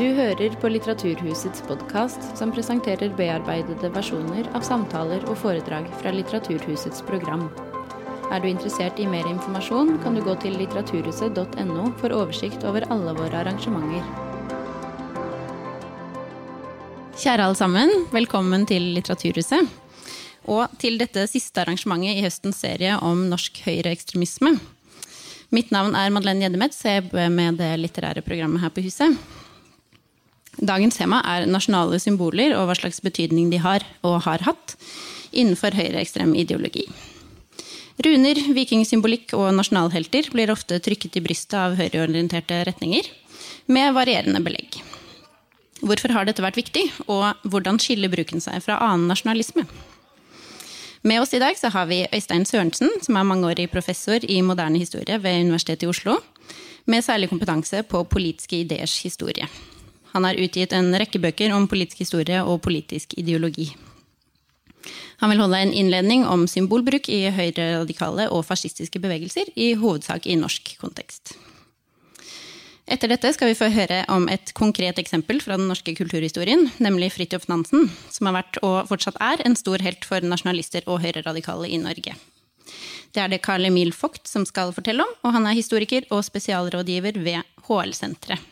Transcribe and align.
Du 0.00 0.06
hører 0.16 0.54
på 0.56 0.68
Litteraturhusets 0.72 1.60
podkast, 1.68 2.22
som 2.38 2.48
presenterer 2.56 3.10
bearbeidede 3.18 3.90
versjoner 3.92 4.46
av 4.56 4.62
samtaler 4.64 5.26
og 5.28 5.34
foredrag 5.42 5.90
fra 6.00 6.08
Litteraturhusets 6.14 7.02
program. 7.04 7.42
Er 8.32 8.40
du 8.40 8.46
interessert 8.48 8.96
i 8.96 9.04
mer 9.04 9.28
informasjon, 9.28 9.98
kan 10.00 10.16
du 10.16 10.22
gå 10.24 10.32
til 10.40 10.56
litteraturhuset.no 10.56 11.84
for 12.00 12.14
oversikt 12.16 12.64
over 12.64 12.86
alle 12.88 13.12
våre 13.18 13.42
arrangementer. 13.42 14.06
Kjære 17.20 17.50
alle 17.50 17.60
sammen, 17.60 17.92
velkommen 18.14 18.64
til 18.72 18.94
Litteraturhuset. 18.96 19.68
Og 20.48 20.80
til 20.80 20.96
dette 21.02 21.26
siste 21.28 21.60
arrangementet 21.60 22.22
i 22.22 22.24
høstens 22.24 22.62
serie 22.64 22.96
om 23.04 23.26
norsk 23.28 23.60
høyreekstremisme. 23.66 24.56
Mitt 25.52 25.76
navn 25.76 25.92
er 25.92 26.08
Madeleine 26.08 26.46
Gjeddemetz, 26.46 26.80
jeg 26.88 27.02
jobber 27.02 27.28
med 27.36 27.60
det 27.60 27.74
litterære 27.84 28.24
programmet 28.24 28.64
her 28.64 28.72
på 28.72 28.88
huset. 28.88 29.20
Dagens 30.58 30.98
tema 30.98 31.20
er 31.22 31.46
nasjonale 31.46 32.00
symboler 32.02 32.56
og 32.58 32.66
hva 32.68 32.74
slags 32.74 32.98
betydning 33.04 33.52
de 33.52 33.60
har 33.62 33.86
og 34.02 34.22
har 34.26 34.42
hatt 34.48 34.74
innenfor 35.30 35.76
høyreekstrem 35.78 36.34
ideologi. 36.34 36.88
Runer, 38.00 38.38
vikingsymbolikk 38.56 39.34
og 39.36 39.52
nasjonalhelter 39.54 40.30
blir 40.32 40.50
ofte 40.50 40.80
trykket 40.82 41.18
i 41.20 41.22
brystet 41.22 41.58
av 41.58 41.76
høyreorienterte 41.78 42.62
retninger, 42.66 43.06
med 43.70 43.92
varierende 43.94 44.40
belegg. 44.42 44.80
Hvorfor 45.84 46.12
har 46.12 46.26
dette 46.28 46.44
vært 46.44 46.58
viktig, 46.58 46.86
og 47.12 47.36
hvordan 47.48 47.78
skiller 47.80 48.12
bruken 48.12 48.42
seg 48.42 48.60
fra 48.64 48.80
annen 48.84 49.08
nasjonalisme? 49.12 49.66
Med 51.02 51.22
oss 51.22 51.32
i 51.32 51.40
dag 51.40 51.56
har 51.72 51.86
vi 51.88 52.02
Øystein 52.12 52.44
Sørensen, 52.44 52.90
som 53.00 53.16
er 53.16 53.24
mangeårig 53.28 53.70
professor 53.72 54.20
i 54.20 54.40
moderne 54.44 54.80
historie 54.80 55.16
ved 55.22 55.46
Universitetet 55.46 55.86
i 55.86 55.92
Oslo, 55.92 56.18
med 56.84 57.04
særlig 57.04 57.30
kompetanse 57.30 57.82
på 57.88 58.02
politiske 58.04 58.60
ideers 58.60 58.98
historie. 59.04 59.48
Han 60.14 60.26
har 60.26 60.38
utgitt 60.40 60.74
en 60.76 60.90
rekke 60.98 61.20
bøker 61.22 61.54
om 61.54 61.68
politisk 61.70 62.02
historie 62.04 62.42
og 62.42 62.62
politisk 62.64 63.14
ideologi. 63.20 63.70
Han 65.20 65.30
vil 65.32 65.42
holde 65.42 65.58
en 65.60 65.74
innledning 65.76 66.24
om 66.24 66.46
symbolbruk 66.48 67.10
i 67.12 67.26
høyreradikale 67.34 68.30
og 68.32 68.46
fascistiske 68.48 69.02
bevegelser, 69.02 69.52
i 69.54 69.74
hovedsak 69.76 70.26
i 70.26 70.38
norsk 70.40 70.74
kontekst. 70.80 71.34
Etter 72.90 73.12
dette 73.12 73.30
skal 73.36 73.52
vi 73.52 73.58
få 73.58 73.68
høre 73.70 74.00
om 74.10 74.24
et 74.32 74.50
konkret 74.56 74.98
eksempel 74.98 75.38
fra 75.44 75.54
den 75.60 75.68
norske 75.70 75.92
kulturhistorien, 75.94 76.64
nemlig 76.82 77.12
Fridtjof 77.14 77.46
Nansen, 77.52 77.86
som 78.10 78.26
har 78.26 78.40
vært 78.40 78.58
og 78.66 78.88
fortsatt 78.88 79.20
er 79.22 79.44
en 79.46 79.54
stor 79.58 79.84
helt 79.84 80.08
for 80.08 80.24
nasjonalister 80.26 80.88
og 80.90 80.98
høyreradikale 81.04 81.70
i 81.70 81.78
Norge. 81.78 82.16
Det 83.14 83.22
er 83.22 83.30
det 83.30 83.42
Carl 83.44 83.68
Emil 83.68 83.92
Vogt 83.94 84.26
som 84.30 84.46
skal 84.46 84.72
fortelle 84.74 85.04
om, 85.04 85.12
og 85.22 85.36
han 85.36 85.46
er 85.46 85.58
historiker 85.58 86.08
og 86.10 86.24
spesialrådgiver 86.26 87.20
ved 87.22 87.46
HL-senteret. 87.68 88.42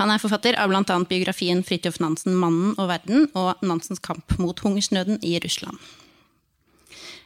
Han 0.00 0.10
er 0.10 0.20
forfatter 0.22 0.58
av 0.58 0.72
bl.a. 0.72 0.98
biografien 1.08 1.64
Fridtjof 1.66 2.00
Nansen 2.00 2.36
'Mannen 2.36 2.76
og 2.78 2.88
verden' 2.90 3.28
og 3.34 3.62
Nansens 3.62 4.02
kamp 4.02 4.38
mot 4.38 4.60
hungersnøden 4.60 5.18
i 5.22 5.38
Russland. 5.44 5.78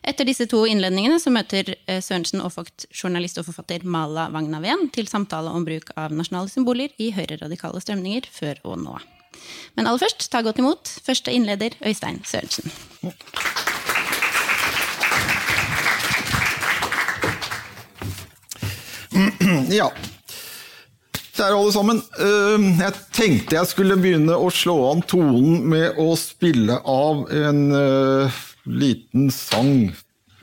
Etter 0.04 0.28
disse 0.28 0.44
to 0.50 0.66
innledningene 0.68 1.16
så 1.20 1.32
møter 1.32 1.70
eh, 1.88 2.00
Sørensen 2.04 2.42
og 2.44 2.52
Vogt 2.58 2.84
journalist 2.92 3.38
og 3.40 3.46
forfatter 3.48 3.86
Mala 3.88 4.26
Wagnaven 4.34 4.90
til 4.92 5.08
samtale 5.08 5.48
om 5.48 5.64
bruk 5.64 5.94
av 5.96 6.12
nasjonale 6.12 6.52
symboler 6.52 6.92
i 7.00 7.08
høyreradikale 7.16 7.80
strømninger 7.80 8.28
før 8.28 8.60
og 8.68 8.82
nå. 8.82 8.98
Men 9.74 9.88
aller 9.88 10.04
først, 10.04 10.28
ta 10.30 10.44
godt 10.44 10.60
imot 10.60 10.92
første 11.06 11.32
innleder 11.32 11.78
Øystein 11.80 12.20
Sørensen. 12.28 12.68
Ja, 19.70 19.88
Kjære 21.34 21.56
alle 21.58 21.72
sammen. 21.74 21.98
Eh, 22.22 22.64
jeg 22.78 22.94
tenkte 23.14 23.56
jeg 23.56 23.66
skulle 23.66 23.98
begynne 23.98 24.36
å 24.38 24.52
slå 24.54 24.76
an 24.92 25.00
tonen 25.02 25.64
med 25.66 25.96
å 25.98 26.12
spille 26.18 26.76
av 26.78 27.24
en 27.34 27.62
uh, 27.74 28.42
liten 28.70 29.32
sang. 29.34 29.88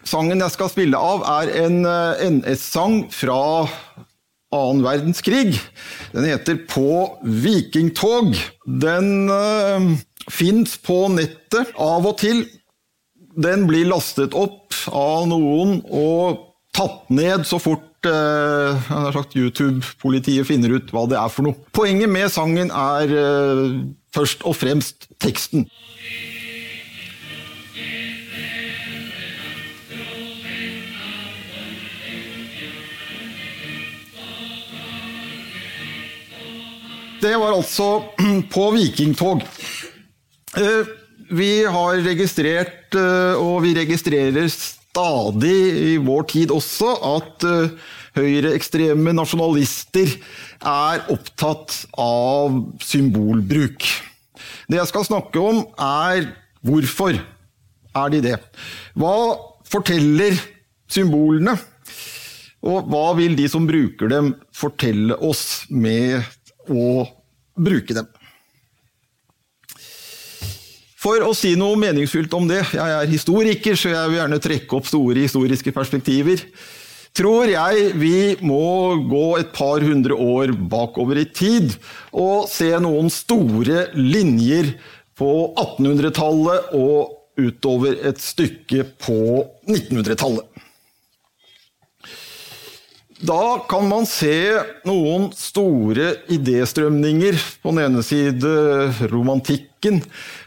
Sangen 0.03 0.44
jeg 0.44 0.51
skal 0.51 0.72
spille 0.74 1.00
av, 1.00 1.24
er 1.40 1.51
en 1.62 1.85
uh, 1.88 2.19
NS-sang 2.19 3.06
fra 3.16 3.40
annen 4.51 4.81
verdenskrig. 4.84 5.62
Den 6.12 6.28
heter 6.28 6.59
På 6.68 7.22
vikingtog. 7.24 8.35
Den 8.68 9.31
uh, 9.31 9.94
fins 10.28 10.75
på 10.75 11.06
nettet 11.16 11.72
av 11.80 12.09
og 12.09 12.19
til. 12.19 12.44
Den 13.31 13.63
blir 13.69 13.88
lastet 13.88 14.35
opp 14.35 14.75
av 14.91 15.24
noen 15.31 15.80
og 15.88 16.50
tatt 16.75 17.07
ned 17.16 17.47
så 17.47 17.62
fort 17.63 17.88
uh, 18.09 19.22
YouTube-politiet 19.35 20.47
finner 20.47 20.78
ut 20.78 20.91
hva 20.94 21.06
det 21.09 21.17
er 21.19 21.31
for 21.31 21.47
noe. 21.47 21.57
Poenget 21.75 22.09
med 22.12 22.31
sangen 22.34 22.72
er 22.72 23.13
uh, 23.13 23.81
først 24.16 24.45
og 24.47 24.56
fremst 24.57 25.07
teksten. 25.22 25.67
Det 37.22 37.35
var 37.38 37.53
altså 37.53 38.01
på 38.56 38.68
vikingtog. 38.73 39.45
Uh, 40.57 40.83
vi 41.31 41.63
har 41.63 42.01
registrert, 42.03 42.91
og 43.39 43.62
vi 43.63 43.69
registrerer 43.78 44.50
stadig 44.91 45.59
i 45.96 45.97
vår 46.03 46.28
tid 46.28 46.52
også 46.52 46.91
at 47.16 47.46
uh, 47.47 47.72
høyreekstreme 48.18 49.13
nasjonalister 49.16 50.18
er 50.68 51.06
opptatt 51.12 51.85
av 52.00 52.59
symbolbruk. 52.84 53.88
Det 54.68 54.80
jeg 54.80 54.91
skal 54.91 55.07
snakke 55.07 55.40
om, 55.40 55.63
er 55.80 56.28
hvorfor 56.66 57.16
er 57.16 58.12
de 58.12 58.22
det? 58.24 58.38
Hva 59.00 59.16
forteller 59.72 60.35
symbolene? 60.91 61.56
Og 62.62 62.91
hva 62.91 63.07
vil 63.18 63.34
de 63.40 63.47
som 63.50 63.63
bruker 63.66 64.12
dem, 64.12 64.35
fortelle 64.53 65.16
oss 65.18 65.63
med 65.72 66.22
å 66.69 67.07
bruke 67.57 67.96
dem? 67.97 68.12
For 71.01 71.23
å 71.25 71.31
si 71.34 71.56
noe 71.57 71.79
meningsfylt 71.81 72.34
om 72.38 72.45
det, 72.50 72.59
jeg 72.75 72.94
er 72.94 73.09
historiker, 73.09 73.78
så 73.78 73.89
jeg 73.89 74.12
vil 74.12 74.19
gjerne 74.19 74.41
trekke 74.44 74.78
opp 74.78 74.89
store 74.89 75.23
historiske 75.23 75.73
perspektiver, 75.73 76.44
tror 77.17 77.50
jeg 77.50 77.88
vi 77.97 78.17
må 78.45 79.00
gå 79.09 79.25
et 79.39 79.50
par 79.56 79.81
hundre 79.81 80.13
år 80.13 80.53
bakover 80.53 81.23
i 81.23 81.25
tid 81.25 81.73
og 82.13 82.45
se 82.51 82.69
noen 82.79 83.09
store 83.12 83.88
linjer 83.97 84.75
på 85.17 85.31
1800-tallet 85.57 86.72
og 86.78 87.18
utover 87.41 87.97
et 88.06 88.22
stykke 88.22 88.85
på 89.01 89.19
1900-tallet. 89.66 90.45
Da 93.22 93.62
kan 93.69 93.85
man 93.85 94.07
se 94.09 94.33
noen 94.88 95.28
store 95.38 96.16
idéstrømninger. 96.33 97.38
På 97.62 97.69
den 97.69 97.83
ene 97.83 98.01
side 98.06 98.50
romantikken, 99.12 100.00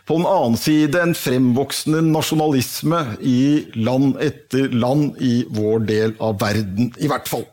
på 0.04 0.18
den 0.18 0.26
annen 0.28 0.58
side 0.60 1.00
en 1.00 1.14
fremvoksende 1.16 2.02
nasjonalisme 2.04 3.00
i 3.24 3.64
land 3.74 4.18
etter 4.22 4.72
land 4.72 5.16
i 5.24 5.46
vår 5.48 5.86
del 5.88 6.16
av 6.20 6.36
verden, 6.42 6.90
i 7.00 7.08
hvert 7.08 7.28
fall. 7.30 7.46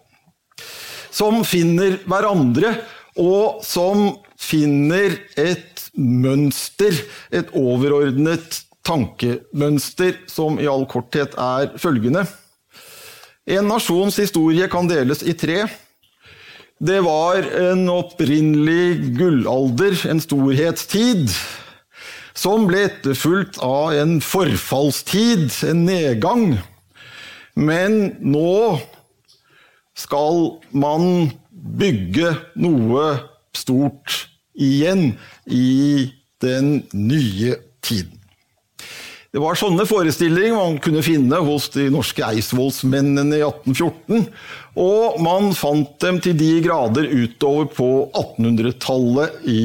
Som 1.12 1.46
finner 1.48 1.98
hverandre, 2.08 2.76
og 3.20 3.64
som 3.68 4.10
finner 4.40 5.16
et 5.40 5.88
mønster, 5.96 6.96
et 7.32 7.52
overordnet 7.58 8.62
tankemønster, 8.88 10.18
som 10.32 10.60
i 10.60 10.68
all 10.68 10.88
korthet 10.90 11.36
er 11.40 11.72
følgende. 11.80 12.26
En 13.48 13.68
nasjons 13.68 14.20
historie 14.22 14.68
kan 14.72 14.90
deles 14.90 15.24
i 15.24 15.36
tre. 15.38 15.64
Det 16.82 17.00
var 17.06 17.46
en 17.62 17.86
opprinnelig 17.94 19.14
gullalder, 19.20 19.98
en 20.10 20.22
storhetstid, 20.24 21.30
som 22.38 22.68
ble 22.70 22.86
etterfulgt 22.88 23.60
av 23.66 23.94
en 23.98 24.20
forfallstid, 24.24 25.50
en 25.68 25.86
nedgang. 25.88 26.46
Men 27.56 28.16
nå 28.24 28.80
skal 29.98 30.58
man 30.72 31.32
bygge 31.52 32.34
noe 32.62 33.12
stort 33.56 34.26
igjen 34.56 35.14
i 35.46 36.10
den 36.42 36.82
nye 36.94 37.58
tiden. 37.84 38.18
Det 39.32 39.40
var 39.40 39.56
sånne 39.56 39.86
forestillinger 39.88 40.58
man 40.58 40.74
kunne 40.84 41.04
finne 41.06 41.38
hos 41.46 41.70
de 41.72 41.86
norske 41.94 42.24
eidsvollsmennene 42.34 43.38
i 43.38 43.46
1814, 43.46 44.26
og 44.84 45.22
man 45.24 45.54
fant 45.56 45.94
dem 46.04 46.20
til 46.24 46.36
de 46.36 46.50
grader 46.66 47.08
utover 47.08 47.70
på 47.72 47.88
1800-tallet 48.10 49.48
i 49.48 49.62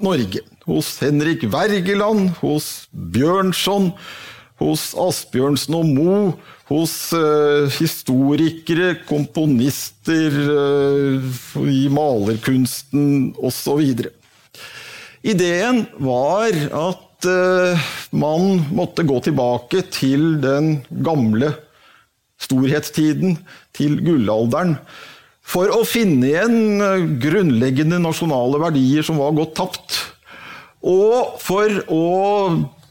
Norge 0.00 0.40
hos 0.70 0.94
Henrik 1.02 1.42
Wergeland, 1.50 2.30
hos 2.38 2.86
Bjørnson, 2.92 3.90
hos 4.60 4.90
Asbjørnsen 4.98 5.74
og 5.74 5.88
Moe, 5.88 6.24
hos 6.70 6.94
uh, 7.16 7.66
historikere, 7.80 8.92
komponister 9.08 10.36
uh, 10.46 11.30
i 11.66 11.88
malerkunsten 11.90 13.32
osv. 13.42 13.82
Ideen 15.26 15.82
var 15.98 16.54
at 16.84 17.26
uh, 17.26 17.88
man 18.14 18.62
måtte 18.70 19.06
gå 19.08 19.18
tilbake 19.26 19.82
til 19.90 20.36
den 20.44 20.76
gamle 21.02 21.54
storhetstiden, 22.40 23.40
til 23.76 23.98
gullalderen, 24.04 24.78
for 25.50 25.72
å 25.74 25.82
finne 25.88 26.28
igjen 26.28 27.18
grunnleggende 27.20 27.98
nasjonale 28.00 28.60
verdier 28.62 29.02
som 29.04 29.18
var 29.18 29.34
gått 29.34 29.56
tapt. 29.58 29.98
Og 30.80 31.36
for 31.42 31.82
å 31.92 32.04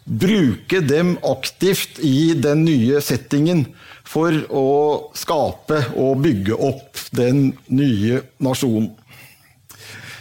bruke 0.09 0.81
dem 0.81 1.15
aktivt 1.25 1.99
i 2.05 2.33
den 2.37 2.63
nye 2.65 3.01
settingen 3.01 3.67
for 4.09 4.33
å 4.49 4.69
skape 5.17 5.83
og 5.99 6.23
bygge 6.23 6.57
opp 6.57 6.97
den 7.15 7.51
nye 7.69 8.23
nasjonen. 8.41 8.89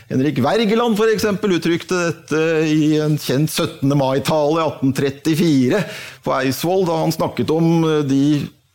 Henrik 0.08 0.38
Wergeland 0.40 0.96
for 0.96 1.10
eksempel, 1.12 1.58
uttrykte 1.58 1.96
dette 2.06 2.44
i 2.64 2.94
en 2.96 3.18
kjent 3.20 3.52
17. 3.52 3.92
mai-tale 3.92 4.62
1834 4.64 5.82
på 6.24 6.32
Eidsvoll, 6.32 6.86
da 6.88 7.02
han 7.02 7.12
snakket 7.12 7.52
om 7.52 7.84
de 8.08 8.22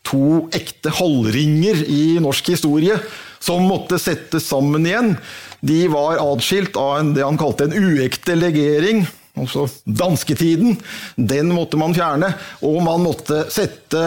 to 0.05 0.43
ekte 0.53 0.93
halvringer 0.93 1.81
i 1.89 2.19
norsk 2.21 2.53
historie 2.53 2.99
som 3.41 3.65
måtte 3.65 3.97
settes 4.01 4.45
sammen 4.45 4.85
igjen. 4.85 5.15
De 5.63 5.88
var 5.88 6.19
atskilt 6.19 6.75
av 6.75 6.98
en, 7.00 7.13
det 7.15 7.24
han 7.24 7.39
kalte 7.39 7.69
en 7.69 7.75
uekte 7.77 8.36
legering, 8.36 9.06
altså 9.39 9.69
dansketiden. 9.86 10.75
Den 11.15 11.54
måtte 11.56 11.80
man 11.80 11.95
fjerne, 11.95 12.33
og 12.68 12.81
man 12.83 13.06
måtte 13.06 13.45
sette 13.54 14.01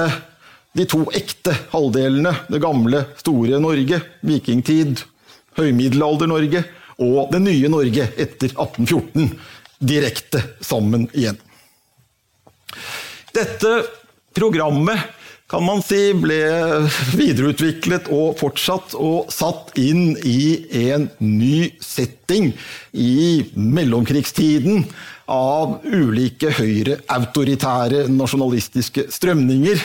de 0.77 0.85
to 0.85 1.07
ekte 1.17 1.55
halvdelene, 1.73 2.35
det 2.53 2.61
gamle, 2.61 3.07
store 3.17 3.61
Norge, 3.63 4.03
vikingtid, 4.29 5.01
høymiddelalder-Norge, 5.57 6.61
og 7.01 7.33
det 7.33 7.41
nye 7.45 7.73
Norge 7.73 8.11
etter 8.13 8.53
1814 8.53 9.33
direkte 9.81 10.43
sammen 10.65 11.09
igjen. 11.17 11.41
Dette 13.33 13.79
programmet 14.37 15.16
kan 15.51 15.63
man 15.63 15.83
si 15.85 16.11
ble 16.19 16.41
videreutviklet 17.15 18.09
og 18.15 18.35
fortsatt 18.41 18.97
og 18.99 19.31
satt 19.31 19.77
inn 19.79 20.17
i 20.27 20.67
en 20.89 21.07
ny 21.23 21.69
setting 21.83 22.51
i 22.91 23.47
mellomkrigstiden 23.55 24.89
av 25.31 25.79
ulike 25.87 26.51
høyreautoritære 26.59 28.07
nasjonalistiske 28.11 29.07
strømninger. 29.15 29.81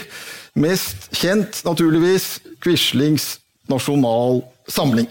Mest 0.61 1.11
kjent 1.15 1.61
naturligvis 1.65 2.39
Quislings 2.61 3.35
Nasjonal 3.69 4.41
Samling. 4.69 5.07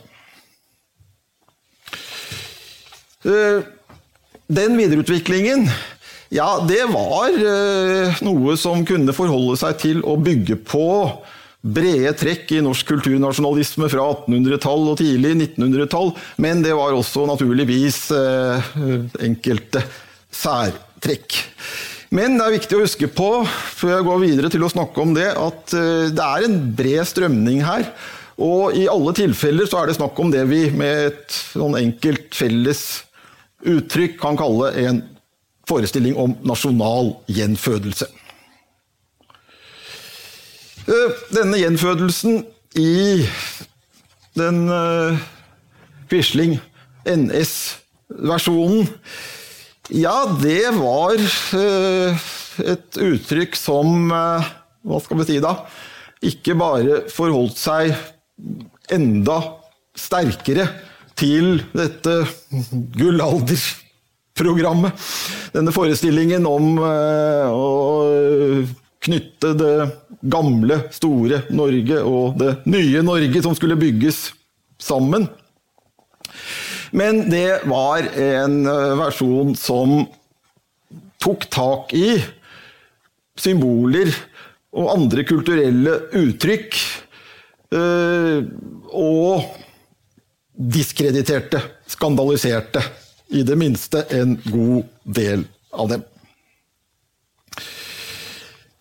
Eh, 3.23 3.63
den 4.51 4.77
videreutviklingen 4.79 5.69
ja, 6.31 6.61
det 6.63 6.85
var 6.93 7.35
eh, 7.35 8.21
noe 8.23 8.55
som 8.59 8.85
kunne 8.87 9.15
forholde 9.15 9.57
seg 9.59 9.79
til 9.83 10.03
å 10.07 10.15
bygge 10.21 10.61
på 10.63 10.87
brede 11.61 12.13
trekk 12.17 12.55
i 12.55 12.61
norsk 12.65 12.87
kulturnasjonalisme 12.89 13.89
fra 13.91 14.05
1800-tall 14.15 14.87
og 14.93 15.01
tidlig 15.03 15.35
1900-tall, 15.35 16.15
men 16.41 16.63
det 16.65 16.77
var 16.79 16.95
også 16.95 17.27
naturligvis 17.29 17.99
eh, 18.15 18.71
enkelte 19.27 19.83
særtrekk. 20.31 21.43
Men 22.15 22.39
det 22.39 22.47
er 22.47 22.57
viktig 22.57 22.79
å 22.79 22.87
huske 22.87 23.11
på, 23.11 23.29
før 23.83 23.97
jeg 23.97 24.07
går 24.07 24.23
videre 24.23 24.55
til 24.55 24.65
å 24.67 24.71
snakke 24.71 25.03
om 25.03 25.13
det, 25.15 25.29
at 25.35 25.75
det 26.11 26.25
er 26.25 26.47
en 26.47 26.57
bred 26.75 27.07
strømning 27.07 27.61
her. 27.63 27.85
Og 28.41 28.75
i 28.79 28.87
alle 28.91 29.13
tilfeller 29.15 29.69
så 29.69 29.83
er 29.83 29.91
det 29.91 29.99
snakk 29.99 30.19
om 30.19 30.33
det 30.33 30.47
vi 30.51 30.65
med 30.75 31.11
et 31.11 31.39
sånn 31.53 31.77
enkelt 31.79 32.35
felles 32.35 32.85
uttrykk 33.61 34.17
kan 34.23 34.39
kalle 34.41 34.73
en 34.81 35.03
forestilling 35.71 36.17
om 36.19 36.35
nasjonal 36.47 37.15
gjenfødelse. 37.31 38.09
Eh, 40.91 41.21
denne 41.35 41.61
gjenfødelsen 41.61 42.43
i 42.81 43.27
den 44.39 44.65
uh, 44.71 45.19
Quisling 46.11 46.57
NS-versjonen, 47.07 48.89
ja, 49.91 50.15
det 50.39 50.71
var 50.79 51.19
uh, 51.19 52.27
et 52.63 53.01
uttrykk 53.01 53.57
som 53.59 54.11
Hva 54.11 54.99
skal 55.03 55.21
vi 55.21 55.27
si 55.29 55.39
da? 55.43 55.55
Ikke 56.27 56.55
bare 56.59 57.03
forholdt 57.13 57.59
seg 57.59 57.95
enda 58.93 59.39
sterkere 59.99 60.67
til 61.21 61.61
dette 61.77 62.23
gullalderprogrammet. 64.41 64.93
Denne 65.53 65.73
forestillingen 65.73 66.47
om 66.47 66.79
eh, 66.79 67.51
å 67.51 68.65
knytte 69.01 69.55
det 69.57 69.75
gamle, 70.21 70.83
store 70.93 71.43
Norge 71.51 72.01
og 72.05 72.39
det 72.41 72.55
nye 72.69 73.03
Norge 73.03 73.43
som 73.43 73.55
skulle 73.57 73.79
bygges 73.81 74.33
sammen. 74.81 75.29
Men 76.93 77.25
det 77.31 77.63
var 77.71 78.05
en 78.19 78.65
eh, 78.67 78.97
versjon 79.01 79.55
som 79.59 80.05
tok 81.21 81.47
tak 81.53 81.95
i 81.95 82.19
symboler 83.41 84.13
og 84.77 84.93
andre 84.93 85.25
kulturelle 85.27 85.97
uttrykk. 86.17 86.79
Eh, 87.71 88.41
og 88.91 89.45
diskrediterte, 90.61 91.63
skandaliserte 91.89 92.83
i 93.31 93.45
det 93.47 93.57
minste 93.59 94.05
en 94.15 94.37
god 94.51 94.89
del 95.05 95.45
av 95.73 95.93
dem. 95.93 96.07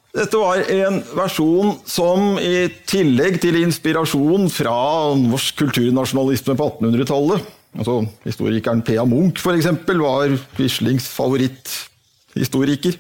Dette 0.09 0.39
var 0.41 0.63
en 0.73 1.03
versjon 1.15 1.75
som 1.87 2.33
i 2.41 2.65
tillegg 2.89 3.37
til 3.43 3.59
inspirasjon 3.61 4.49
fra 4.51 4.73
norsk 5.21 5.61
kulturnasjonalisme 5.61 6.57
på 6.57 6.69
1800-tallet 6.73 7.55
altså 7.77 8.03
Historikeren 8.25 8.81
P.A. 8.85 9.05
Munch 9.05 9.41
for 9.43 9.57
eksempel, 9.57 10.01
var 10.01 10.33
Quislings 10.57 11.07
favoritthistoriker. 11.13 12.97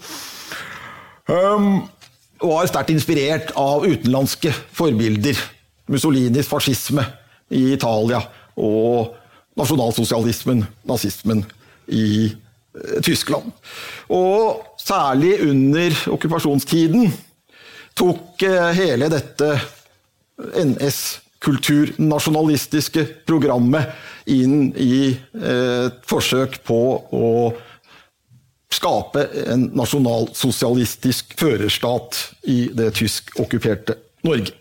Um, 1.29 1.87
var 2.41 2.69
sterkt 2.69 2.93
inspirert 2.93 3.53
av 3.59 3.85
utenlandske 3.87 4.53
forbilder. 4.75 5.37
Mussolinis 5.89 6.49
fascisme 6.49 7.03
i 7.49 7.73
Italia 7.73 8.21
og 8.59 9.15
nasjonalsosialismen, 9.59 10.63
nazismen, 10.87 11.43
i 11.89 12.25
eh, 12.25 12.31
Tyskland. 13.05 13.51
Og 14.13 14.61
særlig 14.79 15.41
under 15.45 15.91
okkupasjonstiden 16.15 17.13
tok 17.97 18.43
eh, 18.45 18.71
hele 18.77 19.09
dette 19.11 19.59
NS-kulturnasjonalistiske 20.39 23.05
programmet 23.27 23.85
inn 24.29 24.73
i 24.77 25.17
et 25.41 26.05
forsøk 26.07 26.63
på 26.63 27.03
å 27.17 27.51
skape 28.69 29.25
en 29.49 29.65
nasjonalsosialistisk 29.77 31.33
førerstat 31.39 32.19
i 32.53 32.69
det 32.77 32.91
tyskokkuperte 32.99 33.97
Norge. 34.27 34.53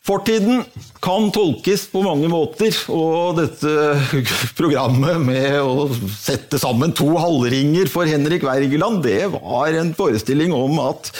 Fortiden 0.00 0.62
kan 1.04 1.28
tolkes 1.34 1.84
på 1.92 2.00
mange 2.04 2.28
måter, 2.32 2.72
og 2.88 3.36
dette 3.36 3.74
programmet 4.60 5.20
med 5.22 5.58
å 5.60 5.90
sette 6.14 6.60
sammen 6.60 6.94
to 6.96 7.12
halvringer 7.20 7.90
for 7.92 8.08
Henrik 8.08 8.46
Wergeland, 8.48 9.02
det 9.04 9.26
var 9.34 9.76
en 9.76 9.92
forestilling 9.96 10.56
om 10.56 10.80
at 10.86 11.12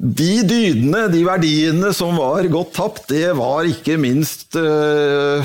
de 0.00 0.44
dydene, 0.48 1.08
de 1.12 1.24
verdiene 1.26 1.90
som 1.96 2.16
var 2.16 2.46
gått 2.52 2.72
tapt, 2.76 3.10
det 3.12 3.34
var 3.36 3.68
ikke 3.68 3.98
minst 4.00 4.56
øh, 4.56 5.44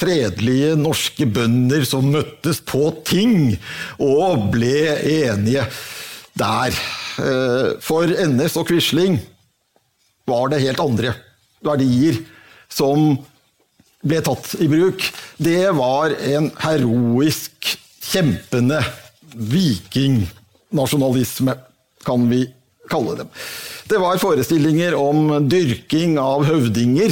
fredelige 0.00 0.76
norske 0.78 1.26
bønder 1.26 1.86
som 1.88 2.10
møttes 2.14 2.62
på 2.66 2.90
ting 3.06 3.56
og 3.98 4.50
ble 4.54 4.94
enige 5.02 5.66
der. 6.38 6.74
Uh, 7.20 7.76
for 7.84 8.08
NS 8.08 8.54
og 8.56 8.70
Quisling 8.70 9.18
var 10.28 10.52
det 10.52 10.62
helt 10.64 10.82
andre 10.82 11.14
verdier 11.64 12.18
som 12.70 13.18
ble 14.00 14.20
tatt 14.24 14.54
i 14.62 14.68
bruk, 14.70 15.02
det 15.36 15.70
var 15.76 16.14
en 16.24 16.50
heroisk, 16.62 17.76
kjempende 18.10 18.80
vikingnasjonalisme, 19.30 21.54
kan 22.04 22.30
vi 22.30 22.46
kalle 22.90 23.16
dem. 23.20 23.28
Det 23.86 23.98
var 24.02 24.18
forestillinger 24.22 24.94
om 24.98 25.48
dyrking 25.50 26.18
av 26.18 26.44
høvdinger, 26.48 27.10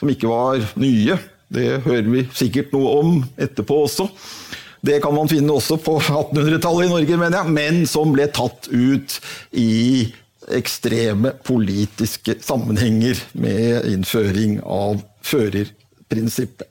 som 0.00 0.08
ikke 0.12 0.28
var 0.30 0.62
nye. 0.80 1.18
Det 1.52 1.82
hører 1.84 2.08
vi 2.08 2.24
sikkert 2.36 2.72
noe 2.72 2.88
om 3.02 3.24
etterpå 3.36 3.82
også. 3.84 4.08
Det 4.82 4.98
kan 5.02 5.14
man 5.14 5.28
finne 5.30 5.52
også 5.54 5.76
på 5.82 5.98
1800-tallet 6.00 6.88
i 6.88 6.90
Norge, 6.90 7.18
mener 7.18 7.38
jeg, 7.38 7.54
men 7.54 7.86
som 7.86 8.12
ble 8.14 8.26
tatt 8.34 8.66
ut 8.72 9.20
i 9.54 10.12
ekstreme 10.50 11.34
politiske 11.46 12.36
sammenhenger 12.42 13.20
med 13.38 13.86
innføring 13.92 14.58
av 14.64 15.02
førerprinsippet. 15.26 16.68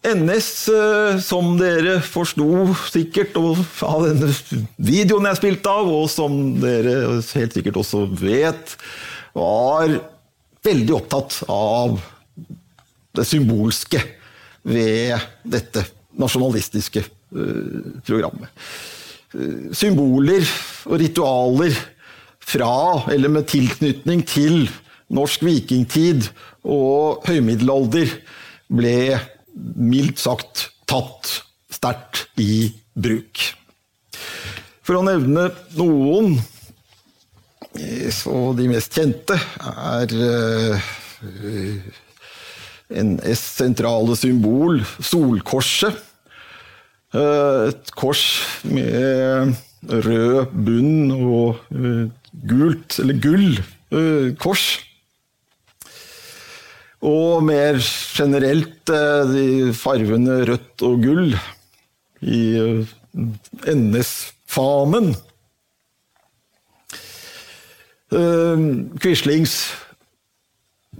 NS, 0.00 0.50
som 1.24 1.56
dere 1.60 1.98
forsto 2.00 2.70
sikkert 2.88 3.36
av 3.36 4.06
denne 4.06 4.30
videoen 4.80 5.28
jeg 5.28 5.40
spilte 5.40 5.72
av, 5.72 5.90
og 5.92 6.06
som 6.12 6.38
dere 6.62 6.94
helt 7.20 7.56
sikkert 7.56 7.80
også 7.82 8.06
vet, 8.20 8.76
var 9.36 9.92
veldig 10.64 10.96
opptatt 10.96 11.42
av 11.52 12.00
det 13.16 13.26
symbolske 13.28 14.00
ved 14.62 15.20
dette 15.44 15.84
nasjonalistiske 16.20 17.04
programmet. 18.06 18.48
Symboler 19.30 20.46
og 20.90 20.98
ritualer 21.02 21.76
fra, 22.40 23.06
eller 23.12 23.30
med 23.30 23.46
tilknytning 23.50 24.24
til, 24.26 24.64
norsk 25.10 25.42
vikingtid 25.46 26.28
og 26.66 27.26
høymiddelalder 27.26 28.10
ble 28.70 28.96
mildt 29.74 30.22
sagt 30.22 30.68
tatt 30.90 31.40
sterkt 31.70 32.26
i 32.42 32.70
bruk. 32.94 33.42
For 34.86 34.98
å 34.98 35.04
nevne 35.06 35.48
noen, 35.78 36.38
så 38.10 38.36
de 38.58 38.66
mest 38.70 38.96
kjente 38.98 39.36
er 39.70 40.14
NS 42.90 43.42
sentrale 43.60 44.16
symbol, 44.18 44.80
solkorset. 44.98 46.09
Et 47.10 47.90
kors 47.98 48.20
med 48.70 49.56
rød 49.82 50.52
bunn 50.54 51.10
og 51.10 51.58
gult, 52.46 53.00
eller 53.02 53.18
gull, 53.18 53.58
kors. 54.38 54.66
Og 57.02 57.42
mer 57.42 57.80
generelt 58.14 58.92
de 59.32 59.72
farvene 59.74 60.44
rødt 60.46 60.86
og 60.86 61.02
gull 61.02 61.34
i 62.22 62.44
NS-fanen. 63.74 65.10
Quislings 69.02 69.56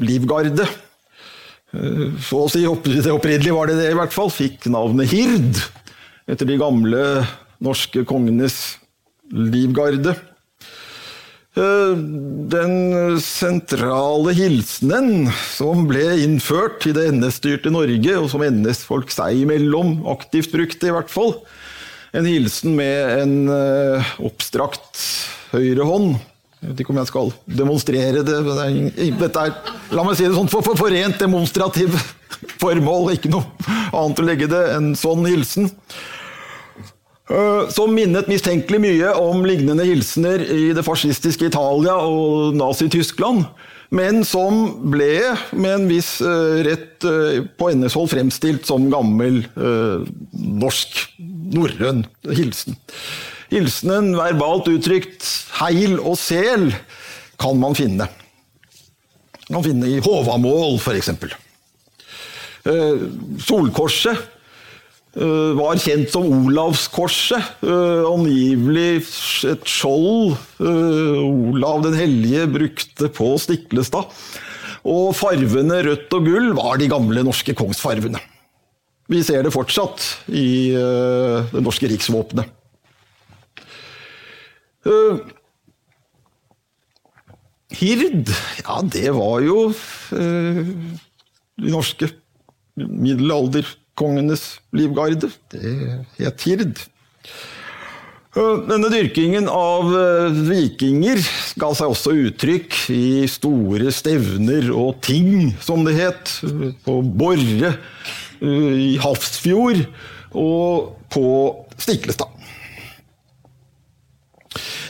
livgarde, 0.00 0.67
så 1.71 2.47
å 2.47 2.50
si 2.50 2.64
det 2.64 3.12
opprinnelige 3.12 3.55
var 3.55 3.71
det 3.71 3.79
det 3.79 3.93
i 3.93 3.99
hvert 3.99 4.14
fall, 4.14 4.31
fikk 4.35 4.67
navnet 4.73 5.12
Hird 5.12 5.69
etter 6.31 6.49
de 6.49 6.59
gamle 6.61 7.05
norske 7.61 8.05
kongenes 8.09 8.79
livgarde. 9.31 10.15
Den 11.51 12.75
sentrale 13.25 14.33
hilsenen 14.39 15.29
som 15.51 15.83
ble 15.91 16.05
innført 16.23 16.87
i 16.87 16.95
det 16.95 17.09
NS-styrte 17.17 17.73
Norge, 17.75 18.15
og 18.21 18.31
som 18.31 18.45
NS-folk 18.47 19.11
seg 19.13 19.43
imellom 19.43 19.99
aktivt 20.15 20.55
brukte, 20.55 20.89
i 20.89 20.95
hvert 20.95 21.11
fall, 21.11 21.35
en 22.15 22.27
hilsen 22.27 22.79
med 22.79 23.25
en 23.25 23.35
oppstrakt 24.23 25.03
høyre 25.51 25.87
hånd. 25.87 26.15
Jeg 26.61 26.71
vet 26.71 26.81
ikke 26.83 26.93
om 26.93 27.01
jeg 27.01 27.09
skal 27.09 27.31
demonstrere 27.57 28.23
det. 28.27 28.39
Dette 29.17 29.45
er, 29.49 29.53
la 29.97 30.05
meg 30.05 30.19
si 30.19 30.27
det 30.27 30.37
sånn, 30.37 30.51
for, 30.53 30.63
for, 30.65 30.77
for 30.77 30.93
rent 30.93 31.17
demonstrativ 31.23 31.95
formål. 32.63 33.15
Ikke 33.17 33.33
noe 33.33 33.47
annet 33.97 34.21
å 34.21 34.27
legge 34.27 34.49
det 34.51 34.65
enn 34.77 34.93
sånn 34.99 35.25
hilsen. 35.27 35.71
Som 37.71 37.93
minnet 37.95 38.27
mistenkelig 38.27 38.81
mye 38.83 39.11
om 39.23 39.45
lignende 39.47 39.85
hilsener 39.87 40.43
i 40.51 40.73
det 40.75 40.83
fascistiske 40.83 41.47
Italia 41.47 41.95
og 42.03 42.57
Nazi-Tyskland, 42.59 43.45
men 43.95 44.25
som 44.27 44.65
ble 44.91 45.37
med 45.55 45.71
en 45.77 45.87
viss 45.91 46.17
rett 46.67 47.07
på 47.59 47.71
NS-hold 47.75 48.11
fremstilt 48.11 48.67
som 48.67 48.89
gammel 48.91 49.45
norsk, 49.55 51.05
norrøn 51.55 52.03
hilsen. 52.35 52.75
Hilsenen 53.51 54.13
verbalt 54.19 54.71
uttrykt 54.71 55.27
heil 55.61 55.99
og 55.99 56.19
sel 56.19 56.71
kan 57.41 57.59
man 57.63 57.79
finne. 57.79 58.11
Man 59.51 59.63
kan 59.63 59.69
finne 59.71 59.91
i 59.91 60.03
Håvamål, 60.03 60.79
f.eks. 60.79 61.11
Solkorset 63.47 64.29
var 65.14 65.81
kjent 65.83 66.12
som 66.12 66.26
Olavskorset. 66.31 67.62
Angivelig 67.64 69.02
et 69.50 69.67
skjold 69.67 70.37
Olav 70.62 71.83
den 71.87 71.97
hellige 71.99 72.47
brukte 72.52 73.11
på 73.14 73.33
Stiklestad. 73.43 74.07
Og 74.87 75.11
farvene 75.19 75.83
rødt 75.85 76.14
og 76.17 76.29
gull 76.29 76.52
var 76.57 76.79
de 76.81 76.88
gamle 76.88 77.25
norske 77.26 77.52
kongsfarvene. 77.59 78.21
Vi 79.11 79.25
ser 79.26 79.43
det 79.43 79.50
fortsatt 79.52 80.31
i 80.31 80.71
det 80.71 81.62
norske 81.64 81.90
riksvåpenet. 81.90 82.47
Hird, 87.81 88.31
ja 88.62 88.79
det 88.95 89.11
var 89.14 89.43
jo 89.45 89.59
de 90.14 91.69
norske 91.75 92.09
middelalderkongenes 94.00 94.61
livgarde. 94.73 95.30
Det 95.50 96.25
het 96.25 96.42
Hird. 96.42 96.80
Denne 98.33 98.88
dyrkingen 98.92 99.49
av 99.50 99.90
vikinger 100.47 101.19
ga 101.59 101.73
seg 101.75 101.90
også 101.90 102.14
uttrykk 102.28 102.76
i 102.95 103.26
store 103.28 103.90
stevner 103.92 104.71
og 104.71 105.00
ting, 105.02 105.50
som 105.61 105.83
det 105.85 105.97
het, 105.99 106.37
på 106.85 107.00
Borre, 107.02 107.75
i 108.40 108.97
Hafrsfjord 109.02 109.83
og 110.33 110.95
på 111.11 111.26
Stiklestad. 111.80 112.28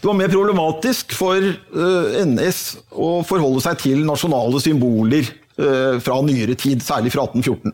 Det 0.00 0.08
var 0.08 0.16
mer 0.16 0.30
problematisk 0.32 1.12
for 1.12 1.40
NS 1.40 2.60
å 2.92 3.20
forholde 3.26 3.60
seg 3.64 3.80
til 3.82 4.04
nasjonale 4.06 4.60
symboler 4.62 5.26
fra 6.00 6.20
nyere 6.24 6.56
tid, 6.56 6.80
særlig 6.84 7.12
fra 7.12 7.26
1814. 7.28 7.72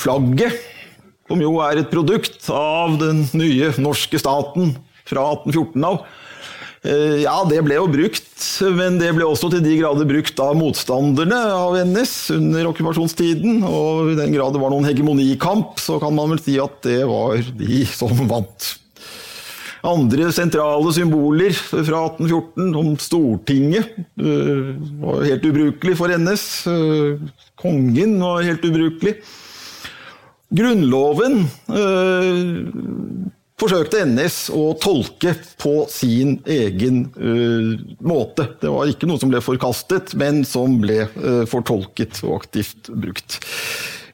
Flagget, 0.00 0.58
som 1.28 1.42
jo 1.44 1.58
er 1.64 1.82
et 1.82 1.90
produkt 1.92 2.48
av 2.52 2.96
den 3.00 3.26
nye 3.36 3.72
norske 3.82 4.20
staten 4.20 4.72
fra 5.08 5.26
1814 5.36 5.84
av, 5.88 6.00
ja, 7.18 7.34
det 7.50 7.58
ble 7.66 7.74
jo 7.74 7.88
brukt, 7.90 8.38
men 8.78 9.00
det 9.00 9.10
ble 9.16 9.26
også 9.26 9.50
til 9.50 9.62
de 9.64 9.74
grader 9.80 10.06
brukt 10.08 10.38
av 10.40 10.54
motstanderne 10.56 11.38
av 11.50 11.74
NS 11.90 12.12
under 12.36 12.68
okkupasjonstiden. 12.70 13.64
Og 13.66 14.12
i 14.12 14.18
den 14.18 14.32
grad 14.36 14.54
det 14.54 14.62
var 14.62 14.70
noen 14.72 14.86
hegemonikamp, 14.86 15.74
så 15.82 15.98
kan 16.00 16.14
man 16.16 16.30
vel 16.32 16.42
si 16.44 16.54
at 16.62 16.78
det 16.86 17.00
var 17.10 17.42
de 17.58 17.82
som 17.90 18.14
vant. 18.30 18.70
Andre 19.88 20.30
sentrale 20.34 20.90
symboler 20.94 21.54
fra 21.54 22.04
1814, 22.14 22.70
om 22.78 22.94
Stortinget, 23.02 23.92
var 25.02 25.26
helt 25.26 25.50
ubrukelig 25.50 25.98
for 25.98 26.14
NS. 26.14 26.46
Kongen 27.58 28.16
var 28.22 28.46
helt 28.46 28.64
ubrukelig. 28.66 29.18
Grunnloven 30.54 31.42
forsøkte 33.58 34.04
NS 34.06 34.36
å 34.54 34.70
tolke 34.80 35.34
på 35.60 35.74
sin 35.92 36.38
egen 36.48 37.02
måte. 38.00 38.46
Det 38.62 38.70
var 38.72 38.88
ikke 38.88 39.08
noe 39.10 39.20
som 39.20 39.32
ble 39.32 39.42
forkastet, 39.44 40.14
men 40.16 40.44
som 40.48 40.78
ble 40.80 41.02
fortolket 41.50 42.22
og 42.24 42.38
aktivt 42.38 42.88
brukt. 42.94 43.40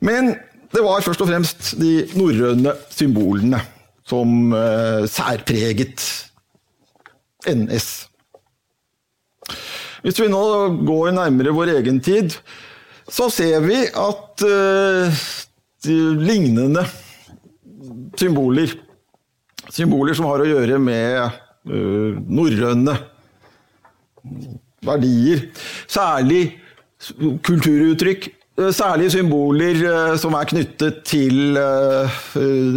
Men 0.02 0.34
det 0.74 0.82
var 0.82 1.04
først 1.06 1.22
og 1.22 1.30
fremst 1.30 1.74
de 1.78 1.92
norrøne 2.18 2.74
symbolene 2.90 3.60
som 4.08 4.50
særpreget 5.12 6.02
NS. 7.46 7.88
Hvis 10.04 10.18
vi 10.20 10.28
nå 10.32 10.42
går 10.84 11.14
nærmere 11.16 11.54
vår 11.54 11.76
egen 11.78 12.02
tid, 12.04 12.34
så 13.08 13.30
ser 13.32 13.60
vi 13.64 13.84
at 13.86 14.44
lignende 15.86 16.84
symboler, 18.18 18.72
symboler 19.72 20.16
som 20.16 20.28
har 20.30 20.44
å 20.44 20.48
gjøre 20.48 20.78
med 20.82 21.40
norrøne 22.28 22.94
verdier, 24.84 25.46
særlig 25.88 26.42
kulturuttrykk, 27.44 28.28
særlig 28.76 29.10
symboler 29.12 29.80
som 30.20 30.36
er 30.38 30.50
knyttet 30.52 31.02
til 31.08 31.56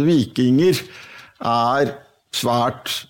vikinger, 0.04 0.80
er 1.38 1.92
svært 2.34 3.06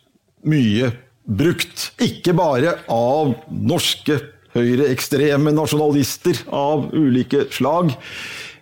mye 0.49 0.91
brukt. 1.29 1.93
Ikke 2.03 2.35
bare 2.37 2.77
av 2.93 3.35
norske 3.51 4.19
høyreekstreme 4.55 5.53
nasjonalister 5.55 6.43
av 6.55 6.91
ulike 6.97 7.47
slag, 7.55 7.95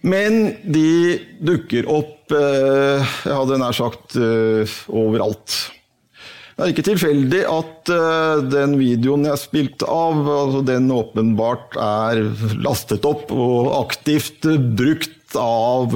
men 0.06 0.54
de 0.62 1.18
dukker 1.42 1.88
opp, 1.90 2.12
jeg 2.30 3.30
hadde 3.30 3.58
nær 3.60 3.74
sagt, 3.76 4.16
overalt. 4.88 5.56
Det 6.56 6.64
er 6.64 6.70
ikke 6.72 6.84
tilfeldig 6.86 7.40
at 7.52 7.90
uh, 7.92 8.38
den 8.48 8.78
videoen 8.80 9.26
jeg 9.28 9.42
spilte 9.42 9.84
av, 9.92 10.22
altså 10.24 10.62
den 10.64 10.86
åpenbart 10.94 11.76
er 11.76 12.22
lastet 12.64 13.04
opp 13.04 13.28
og 13.34 13.74
aktivt 13.76 14.46
brukt 14.78 15.36
av 15.36 15.92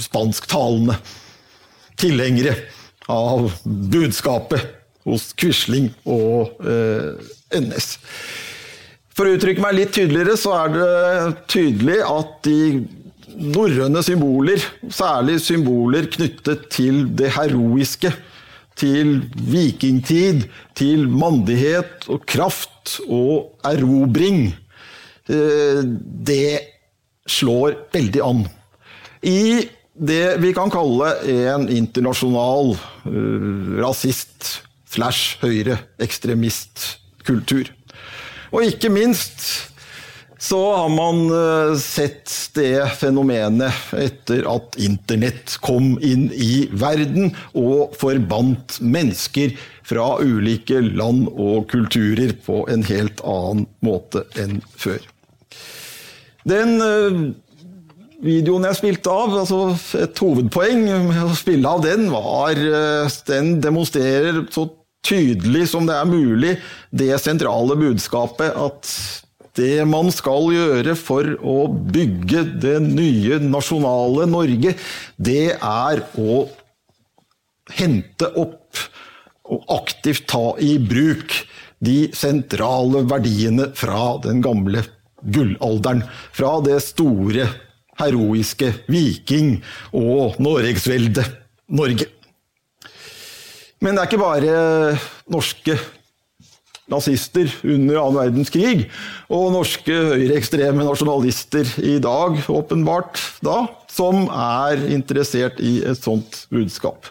spansktalende 0.00 0.96
tilhengere 2.02 2.56
av 3.12 3.46
budskapet 3.94 4.64
hos 5.06 5.28
Quisling 5.38 5.92
og 6.08 6.56
NS. 7.54 7.92
For 9.14 9.28
å 9.28 9.34
uttrykke 9.36 9.62
meg 9.62 9.76
litt 9.78 9.92
tydeligere, 9.94 10.34
så 10.38 10.50
er 10.58 10.68
det 10.74 10.86
tydelig 11.52 12.00
at 12.02 12.30
de 12.46 12.58
norrøne 13.34 14.02
symboler, 14.06 14.60
særlig 14.90 15.40
symboler 15.42 16.06
knyttet 16.10 16.60
til 16.74 17.06
det 17.18 17.30
heroiske, 17.36 18.10
til 18.78 19.22
vikingtid, 19.38 20.44
til 20.74 21.06
mandighet 21.06 22.08
og 22.10 22.26
kraft 22.26 23.00
og 23.06 23.54
erobring, 23.70 24.54
eh, 25.30 25.82
det 26.26 26.58
slår 27.30 27.74
veldig 27.94 28.22
an. 28.26 28.48
I 29.22 29.70
det 29.94 30.42
vi 30.42 30.50
kan 30.56 30.70
kalle 30.74 31.14
en 31.30 31.68
internasjonal 31.70 32.74
uh, 32.74 33.78
rasist 33.78 34.66
slash 34.90 35.38
høyreekstremistkultur. 35.42 37.70
Og 38.54 38.62
ikke 38.68 38.92
minst 38.94 39.48
så 40.44 40.58
har 40.76 40.90
man 40.92 41.22
eh, 41.32 41.76
sett 41.80 42.32
det 42.56 42.82
fenomenet 42.98 43.94
etter 43.96 44.44
at 44.50 44.76
internett 44.82 45.56
kom 45.64 45.94
inn 46.04 46.26
i 46.34 46.66
verden 46.74 47.32
og 47.56 47.94
forbandt 47.98 48.78
mennesker 48.84 49.54
fra 49.86 50.18
ulike 50.20 50.82
land 50.84 51.30
og 51.32 51.70
kulturer 51.72 52.34
på 52.44 52.64
en 52.72 52.84
helt 52.90 53.24
annen 53.24 53.64
måte 53.84 54.26
enn 54.40 54.60
før. 54.76 55.00
Den 56.44 56.76
eh, 56.84 57.18
videoen 58.24 58.68
jeg 58.68 58.80
spilte 58.82 59.16
av, 59.16 59.38
altså 59.44 59.64
et 60.02 60.20
hovedpoeng 60.20 60.86
med 61.08 61.24
å 61.24 61.36
spille 61.38 61.72
av 61.72 61.84
den, 61.84 62.10
var 62.12 62.52
eh, 62.52 63.20
Den 63.32 63.56
demonstrerer 63.64 64.44
så 64.52 64.68
tydelig 65.04 65.68
som 65.72 65.86
det 65.88 65.96
er 65.98 66.08
mulig 66.08 66.56
det 66.94 67.12
sentrale 67.22 67.76
budskapet 67.78 68.56
at 68.56 68.90
det 69.54 69.84
man 69.86 70.10
skal 70.10 70.48
gjøre 70.50 70.96
for 70.98 71.28
å 71.38 71.58
bygge 71.68 72.42
det 72.62 72.78
nye 72.82 73.38
nasjonale 73.42 74.26
Norge, 74.26 74.74
det 75.14 75.54
er 75.54 76.02
å 76.18 76.40
hente 77.74 78.30
opp 78.34 78.82
og 79.44 79.68
aktivt 79.76 80.26
ta 80.32 80.56
i 80.62 80.74
bruk 80.80 81.36
de 81.84 82.08
sentrale 82.16 83.04
verdiene 83.06 83.68
fra 83.76 84.16
den 84.24 84.40
gamle 84.44 84.82
gullalderen. 85.22 86.02
Fra 86.34 86.56
det 86.64 86.80
store, 86.84 87.46
heroiske 88.00 88.72
viking- 88.90 89.60
og 89.92 90.40
Norgesveldet 90.42 91.28
Norge. 91.68 92.08
Men 93.82 93.94
det 93.94 94.04
er 94.04 94.10
ikke 94.10 94.22
bare 94.22 94.56
norske 95.30 95.78
nazister 96.90 97.48
under 97.64 97.96
annen 98.00 98.18
verdenskrig, 98.18 98.84
og 99.32 99.52
norske 99.54 99.94
høyreekstreme 100.12 100.84
nasjonalister 100.84 101.68
i 101.80 101.96
dag, 102.02 102.36
åpenbart 102.52 103.20
da, 103.44 103.62
som 103.88 104.26
er 104.28 104.84
interessert 104.92 105.60
i 105.64 105.78
et 105.86 106.00
sånt 106.00 106.44
budskap. 106.52 107.08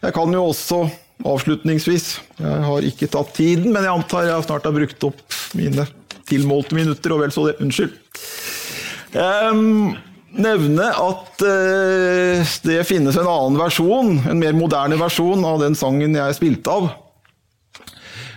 Jeg 0.00 0.16
kan 0.16 0.32
jo 0.32 0.46
også 0.48 0.86
avslutningsvis, 1.28 2.14
jeg 2.40 2.62
har 2.64 2.86
ikke 2.88 3.10
tatt 3.12 3.34
tiden, 3.36 3.74
men 3.74 3.84
jeg 3.84 3.92
antar 3.92 4.28
jeg 4.28 4.46
snart 4.46 4.68
har 4.68 4.76
brukt 4.76 5.10
opp 5.10 5.40
mine 5.58 5.84
tilmålte 6.30 6.78
minutter, 6.78 7.12
og 7.12 7.24
vel 7.24 7.34
så 7.34 7.50
det. 7.50 7.58
Unnskyld. 7.60 7.92
Um, 9.10 9.98
nevne 10.30 10.88
at 10.94 11.42
uh, 11.42 12.56
det 12.66 12.80
finnes 12.88 13.16
en 13.18 13.28
annen 13.28 13.58
versjon, 13.58 14.18
en 14.30 14.42
mer 14.42 14.54
moderne 14.56 14.98
versjon 15.00 15.44
av 15.46 15.62
den 15.62 15.78
sangen 15.78 16.14
jeg 16.18 16.38
spilte 16.38 16.74
av 16.74 16.90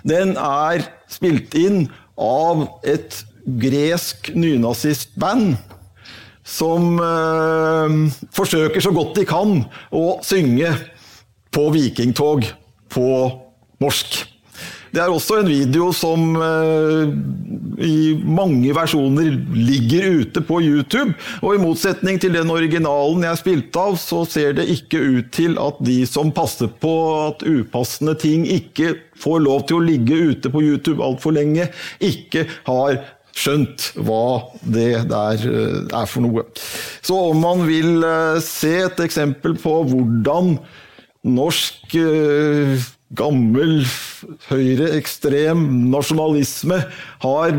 den 0.08 0.36
er 0.38 0.84
spilt 1.12 1.56
inn 1.58 1.88
av 2.20 2.68
et 2.88 3.24
gresk 3.44 4.32
nynazistband 4.36 5.56
som 6.44 7.00
øh, 7.00 7.96
forsøker 8.36 8.84
så 8.84 8.92
godt 8.96 9.16
de 9.16 9.24
kan 9.28 9.62
å 9.96 10.04
synge 10.28 10.74
på 11.54 11.70
vikingtog 11.72 12.44
på 12.92 13.08
norsk. 13.84 14.20
Det 14.94 15.02
er 15.02 15.10
også 15.10 15.40
en 15.42 15.48
video 15.50 15.88
som 15.96 16.36
uh, 16.38 17.10
i 17.82 18.14
mange 18.14 18.70
versjoner 18.78 19.32
ligger 19.58 20.20
ute 20.20 20.44
på 20.46 20.60
YouTube. 20.62 21.16
Og 21.42 21.56
i 21.56 21.62
motsetning 21.62 22.20
til 22.22 22.36
den 22.38 22.52
originalen 22.54 23.26
jeg 23.26 23.40
spilte 23.42 23.88
av, 23.88 23.98
så 23.98 24.22
ser 24.30 24.54
det 24.60 24.68
ikke 24.70 25.02
ut 25.02 25.34
til 25.34 25.58
at 25.62 25.82
de 25.82 26.04
som 26.10 26.30
passer 26.36 26.70
på 26.70 26.94
at 27.24 27.42
upassende 27.42 28.14
ting 28.22 28.46
ikke 28.46 28.94
får 29.18 29.44
lov 29.48 29.66
til 29.66 29.80
å 29.80 29.88
ligge 29.88 30.22
ute 30.30 30.54
på 30.54 30.62
YouTube 30.62 31.02
altfor 31.02 31.34
lenge, 31.40 31.72
ikke 31.98 32.46
har 32.70 33.02
skjønt 33.34 33.90
hva 33.98 34.54
det 34.62 35.08
der 35.10 35.46
uh, 35.50 35.78
er 35.90 36.06
for 36.06 36.22
noe. 36.22 36.46
Så 37.02 37.18
om 37.34 37.42
man 37.42 37.66
vil 37.66 37.98
uh, 38.06 38.38
se 38.46 38.76
et 38.86 39.08
eksempel 39.10 39.58
på 39.58 39.80
hvordan 39.90 40.60
norsk 41.34 41.98
gammel 43.18 43.82
høyreekstrem 44.50 45.64
nasjonalisme 45.94 46.80
har 47.24 47.56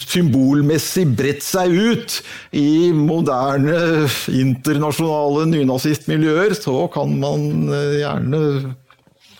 symbolmessig 0.00 1.06
bredt 1.16 1.44
seg 1.46 1.74
ut 1.74 2.16
i 2.56 2.90
moderne 2.96 4.08
internasjonale 4.32 5.46
nynazistmiljøer, 5.52 6.56
så 6.58 6.86
kan 6.92 7.14
man 7.20 7.70
eh, 7.70 8.00
gjerne 8.02 8.42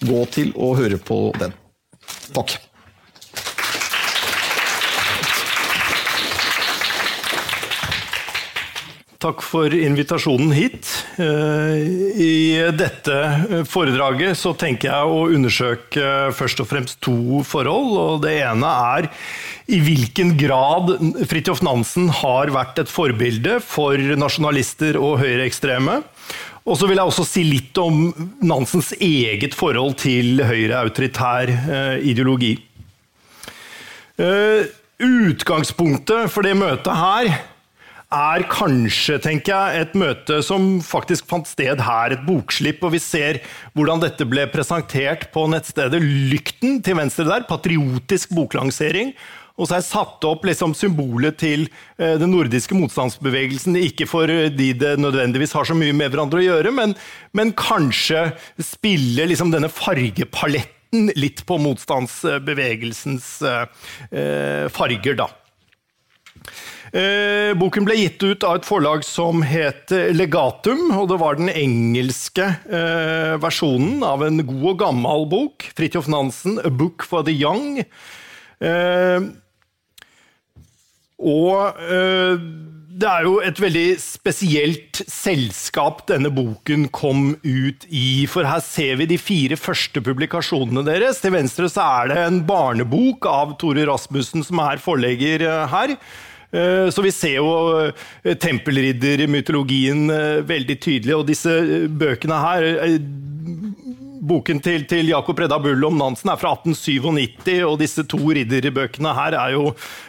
gå 0.04 0.22
til 0.34 0.54
å 0.54 0.74
høre 0.78 1.00
på 1.02 1.26
den. 1.40 1.54
Takk. 2.36 2.56
Takk 9.24 9.40
for 9.40 9.72
invitasjonen 9.72 10.50
hit. 10.52 10.88
Eh, 11.16 11.78
I 12.20 12.32
dette 12.76 13.64
foredraget 13.72 14.36
så 14.36 14.50
tenker 14.52 14.90
jeg 14.90 15.12
å 15.14 15.22
undersøke 15.32 16.10
først 16.36 16.60
og 16.60 16.68
fremst 16.68 16.98
to 17.04 17.40
forhold. 17.48 17.94
og 18.02 18.18
Det 18.26 18.34
ene 18.44 18.72
er 18.98 19.08
i 19.72 19.78
hvilken 19.80 20.34
grad 20.36 20.92
Fridtjof 21.30 21.62
Nansen 21.64 22.10
har 22.20 22.52
vært 22.52 22.82
et 22.82 22.92
forbilde 22.92 23.62
for 23.64 23.96
nasjonalister 23.96 25.00
og 25.00 25.22
høyreekstreme. 25.22 26.02
Og 26.68 26.76
så 26.76 26.90
vil 26.90 27.00
jeg 27.00 27.08
også 27.08 27.24
si 27.28 27.46
litt 27.48 27.80
om 27.80 28.10
Nansens 28.44 28.92
eget 29.00 29.56
forhold 29.56 29.96
til 30.04 30.44
høyre-autoritær 30.44 31.48
eh, 31.48 31.96
ideologi. 32.12 32.58
Eh, 34.20 34.68
utgangspunktet 35.00 36.28
for 36.28 36.44
det 36.44 36.56
møtet 36.60 37.00
her 37.00 37.34
er 38.14 38.44
kanskje, 38.50 39.18
tenker 39.22 39.52
jeg, 39.54 39.84
et 39.84 39.94
møte 39.98 40.40
som 40.46 40.78
faktisk 40.84 41.26
fant 41.30 41.48
sted 41.48 41.82
her, 41.82 42.14
et 42.14 42.26
bokslipp. 42.26 42.84
Og 42.86 42.94
vi 42.94 43.02
ser 43.02 43.40
hvordan 43.74 44.02
dette 44.02 44.26
ble 44.28 44.46
presentert 44.52 45.28
på 45.34 45.46
nettstedet 45.50 46.00
Lykten 46.02 46.80
til 46.84 46.98
venstre 46.98 47.26
der. 47.28 47.48
Patriotisk 47.48 48.34
boklansering. 48.36 49.12
Og 49.54 49.68
så 49.70 49.76
er 49.76 49.84
satt 49.86 50.24
opp 50.26 50.46
liksom 50.48 50.72
symbolet 50.74 51.36
til 51.38 51.68
eh, 51.68 52.16
den 52.18 52.32
nordiske 52.34 52.74
motstandsbevegelsen. 52.74 53.78
Ikke 53.78 54.08
fordi 54.10 54.72
det 54.78 54.96
nødvendigvis 54.98 55.54
har 55.54 55.68
så 55.68 55.76
mye 55.78 55.94
med 55.94 56.10
hverandre 56.10 56.42
å 56.42 56.46
gjøre, 56.48 56.74
men, 56.74 56.96
men 57.36 57.54
kanskje 57.58 58.32
spille 58.58 59.28
liksom 59.30 59.54
denne 59.54 59.70
fargepaletten 59.70 61.12
litt 61.18 61.42
på 61.46 61.58
motstandsbevegelsens 61.62 63.30
eh 63.44 64.68
farger, 64.74 65.18
da. 65.18 65.30
Eh, 66.94 67.50
boken 67.58 67.88
ble 67.88 67.96
gitt 67.98 68.22
ut 68.22 68.44
av 68.46 68.60
et 68.60 68.66
forlag 68.68 69.02
som 69.02 69.40
het 69.42 69.90
Legatum, 70.14 70.92
og 70.94 71.08
det 71.10 71.16
var 71.18 71.40
den 71.40 71.50
engelske 71.50 72.44
eh, 72.46 73.34
versjonen 73.42 74.04
av 74.06 74.22
en 74.22 74.38
god 74.46 74.68
og 74.70 74.76
gammel 74.84 75.24
bok. 75.32 75.66
Fridtjof 75.74 76.06
Nansen, 76.12 76.60
'A 76.62 76.70
Book 76.70 77.02
for 77.02 77.26
the 77.26 77.34
Young'. 77.34 77.82
Eh, 78.62 79.26
og 81.18 81.80
det 82.94 83.08
er 83.10 83.24
jo 83.26 83.32
et 83.42 83.58
veldig 83.58 83.96
spesielt 83.98 85.00
selskap 85.10 86.04
denne 86.06 86.30
boken 86.30 86.86
kom 86.94 87.32
ut 87.42 87.86
i. 87.88 88.26
For 88.30 88.46
her 88.46 88.62
ser 88.62 89.00
vi 89.00 89.08
de 89.10 89.18
fire 89.18 89.58
første 89.58 90.02
publikasjonene 90.04 90.84
deres. 90.86 91.18
Til 91.22 91.34
venstre 91.34 91.66
så 91.72 91.88
er 92.04 92.12
det 92.12 92.20
en 92.22 92.38
barnebok 92.46 93.26
av 93.30 93.56
Tore 93.58 93.88
Rasmussen, 93.88 94.46
som 94.46 94.62
er 94.62 94.82
forlegger 94.84 95.48
her. 95.72 95.96
Eh, 96.54 96.90
så 96.90 97.02
vi 97.02 97.10
ser 97.12 97.40
jo 97.40 97.50
eh, 97.82 98.36
tempelriddermytologien 98.38 100.06
eh, 100.14 100.42
veldig 100.46 100.76
tydelig, 100.78 101.16
og 101.16 101.26
disse 101.26 101.54
bøkene 101.90 102.38
her 102.44 102.66
boken 104.24 104.60
til, 104.64 104.86
til 104.88 105.10
Jakob 105.10 105.42
Redda 105.42 105.58
Bull 105.60 105.82
om 105.88 105.98
Nansen 105.98 106.30
er 106.32 106.38
fra 106.40 106.54
1897, 106.54 107.58
og 107.66 107.80
disse 107.82 108.06
to 108.08 108.20
ridderbøkene 108.22 109.16
her 109.18 109.36
er 109.36 109.56
jo, 109.56 109.66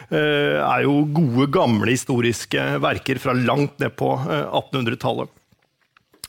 er 0.08 0.86
jo 0.86 0.94
gode, 1.18 1.50
gamle 1.52 1.92
historiske 1.92 2.62
verker 2.80 3.20
fra 3.20 3.34
langt 3.36 3.76
ned 3.82 3.92
på 3.98 4.14
1800-tallet. 4.16 5.28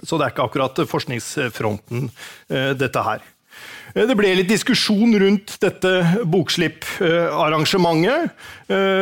Så 0.01 0.19
det 0.19 0.27
er 0.27 0.35
ikke 0.35 0.49
akkurat 0.49 0.83
forskningsfronten, 0.91 2.09
dette 2.75 3.05
her. 3.07 3.23
Det 3.97 4.13
ble 4.13 4.29
litt 4.37 4.51
diskusjon 4.51 5.15
rundt 5.17 5.55
dette 5.63 5.89
bokslipparrangementet. 6.29 8.29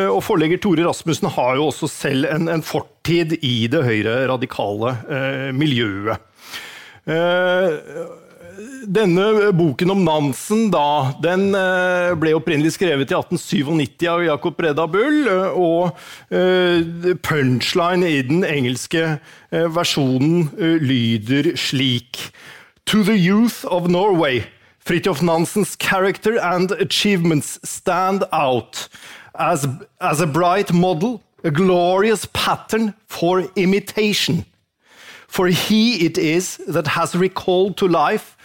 Og 0.08 0.22
forlegger 0.24 0.56
Tore 0.62 0.86
Rasmussen 0.86 1.28
har 1.34 1.58
jo 1.58 1.66
også 1.68 1.88
selv 1.90 2.24
en, 2.30 2.48
en 2.48 2.62
fortid 2.64 3.34
i 3.44 3.68
det 3.68 3.82
høyre-radikale 3.84 4.94
miljøet. 5.52 6.16
Denne 8.96 9.52
boken 9.58 9.90
om 9.92 10.00
Nansen 10.06 10.70
da, 10.72 11.12
den 11.20 11.52
ble 12.16 12.32
opprinnelig 12.38 12.72
skrevet 12.78 13.12
i 13.12 13.16
1897 13.20 14.08
av 14.14 14.24
Jacob 14.24 14.56
Breda 14.56 14.88
Bull. 14.88 15.28
Og 15.60 15.92
punchline 17.28 18.08
i 18.08 18.24
den 18.32 18.48
engelske 18.48 19.20
versjonen 19.52 20.48
lyder 20.80 21.52
slik 21.60 22.32
To 22.86 23.02
the 23.02 23.18
youth 23.18 23.66
of 23.66 23.90
Norway. 23.90 24.46
Fridtjof 24.86 25.20
Nansen's 25.20 25.74
character 25.74 26.38
and 26.38 26.70
achievements 26.70 27.58
stand 27.64 28.22
out 28.32 28.86
as, 29.36 29.66
as 30.00 30.20
a 30.20 30.28
bright 30.28 30.72
model, 30.72 31.24
a 31.42 31.50
glorious 31.50 32.28
pattern 32.32 32.94
for 33.08 33.40
imitation. 33.56 34.46
For 35.26 35.48
he 35.48 36.06
it 36.06 36.16
is 36.16 36.58
that 36.68 36.86
has 36.86 37.16
recalled 37.16 37.76
to 37.78 37.88
life 37.88 38.36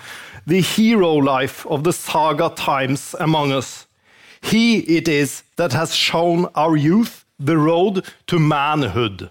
the 0.47 0.61
hero 0.61 1.13
life 1.13 1.63
of 1.67 1.83
the 1.83 1.93
saga 1.93 2.49
times 2.49 3.15
among 3.19 3.51
us. 3.51 3.85
He 4.41 4.79
it 4.79 5.07
is 5.07 5.43
that 5.57 5.73
has 5.73 5.93
shown 5.93 6.47
our 6.55 6.75
youth 6.75 7.23
the 7.37 7.59
road 7.59 8.03
to 8.25 8.39
manhood. 8.39 9.29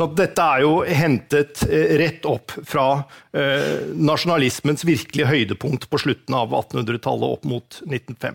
Så 0.00 0.06
dette 0.16 0.40
er 0.40 0.62
jo 0.64 0.78
hentet 0.80 1.60
eh, 1.68 2.00
rett 2.00 2.24
opp 2.24 2.56
fra 2.64 3.04
eh, 3.36 3.84
nasjonalismens 4.00 4.80
virkelige 4.88 5.28
høydepunkt 5.28 5.90
på 5.92 6.00
slutten 6.00 6.32
av 6.38 6.54
1800-tallet 6.56 7.34
opp 7.36 7.44
mot 7.44 7.68
1905. 7.84 8.32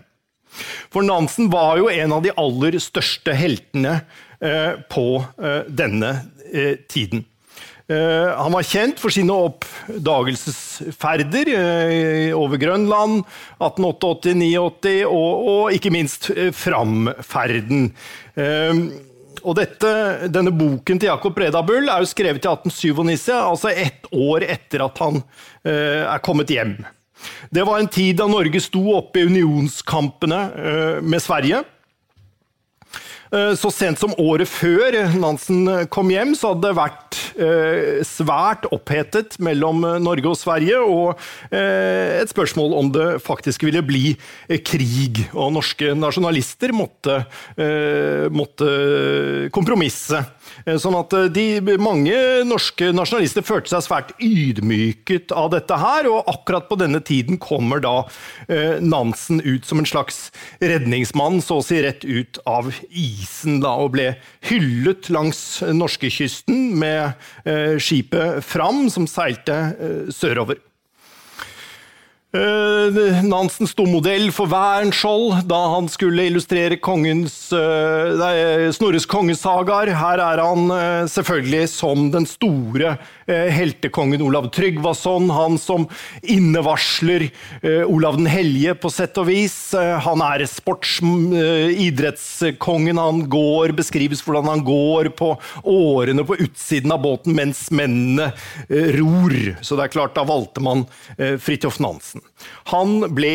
For 0.94 1.02
Nansen 1.02 1.50
var 1.50 1.74
jo 1.80 1.88
en 1.90 2.12
av 2.14 2.22
de 2.22 2.30
aller 2.38 2.78
største 2.78 3.34
heltene 3.34 4.06
eh, 4.38 4.78
på 4.94 5.26
eh, 5.42 5.66
denne 5.66 6.30
eh, 6.52 6.78
tiden. 6.86 7.26
Eh, 7.90 8.30
han 8.30 8.54
var 8.54 8.70
kjent 8.70 9.02
for 9.02 9.10
sine 9.10 9.34
oppdagelsesferder 9.48 11.50
over 12.38 12.62
Grønland 12.62 13.26
1888-89, 13.58 15.02
og, 15.10 15.50
og, 15.50 15.74
ikke 15.74 15.90
minst 15.98 16.30
framferden. 16.62 17.90
Og 19.46 19.54
dette, 19.54 19.90
denne 20.32 20.50
boken 20.50 20.98
til 20.98 21.10
Jakob 21.12 21.36
Breda 21.36 21.62
Bull 21.62 21.86
er 21.86 22.02
jo 22.02 22.10
skrevet 22.10 22.42
i 22.42 22.50
1897, 22.50 23.30
altså 23.36 23.70
ett 23.70 24.08
år 24.10 24.46
etter 24.48 24.82
at 24.88 24.98
han 25.04 25.20
eh, 25.62 26.02
er 26.02 26.22
kommet 26.26 26.50
hjem. 26.50 26.74
Det 27.54 27.62
var 27.64 27.78
en 27.80 27.88
tid 27.88 28.18
da 28.18 28.26
Norge 28.28 28.60
sto 28.60 28.82
oppe 28.96 29.22
i 29.22 29.28
unionskampene 29.30 30.40
eh, 30.50 30.98
med 31.02 31.22
Sverige. 31.22 31.62
Eh, 33.36 33.52
så 33.58 33.70
sent 33.74 34.00
som 34.00 34.14
året 34.20 34.48
før 34.48 34.96
Nansen 35.18 35.66
kom 35.92 36.10
hjem, 36.12 36.34
så 36.36 36.52
hadde 36.52 36.68
det 36.68 36.78
vært 36.78 37.18
eh, 37.36 38.00
svært 38.06 38.66
opphetet 38.72 39.38
mellom 39.42 39.84
Norge 40.02 40.30
og 40.30 40.38
Sverige, 40.40 40.80
og 40.80 41.20
eh, 41.50 42.22
et 42.22 42.32
spørsmål 42.32 42.76
om 42.80 42.92
det 42.94 43.08
faktisk 43.24 43.66
ville 43.66 43.84
bli 43.86 44.14
krig. 44.66 45.26
Og 45.34 45.52
norske 45.56 45.92
nasjonalister 45.96 46.72
måtte, 46.76 47.20
måtte 48.32 48.68
kompromisse. 49.54 50.22
Sånn 50.66 50.96
at 50.98 51.14
de, 51.30 51.46
mange 51.78 52.16
norske 52.48 52.90
nasjonalister 52.94 53.44
følte 53.46 53.70
seg 53.70 53.84
svært 53.86 54.12
ydmyket 54.18 55.30
av 55.36 55.52
dette 55.54 55.78
her, 55.78 56.08
og 56.10 56.26
akkurat 56.32 56.66
på 56.66 56.78
denne 56.80 56.98
tiden 57.06 57.38
kommer 57.42 57.82
da 57.84 57.94
Nansen 58.82 59.38
ut 59.44 59.66
som 59.68 59.78
en 59.78 59.86
slags 59.88 60.30
redningsmann, 60.58 61.38
så 61.44 61.60
å 61.60 61.64
si 61.64 61.78
rett 61.84 62.02
ut 62.02 62.40
av 62.50 62.72
isen 62.90 63.60
da, 63.62 63.76
og 63.78 63.94
ble 63.96 64.08
hyllet 64.48 65.10
langs 65.14 65.40
norskekysten 65.62 66.72
med 66.78 67.12
eh, 67.44 67.76
skipet 67.82 68.44
Fram, 68.46 68.86
som 68.92 69.08
seilte 69.10 69.56
eh, 69.56 70.14
sørover. 70.14 70.60
Uh, 72.36 73.22
Nansen 73.24 73.68
sto 73.68 73.86
modell 73.88 74.28
for 74.34 74.50
Wernskjold 74.50 75.46
da 75.48 75.58
han 75.72 75.86
skulle 75.90 76.26
illustrere 76.28 76.76
kongens, 76.82 77.34
uh, 77.54 78.12
nei, 78.18 78.34
Snorres 78.76 79.06
kongesagaer. 79.08 79.92
Her 79.96 80.22
er 80.24 80.42
han 80.44 80.66
uh, 80.72 81.06
selvfølgelig 81.10 81.70
som 81.72 82.10
den 82.14 82.28
store 82.28 82.96
heltekongen 83.26 84.22
Olav 84.22 84.48
Tryggvason. 84.54 85.28
Han 85.34 85.56
som 85.58 85.86
innevarsler 86.22 87.26
Olav 87.90 88.18
den 88.20 88.28
hellige, 88.30 88.76
på 88.78 88.90
sett 88.92 89.18
og 89.18 89.26
vis. 89.28 89.56
han 89.74 90.22
er 90.22 90.44
sports 90.48 91.00
idrettskongen. 91.02 93.00
Han 93.02 93.24
går, 93.32 93.74
beskrives 93.78 94.22
hvordan 94.24 94.50
han 94.52 94.64
går 94.66 95.10
på 95.18 95.32
årene 95.64 96.26
på 96.28 96.38
utsiden 96.46 96.94
av 96.94 97.02
båten 97.02 97.34
mens 97.36 97.66
mennene 97.74 98.30
ror. 99.00 99.36
Så 99.60 99.74
det 99.74 99.88
er 99.88 99.94
klart, 99.98 100.14
da 100.16 100.26
valgte 100.28 100.62
man 100.64 100.86
Fridtjof 101.18 101.82
Nansen. 101.82 102.25
Han 102.72 102.98
ble 103.14 103.34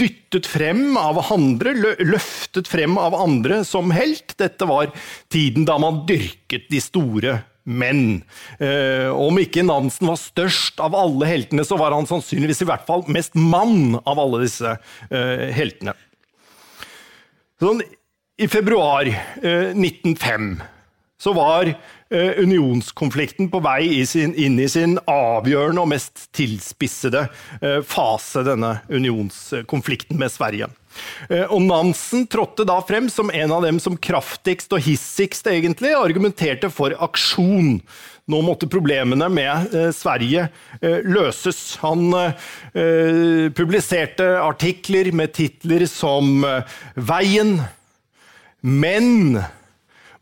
dyttet 0.00 0.48
frem 0.48 0.96
av 0.98 1.20
andre, 1.32 1.74
løftet 1.98 2.70
frem 2.70 2.96
av 3.00 3.16
andre 3.18 3.62
som 3.68 3.92
helt. 3.94 4.36
Dette 4.40 4.68
var 4.68 4.92
tiden 5.32 5.66
da 5.68 5.78
man 5.82 6.04
dyrket 6.08 6.70
de 6.70 6.80
store 6.82 7.40
menn. 7.70 8.22
Eh, 8.58 9.10
om 9.12 9.36
ikke 9.40 9.64
Nansen 9.66 10.08
var 10.10 10.18
størst 10.20 10.80
av 10.82 10.96
alle 10.96 11.28
heltene, 11.28 11.66
så 11.66 11.78
var 11.80 11.94
han 11.94 12.08
sannsynligvis 12.08 12.64
i 12.64 12.70
hvert 12.70 12.86
fall 12.88 13.04
mest 13.12 13.36
mann 13.36 13.98
av 14.00 14.20
alle 14.22 14.42
disse 14.46 14.74
eh, 14.74 15.48
heltene. 15.54 15.94
Sånn, 17.60 17.82
I 18.40 18.46
februar 18.48 19.04
1905 19.04 20.54
så 21.20 21.34
var 21.36 21.74
Eh, 22.12 22.42
unionskonflikten 22.42 23.46
på 23.52 23.60
vei 23.62 23.84
inn 24.18 24.56
i 24.58 24.64
sin 24.66 24.96
avgjørende 25.06 25.82
og 25.84 25.92
mest 25.92 26.24
tilspissede 26.34 27.20
eh, 27.62 27.76
fase, 27.86 28.42
denne 28.42 28.72
unionskonflikten 28.90 30.18
med 30.18 30.32
Sverige. 30.34 30.66
Eh, 31.28 31.44
og 31.44 31.62
Nansen 31.68 32.24
trådte 32.26 32.66
da 32.66 32.80
frem 32.82 33.06
som 33.14 33.30
en 33.30 33.54
av 33.54 33.62
dem 33.62 33.78
som 33.78 33.94
kraftigst 33.94 34.74
og 34.74 34.82
hissigst 34.82 35.46
egentlig 35.52 35.92
argumenterte 35.94 36.72
for 36.74 36.96
aksjon. 36.98 37.76
Nå 38.26 38.42
måtte 38.42 38.66
problemene 38.70 39.28
med 39.30 39.72
Sverige 39.94 40.44
løses. 41.02 41.80
Han 41.82 42.12
publiserte 43.58 44.28
artikler 44.38 45.10
med 45.10 45.32
titler 45.34 45.82
som 45.90 46.44
'Veien', 46.94 47.56
'Menn', 48.62 49.42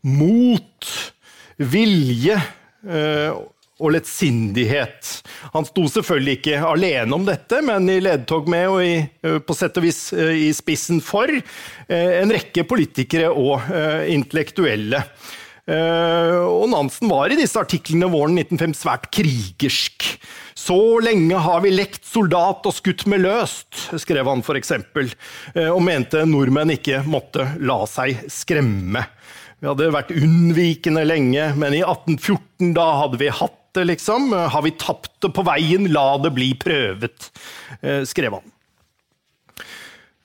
'Mot', 0.03 0.87
vilje 1.59 2.37
eh, 2.87 3.39
og 3.79 3.93
lettsindighet. 3.95 5.09
Han 5.53 5.67
sto 5.67 5.85
selvfølgelig 5.91 6.37
ikke 6.39 6.61
alene 6.67 7.15
om 7.15 7.25
dette, 7.27 7.61
men 7.63 7.87
i 7.91 7.99
ledtog 8.03 8.47
med 8.51 8.67
og 8.71 8.83
i, 8.83 8.95
eh, 9.23 9.39
på 9.43 9.55
sett 9.55 9.79
og 9.79 9.85
vis 9.87 10.01
eh, 10.15 10.35
i 10.47 10.53
spissen 10.55 11.03
for 11.03 11.31
en 11.89 12.31
rekke 12.31 12.65
politikere 12.67 13.31
og 13.31 13.69
intellektuelle. 14.11 15.03
Og 15.69 16.63
Nansen 16.71 17.11
var 17.11 17.29
i 17.29 17.37
disse 17.37 17.59
artiklene 17.61 18.07
våren 18.09 18.39
1905 18.39 18.71
svært 18.73 19.03
krigersk. 19.13 20.05
Så 20.57 20.77
lenge 21.05 21.37
har 21.45 21.61
vi 21.61 21.69
lekt 21.69 22.07
soldat 22.09 22.65
og 22.65 22.73
skutt 22.73 23.05
med 23.09 23.21
løst, 23.21 23.67
skrev 24.01 24.31
han 24.31 24.41
f.eks., 24.41 24.73
og 25.67 25.81
mente 25.85 26.23
nordmenn 26.25 26.73
ikke 26.73 27.03
måtte 27.05 27.45
la 27.61 27.83
seg 27.89 28.25
skremme. 28.33 29.05
Vi 29.59 29.67
hadde 29.67 29.89
vært 29.91 30.13
unnvikende 30.15 31.01
lenge, 31.03 31.49
men 31.59 31.75
i 31.75 31.81
1814 31.83 32.71
da 32.77 32.85
hadde 33.01 33.19
vi 33.19 33.31
hatt 33.33 33.57
det, 33.75 33.89
liksom. 33.91 34.31
Har 34.31 34.63
vi 34.63 34.71
tapt 34.79 35.11
det 35.21 35.33
på 35.35 35.43
veien, 35.47 35.89
la 35.93 36.13
det 36.23 36.31
bli 36.35 36.53
prøvet, 36.59 37.29
eh, 37.81 38.05
skrev 38.07 38.39
han. 38.39 38.55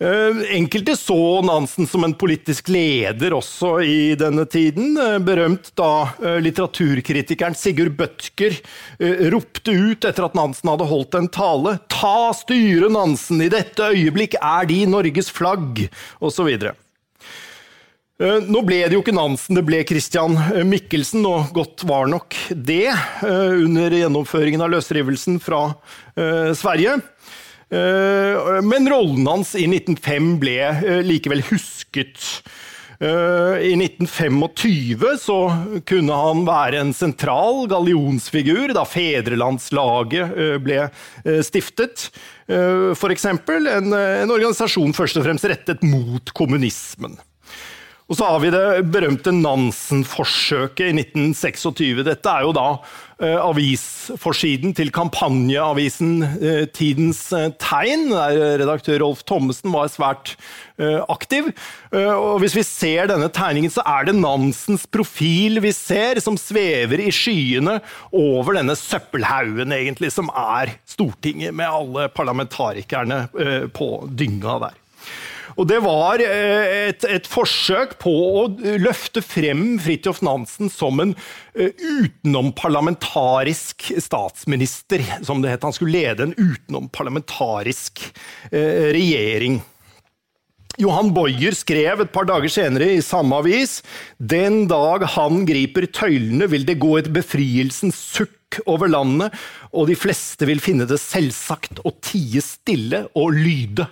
Eh, 0.04 0.38
enkelte 0.56 0.96
så 0.98 1.42
Nansen 1.46 1.86
som 1.86 2.04
en 2.04 2.14
politisk 2.18 2.68
leder 2.68 3.34
også 3.34 3.76
i 3.82 4.14
denne 4.18 4.44
tiden. 4.46 4.94
Eh, 4.98 5.18
berømt 5.18 5.70
da 5.78 6.14
litteraturkritikeren 6.42 7.54
Sigurd 7.58 7.94
Bødker 7.98 8.58
ropte 9.34 9.74
ut 9.74 10.04
etter 10.04 10.26
at 10.26 10.34
Nansen 10.38 10.70
hadde 10.70 10.88
holdt 10.90 11.18
en 11.18 11.28
tale 11.28 11.78
'Ta 11.88 12.32
styret, 12.34 12.90
Nansen! 12.92 13.42
I 13.42 13.50
dette 13.50 13.90
øyeblikk 13.94 14.38
er 14.40 14.66
De 14.66 14.84
Norges 14.86 15.30
flagg!' 15.30 15.88
osv. 16.20 16.74
Nå 18.24 18.60
ble 18.64 18.78
det 18.86 18.96
jo 18.96 19.02
ikke 19.02 19.12
Nansen, 19.12 19.56
det 19.58 19.64
ble 19.66 19.82
Christian 19.84 20.36
Michelsen, 20.64 21.24
og 21.28 21.50
godt 21.56 21.84
var 21.88 22.08
nok 22.08 22.36
det 22.56 22.88
under 23.20 23.92
gjennomføringen 23.92 24.64
av 24.64 24.70
løsrivelsen 24.72 25.40
fra 25.44 25.66
Sverige. 26.56 26.96
Men 28.64 28.88
rollen 28.88 29.26
hans 29.28 29.54
i 29.58 29.66
1905 29.68 30.30
ble 30.40 30.56
likevel 31.04 31.42
husket. 31.50 32.22
I 33.04 33.74
1925 33.74 35.04
så 35.20 35.38
kunne 35.84 36.16
han 36.16 36.46
være 36.46 36.80
en 36.80 36.94
sentral 36.96 37.64
gallionsfigur 37.68 38.72
da 38.76 38.86
fedrelandslaget 38.88 40.64
ble 40.64 40.86
stiftet. 41.44 42.08
F.eks. 42.48 43.28
En, 43.28 43.92
en 43.92 44.32
organisasjon 44.38 44.96
først 44.96 45.20
og 45.20 45.28
fremst 45.28 45.50
rettet 45.50 45.84
mot 45.84 46.32
kommunismen. 46.36 47.18
Og 48.04 48.18
så 48.18 48.26
har 48.28 48.40
vi 48.42 48.50
det 48.52 48.82
berømte 48.92 49.32
Nansen-forsøket 49.32 50.90
i 50.90 50.96
1926. 51.06 52.02
Dette 52.04 52.28
er 52.28 52.44
jo 52.44 52.50
da 52.52 52.66
eh, 53.16 53.38
avisforsiden 53.40 54.74
til 54.76 54.92
kampanjeavisen 54.92 56.10
eh, 56.36 56.66
Tidens 56.68 57.22
eh, 57.32 57.48
Tegn, 57.56 58.10
der 58.12 58.58
redaktør 58.60 59.00
Rolf 59.06 59.22
Thommessen 59.24 59.72
var 59.72 59.88
svært 59.88 60.34
eh, 60.76 61.00
aktiv. 61.08 61.48
Eh, 61.96 62.12
og 62.12 62.44
hvis 62.44 62.58
vi 62.58 62.66
ser 62.68 63.08
denne 63.08 63.30
tegningen, 63.32 63.72
så 63.72 63.80
er 63.88 64.10
det 64.10 64.18
Nansens 64.20 64.84
profil 64.84 65.62
vi 65.64 65.72
ser, 65.72 66.20
som 66.20 66.36
svever 66.36 67.06
i 67.06 67.08
skyene 67.08 67.78
over 68.12 68.60
denne 68.60 68.76
søppelhaugen, 68.76 69.72
egentlig, 69.72 70.12
som 70.12 70.28
er 70.28 70.76
Stortinget, 70.84 71.56
med 71.56 71.72
alle 71.72 72.10
parlamentarikerne 72.12 73.24
eh, 73.32 73.60
på 73.72 73.94
dynga 74.12 74.60
der. 74.68 74.80
Og 75.54 75.68
det 75.70 75.78
var 75.84 76.18
eh, 76.22 76.88
et, 76.90 77.04
et, 77.06 77.26
forsøk 77.30 77.98
på 78.02 78.10
å 78.10 78.48
løfte 78.82 79.22
frem 79.24 79.78
Fridtjof 79.82 80.22
Nansen 80.26 80.70
som 80.72 81.00
en 81.02 81.14
eh, 81.54 81.70
utenomparlamentarisk 81.78 83.92
statsminister, 84.02 85.00
som 85.26 85.42
det 85.42 85.50
het. 85.54 85.64
Han 85.66 85.76
skulle 85.76 85.98
lede 85.98 86.22
en 86.28 86.36
utenomparlamentarisk 86.38 87.94
eh, 88.50 88.90
regjering. 88.94 89.62
Johan 90.80 91.12
Boyer 91.14 91.54
skrev 91.54 92.00
et 92.02 92.12
par 92.14 92.26
dager 92.26 92.50
senere 92.50 92.88
i 92.96 93.02
samme 93.04 93.36
avis 93.38 93.76
Den 94.18 94.66
dag 94.66 95.04
han 95.14 95.44
griper 95.46 95.86
tøylene, 95.86 96.48
vil 96.50 96.66
det 96.66 96.80
gå 96.82 96.96
et 96.98 97.12
befrielsens 97.14 97.94
sukk 98.16 98.58
over 98.70 98.90
landet, 98.90 99.34
og 99.74 99.88
de 99.90 99.96
fleste 99.98 100.46
vil 100.46 100.62
finne 100.62 100.86
det 100.90 100.98
selvsagt 101.02 101.80
å 101.86 101.90
tie 102.02 102.42
stille 102.42 103.04
og 103.18 103.34
lyde. 103.38 103.86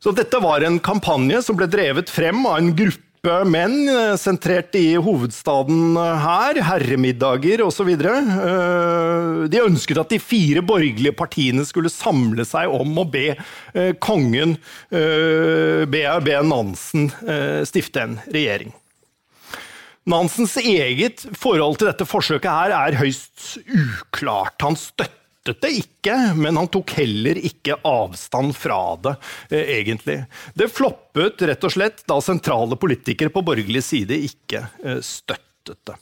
Så 0.00 0.14
dette 0.16 0.38
var 0.40 0.64
en 0.64 0.78
kampanje 0.80 1.42
som 1.44 1.58
ble 1.60 1.66
drevet 1.68 2.08
frem 2.08 2.40
av 2.48 2.56
en 2.56 2.70
gruppe 2.72 3.34
menn 3.44 3.84
eh, 3.92 4.14
sentrert 4.16 4.72
i 4.80 4.94
hovedstaden 4.96 5.92
eh, 6.00 6.22
her. 6.24 6.60
Herremiddager 6.64 7.60
osv. 7.66 7.90
Eh, 7.92 9.44
de 9.52 9.60
ønsket 9.60 10.00
at 10.00 10.14
de 10.14 10.20
fire 10.24 10.64
borgerlige 10.64 11.12
partiene 11.18 11.66
skulle 11.68 11.92
samle 11.92 12.48
seg 12.48 12.72
om 12.72 12.96
å 12.96 13.04
be 13.04 13.34
kongen, 14.00 14.56
be, 14.90 16.34
Nansen, 16.48 17.10
stifte 17.68 18.02
en 18.02 18.16
regjering. 18.32 18.72
Nansens 20.08 20.56
eget 20.64 21.26
forhold 21.38 21.78
til 21.78 21.90
dette 21.90 22.08
forsøket 22.08 22.48
her 22.50 22.74
er 22.74 22.98
høyst 23.02 23.58
uklart. 23.68 24.56
Han 24.64 24.78
støtter 24.80 25.19
støttet 25.40 25.62
det 25.64 25.70
ikke, 25.80 26.16
men 26.36 26.56
han 26.56 26.68
tok 26.68 26.92
heller 26.98 27.38
ikke 27.40 27.78
avstand 27.86 28.52
fra 28.56 28.96
det, 29.00 29.16
eh, 29.50 29.72
egentlig. 29.78 30.24
Det 30.54 30.68
floppet 30.68 31.40
rett 31.48 31.64
og 31.64 31.72
slett 31.72 32.04
da 32.06 32.20
sentrale 32.20 32.76
politikere 32.76 33.32
på 33.32 33.42
borgerlig 33.42 33.82
side 33.82 34.20
ikke 34.28 34.66
eh, 34.84 35.00
støttet 35.00 35.78
det. 35.86 35.96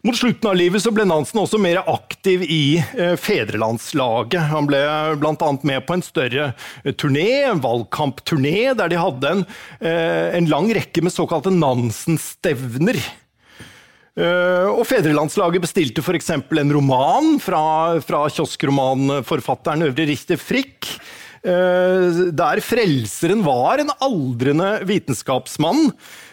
Mot 0.00 0.16
slutten 0.16 0.48
av 0.48 0.56
livet 0.56 0.86
ble 0.96 1.04
Nansen 1.04 1.42
også 1.42 1.58
mer 1.60 1.82
aktiv 1.84 2.40
i 2.40 2.80
eh, 2.80 3.18
fedrelandslaget. 3.20 4.48
Han 4.48 4.64
ble 4.64 4.80
bl.a. 5.20 5.50
med 5.60 5.84
på 5.84 5.98
en 5.98 6.02
større 6.04 6.54
turné, 6.96 7.44
en 7.50 7.60
valgkampturné, 7.60 8.72
der 8.80 8.88
de 8.88 8.96
hadde 8.96 9.34
en, 9.34 9.44
en 9.84 10.48
lang 10.48 10.72
rekke 10.72 11.04
med 11.04 11.12
såkalte 11.12 11.52
Nansen-stevner. 11.52 12.96
Eh, 14.20 14.68
og 14.68 14.84
Fedrelandslaget 14.88 15.64
bestilte 15.64 16.04
f.eks. 16.04 16.32
en 16.34 16.74
roman 16.74 17.38
fra, 17.40 17.62
fra 18.04 18.26
kioskromanforfatteren 18.28 19.86
Øvre 19.88 20.08
Richter 20.10 20.40
Frikk. 20.40 20.90
Eh, 21.40 22.26
der 22.36 22.60
frelseren 22.60 23.44
var 23.46 23.80
en 23.80 23.92
aldrende 23.96 24.74
vitenskapsmann. 24.88 25.88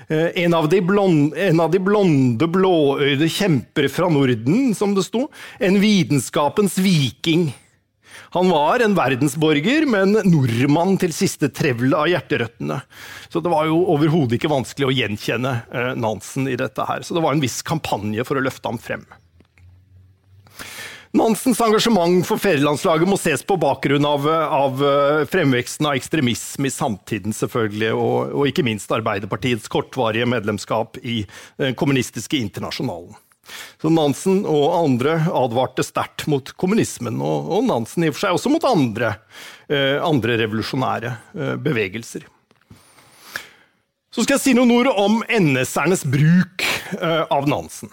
Eh, 0.10 0.43
en 0.43 0.58
av, 0.58 0.67
blonde, 0.67 1.38
en 1.39 1.63
av 1.63 1.71
de 1.71 1.80
blonde, 1.84 2.50
blåøyde 2.52 3.30
kjempere 3.32 3.91
fra 3.91 4.12
Norden, 4.12 4.73
som 4.76 4.95
det 4.97 5.08
sto. 5.08 5.28
En 5.60 5.80
vitenskapens 5.84 6.76
viking. 6.84 7.54
Han 8.35 8.49
var 8.51 8.83
en 8.83 8.95
verdensborger, 8.97 9.85
men 9.89 10.17
nordmann 10.27 10.97
til 11.01 11.13
siste 11.15 11.51
trevl 11.53 11.95
av 11.95 12.09
hjerterøttene. 12.11 12.81
Så 13.29 13.43
det 13.43 13.53
var 13.53 13.69
jo 13.69 13.79
overhodet 13.93 14.39
ikke 14.39 14.51
vanskelig 14.51 14.89
å 14.89 14.95
gjenkjenne 14.95 15.53
eh, 15.71 15.93
Nansen 15.99 16.49
i 16.51 16.57
dette 16.59 16.87
her. 16.89 17.05
Så 17.05 17.15
det 17.15 17.23
var 17.23 17.35
en 17.35 17.43
viss 17.43 17.61
kampanje 17.65 18.25
for 18.27 18.39
å 18.39 18.43
løfte 18.43 18.67
ham 18.67 18.81
frem. 18.81 19.07
Nansens 21.17 21.61
engasjement 21.63 22.25
for 22.27 22.41
ferielandslaget 22.41 23.09
må 23.09 23.15
ses 23.17 23.41
på 23.47 23.55
bakgrunn 23.57 24.05
av, 24.05 24.27
av 24.27 24.81
eh, 24.83 25.21
fremveksten 25.31 25.87
av 25.87 25.95
ekstremisme 25.97 26.67
i 26.67 26.73
samtiden, 26.73 27.33
selvfølgelig, 27.33 27.93
og, 27.95 28.33
og 28.35 28.51
ikke 28.51 28.65
minst 28.67 28.91
Arbeiderpartiets 28.93 29.71
kortvarige 29.71 30.27
medlemskap 30.29 30.99
i 31.01 31.21
den 31.61 31.77
kommunistiske 31.79 32.37
internasjonalen. 32.43 33.15
Så 33.81 33.91
Nansen 33.93 34.41
og 34.49 34.65
andre 34.77 35.19
advarte 35.31 35.86
sterkt 35.86 36.27
mot 36.31 36.51
kommunismen, 36.60 37.19
og, 37.21 37.51
og, 37.51 37.67
Nansen 37.69 38.05
i 38.05 38.12
og 38.12 38.17
for 38.17 38.25
seg 38.25 38.39
også 38.39 38.53
mot 38.53 38.65
andre, 38.67 39.13
eh, 39.69 39.97
andre 40.03 40.39
revolusjonære 40.43 41.13
eh, 41.13 41.53
bevegelser. 41.62 42.27
Så 44.12 44.23
skal 44.25 44.39
jeg 44.39 44.45
si 44.47 44.57
noen 44.57 44.73
ord 44.73 44.88
om 44.97 45.19
NS-ernes 45.29 46.01
bruk 46.10 46.65
eh, 46.97 47.23
av 47.29 47.45
Nansen. 47.49 47.91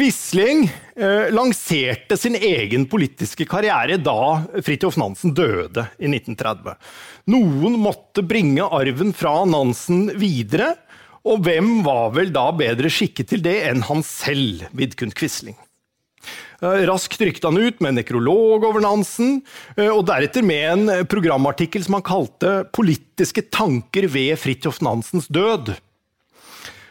Quisling 0.00 0.62
eh, 0.96 1.32
lanserte 1.34 2.16
sin 2.16 2.36
egen 2.38 2.86
politiske 2.88 3.44
karriere 3.44 3.98
da 4.00 4.44
Fridtjof 4.62 4.96
Nansen 4.96 5.34
døde 5.36 5.82
i 5.98 6.06
1930. 6.08 6.78
Noen 7.34 7.76
måtte 7.82 8.22
bringe 8.24 8.64
arven 8.64 9.10
fra 9.12 9.34
Nansen 9.50 10.06
videre, 10.16 10.76
og 11.28 11.42
hvem 11.44 11.80
var 11.84 12.14
vel 12.16 12.30
da 12.32 12.46
bedre 12.56 12.90
skikket 12.92 13.32
til 13.32 13.42
det 13.44 13.58
enn 13.68 13.84
han 13.88 14.04
selv, 14.06 14.64
Vidkun 14.76 15.12
Quisling? 15.16 15.58
Eh, 16.60 16.82
raskt 16.88 17.20
rykte 17.24 17.48
han 17.48 17.56
ut 17.56 17.78
med 17.80 17.94
en 17.94 18.00
nekrolog 18.02 18.66
over 18.68 18.82
Nansen, 18.84 19.40
eh, 19.76 19.88
og 19.88 20.04
deretter 20.10 20.44
med 20.44 20.64
en 20.68 21.06
programartikkel 21.08 21.84
som 21.84 21.96
han 21.96 22.04
kalte 22.04 22.64
'Politiske 22.72 23.48
tanker 23.50 24.08
ved 24.08 24.36
Fridtjof 24.36 24.80
Nansens 24.84 25.28
død'. 25.28 25.76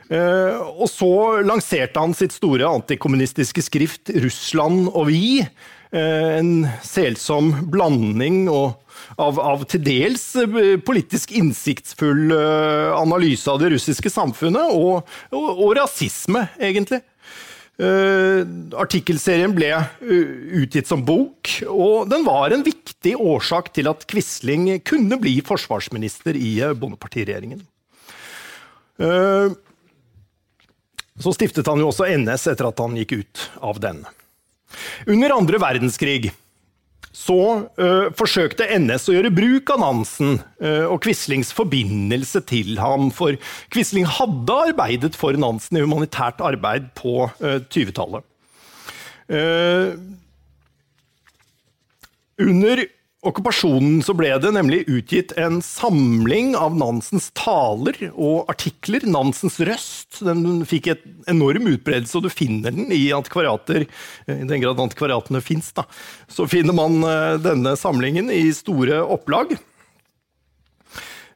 Eh, 0.09 0.57
og 0.57 0.89
så 0.89 1.45
lanserte 1.45 1.99
han 2.01 2.15
sitt 2.17 2.33
store 2.33 2.65
antikommunistiske 2.65 3.61
skrift 3.61 4.09
'Russland 4.09 4.89
og 4.89 5.07
vi'. 5.09 5.47
En 5.91 6.69
selsom 6.85 7.65
blanding 7.71 8.47
og 8.47 8.77
av, 9.19 9.39
av, 9.39 9.63
til 9.69 9.83
dels 9.85 10.23
eh, 10.39 10.75
politisk 10.85 11.33
innsiktsfull 11.38 12.33
eh, 12.35 12.89
analyse 12.97 13.49
av 13.51 13.62
det 13.62 13.73
russiske 13.75 14.12
samfunnet, 14.13 14.73
og, 14.75 15.07
og, 15.33 15.49
og 15.53 15.73
rasisme, 15.79 16.47
egentlig. 16.59 17.03
Uh, 17.79 18.43
artikkelserien 18.75 19.53
ble 19.55 19.69
utgitt 20.03 20.89
som 20.89 20.99
bok, 21.07 21.47
og 21.71 22.09
den 22.12 22.25
var 22.25 22.51
en 22.51 22.65
viktig 22.65 23.13
årsak 23.15 23.69
til 23.77 23.88
at 23.88 24.03
Quisling 24.12 24.65
kunne 24.83 25.15
bli 25.21 25.38
forsvarsminister 25.47 26.35
i 26.35 26.57
Bondepartiregjeringen. 26.75 27.62
Uh, 28.99 29.55
så 31.23 31.31
stiftet 31.35 31.71
han 31.71 31.79
jo 31.79 31.88
også 31.93 32.09
NS 32.19 32.49
etter 32.51 32.67
at 32.67 32.83
han 32.83 32.99
gikk 32.99 33.15
ut 33.21 33.45
av 33.63 33.79
den. 33.79 34.03
Under 35.07 35.38
andre 35.38 35.59
verdenskrig 35.63 36.33
så 37.15 37.69
øh, 37.82 38.12
forsøkte 38.17 38.67
NS 38.78 39.08
å 39.10 39.15
gjøre 39.15 39.34
bruk 39.34 39.72
av 39.74 39.82
Nansen 39.82 40.38
øh, 40.62 40.86
og 40.93 41.00
Quislings 41.04 41.52
forbindelse 41.58 42.43
til 42.50 42.78
ham. 42.82 43.10
For 43.15 43.38
Quisling 43.74 44.06
hadde 44.06 44.60
arbeidet 44.69 45.17
for 45.17 45.34
Nansen 45.34 45.80
i 45.80 45.84
humanitært 45.86 46.43
arbeid 46.45 46.91
på 47.00 47.30
øh, 47.41 47.60
20-tallet. 47.69 48.26
under 52.39 52.80
okkupasjonen 53.25 53.99
så 54.05 54.13
ble 54.15 54.32
det 54.39 54.51
nemlig 54.55 54.86
utgitt 54.88 55.34
en 55.39 55.60
samling 55.63 56.53
av 56.55 56.77
Nansens 56.79 57.29
taler 57.36 57.97
og 58.13 58.47
artikler. 58.51 59.03
Nansens 59.10 59.60
røst. 59.67 60.21
Den 60.23 60.63
fikk 60.67 60.91
et 60.93 61.03
enorm 61.32 61.67
utbredelse, 61.73 62.15
og 62.19 62.27
du 62.27 62.32
finner 62.32 62.75
den 62.75 62.93
i 62.95 63.10
antikvariater. 63.15 63.88
I 64.29 64.39
den 64.47 64.63
grad 64.63 64.79
antikvariatene 64.79 65.43
fins, 65.43 65.71
da. 65.75 65.86
Så 66.32 66.47
finner 66.51 66.75
man 66.77 67.01
eh, 67.03 67.36
denne 67.43 67.75
samlingen 67.79 68.32
i 68.32 68.45
store 68.55 69.01
opplag. 69.03 69.58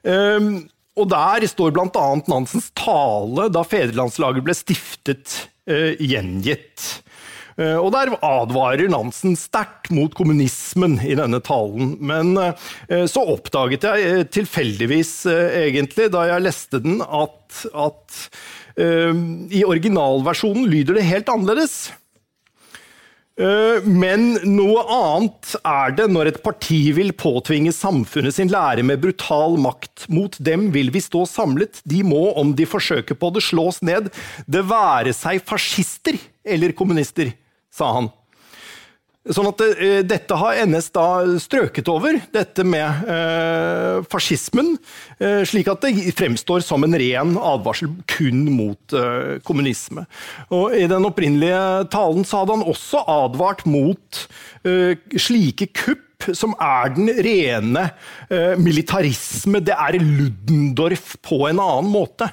Um, 0.04 0.65
og 1.00 1.08
der 1.12 1.48
står 1.50 1.72
bl.a. 1.76 2.08
Nansens 2.32 2.69
tale 2.78 3.50
da 3.52 3.63
fedrelandslaget 3.67 4.46
ble 4.46 4.56
stiftet, 4.56 5.36
uh, 5.72 5.96
gjengitt. 6.00 7.04
Uh, 7.60 7.78
og 7.80 7.92
der 7.96 8.13
advarer 8.20 8.89
Nansen 8.92 9.38
sterkt 9.39 9.92
mot 9.94 10.13
kommunismen 10.18 11.00
i 11.06 11.16
denne 11.20 11.42
talen. 11.44 11.96
Men 12.04 12.36
uh, 12.38 12.54
så 13.10 13.26
oppdaget 13.36 13.88
jeg 13.88 14.30
tilfeldigvis, 14.34 15.16
egentlig, 15.30 16.12
da 16.13 16.28
jeg 16.32 16.48
leste 16.48 16.84
den, 16.84 17.02
at, 17.04 17.66
at 17.74 18.24
i 18.74 19.60
originalversjonen 19.62 20.66
lyder 20.66 20.98
det 20.98 21.04
helt 21.06 21.28
annerledes. 21.30 21.76
Eh, 23.34 23.86
men 23.89 24.36
noe 24.46 24.82
annet 24.94 25.56
er 25.66 25.94
det 25.98 26.06
når 26.13 26.30
et 26.30 26.42
parti 26.46 26.92
vil 26.94 27.10
påtvinge 27.18 27.72
samfunnet 27.74 28.36
sin 28.36 28.52
lære 28.54 28.86
med 28.86 29.02
brutal 29.02 29.58
makt. 29.62 30.06
Mot 30.13 30.38
dem 30.38 30.68
vil 30.76 30.92
vi 30.94 31.02
stå 31.02 31.26
samlet. 31.30 31.82
De 31.89 32.04
må, 32.06 32.28
om 32.38 32.54
de 32.54 32.68
forsøker 32.70 33.18
på 33.18 33.32
det, 33.34 33.46
slås 33.46 33.82
ned. 33.82 34.12
Det 34.46 34.62
være 34.70 35.16
seg 35.18 35.42
fascister 35.50 36.20
eller 36.46 36.76
kommunister, 36.78 37.32
sa 37.74 37.94
han. 38.00 38.12
Sånn 39.24 39.48
at 39.48 39.62
uh, 39.64 40.02
Dette 40.04 40.36
har 40.36 40.58
NS 40.68 40.90
da 40.96 41.08
strøket 41.40 41.88
over, 41.92 42.18
dette 42.36 42.66
med 42.68 43.06
uh, 43.08 44.04
fascismen, 44.12 44.74
uh, 45.22 45.44
slik 45.48 45.70
at 45.72 45.86
det 45.86 46.12
fremstår 46.18 46.64
som 46.66 46.84
en 46.84 46.98
ren 47.00 47.38
advarsel 47.40 47.94
kun 48.12 48.44
mot 48.52 48.96
kommunisme. 49.48 50.04
Og 50.54 50.76
I 50.76 50.90
den 50.92 51.08
opprinnelige 51.08 51.88
talen 51.94 52.28
så 52.28 52.42
hadde 52.42 52.58
han 52.58 52.68
også 52.74 53.04
advart 53.10 53.64
mot 53.70 54.26
slike 54.64 55.70
kupp 55.76 56.28
som 56.36 56.54
er 56.62 56.94
den 56.96 57.10
rene 57.26 57.88
militarisme. 58.60 59.60
Det 59.64 59.76
er 59.76 59.98
Ludendorff 60.00 61.18
på 61.26 61.42
en 61.50 61.60
annen 61.64 61.90
måte, 61.92 62.30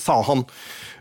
sa 0.00 0.18
han. 0.28 0.44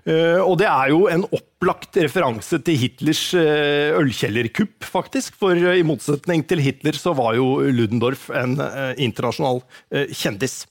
Eh, 0.04 0.40
og 0.44 0.58
det 0.60 0.68
er 0.68 0.92
jo 0.92 1.06
en 1.08 1.24
opplagt 1.32 1.96
referanse 2.02 2.60
til 2.68 2.76
Hitlers 2.82 3.24
eh, 3.40 3.96
ølkjellerkupp, 3.96 4.84
faktisk. 4.84 5.38
For 5.40 5.56
eh, 5.56 5.80
i 5.80 5.88
motsetning 5.88 6.44
til 6.50 6.64
Hitler 6.64 6.98
så 7.00 7.16
var 7.16 7.38
jo 7.40 7.62
Ludendorff 7.72 8.30
en 8.36 8.58
internasjonal 9.00 9.64
kjendis. 10.12 10.64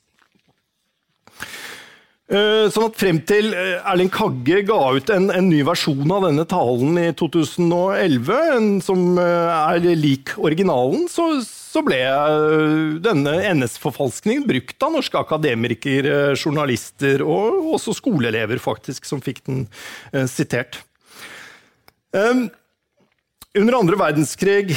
Sånn 2.33 2.87
at 2.87 2.97
Frem 2.97 3.19
til 3.29 3.51
Erling 3.53 4.09
Kagge 4.13 4.63
ga 4.65 4.79
ut 4.97 5.11
en, 5.13 5.27
en, 5.35 5.51
ny 5.51 5.59
versjon 5.69 6.15
av 6.15 6.25
denne 6.25 6.47
talen 6.49 6.97
i 6.97 7.11
2011, 7.19 8.31
en 8.55 8.71
som 8.81 9.19
er 9.21 9.85
lik 9.99 10.33
originalen, 10.41 11.11
så, 11.13 11.27
så 11.73 11.81
ble 11.85 11.99
eh, 12.05 12.97
denne 13.01 13.37
NS-forfalskningen 13.55 14.45
brukt 14.49 14.85
av 14.85 14.93
norske 14.93 15.21
akademikere, 15.21 16.35
journalister 16.37 17.25
og 17.25 17.73
også 17.79 17.95
skoleelever, 17.97 18.61
faktisk, 18.61 19.09
som 19.09 19.23
fikk 19.25 19.41
den 19.49 19.65
eh, 20.13 20.27
sitert. 20.29 20.83
Um, 22.13 22.51
under 23.57 23.79
andre 23.79 23.97
verdenskrig 23.97 24.75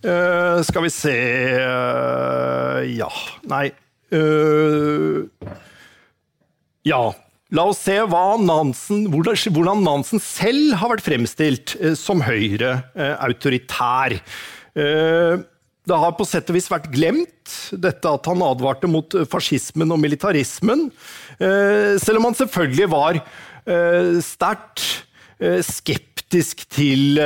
uh, 0.00 0.62
Skal 0.64 0.84
vi 0.86 0.90
se 0.92 1.12
uh, 1.60 2.80
Ja, 2.88 3.08
nei 3.52 3.66
uh, 4.16 5.28
Ja. 6.88 7.02
La 7.52 7.66
oss 7.68 7.80
se 7.84 7.98
Nansen, 8.00 9.06
hvordan 9.12 9.84
Nansen 9.84 10.20
selv 10.20 10.74
har 10.80 10.92
vært 10.92 11.04
fremstilt 11.04 11.72
som 11.96 12.20
Høyre 12.20 12.74
autoritær. 13.24 14.18
Det 15.88 15.96
har 15.96 16.12
på 16.18 16.26
sett 16.28 16.50
og 16.50 16.58
vis 16.58 16.68
vært 16.68 16.90
glemt, 16.92 17.54
dette 17.72 18.10
at 18.10 18.28
han 18.28 18.44
advarte 18.44 18.90
mot 18.90 19.14
fascismen 19.32 19.94
og 19.94 20.00
militarismen. 20.02 20.88
Eh, 21.40 21.96
selv 22.02 22.20
om 22.20 22.28
han 22.28 22.36
selvfølgelig 22.36 22.88
var 22.92 23.20
eh, 23.20 24.18
sterkt 24.24 24.84
eh, 25.40 25.62
skeptisk 25.64 26.66
til 26.76 27.16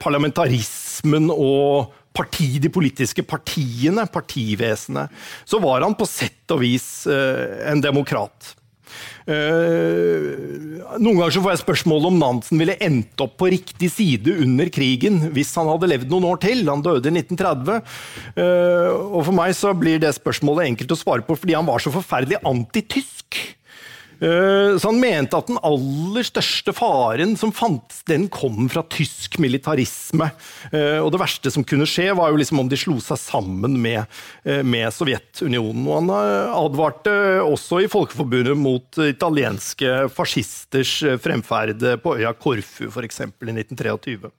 parlamentarismen 0.00 1.28
og 1.34 1.92
parti, 2.16 2.54
de 2.62 2.70
politiske 2.72 3.22
partiene, 3.28 4.06
partivesenet, 4.08 5.12
så 5.44 5.60
var 5.60 5.84
han 5.84 5.96
på 5.98 6.08
sett 6.08 6.56
og 6.56 6.62
vis 6.64 6.88
en 7.06 7.84
demokrat. 7.84 8.54
Uh, 9.28 10.88
noen 10.96 11.18
ganger 11.18 11.34
så 11.36 11.42
får 11.44 11.52
jeg 11.52 11.60
spørsmål 11.60 12.06
om 12.08 12.16
Nansen 12.16 12.60
ville 12.60 12.78
endt 12.80 13.20
opp 13.20 13.34
på 13.40 13.50
riktig 13.52 13.90
side 13.92 14.38
under 14.40 14.70
krigen 14.72 15.20
hvis 15.34 15.52
han 15.58 15.68
hadde 15.68 15.90
levd 15.92 16.08
noen 16.12 16.30
år 16.30 16.40
til. 16.46 16.64
Han 16.70 16.84
døde 16.84 17.12
i 17.12 17.18
1930. 17.20 17.82
Uh, 18.32 18.40
eh, 18.40 18.88
og 18.96 19.20
for 19.28 19.36
meg 19.36 19.52
så 19.58 19.74
blir 19.76 20.00
det 20.00 20.14
spørsmålet 20.16 20.70
enkelt 20.72 20.96
å 20.96 21.00
svare 21.02 21.26
på 21.26 21.36
fordi 21.36 21.58
han 21.58 21.68
var 21.68 21.84
så 21.84 21.92
forferdelig 21.92 22.40
antitysk. 22.48 23.42
Eh, 24.18 24.76
så 24.78 24.90
han 24.90 24.98
mente 25.00 25.38
at 25.38 25.46
den 25.50 25.60
aller 25.62 26.26
største 26.26 26.74
faren 26.74 27.36
som 27.38 27.52
fantes, 27.54 28.00
den 28.08 28.26
kom 28.32 28.66
fra 28.70 28.82
tysk 28.90 29.38
militarisme. 29.42 30.30
Eh, 30.72 30.98
og 30.98 31.12
det 31.14 31.22
verste 31.22 31.52
som 31.54 31.66
kunne 31.66 31.86
skje, 31.88 32.10
var 32.18 32.32
jo 32.32 32.40
liksom 32.40 32.62
om 32.64 32.70
de 32.70 32.78
slo 32.80 32.98
seg 33.04 33.20
sammen 33.22 33.78
med, 33.78 34.04
eh, 34.44 34.64
med 34.66 34.90
Sovjetunionen. 34.94 35.86
Og 35.86 36.00
han 36.00 36.10
advarte 36.50 37.14
også 37.44 37.84
i 37.84 37.90
Folkeforbundet 37.90 38.58
mot 38.58 38.98
italienske 39.06 40.08
fascisters 40.10 40.98
fremferd 41.22 41.84
på 42.02 42.18
øya 42.18 42.34
Korfu, 42.34 42.88
f.eks. 42.90 43.20
i 43.22 43.54
1923. 43.54 44.32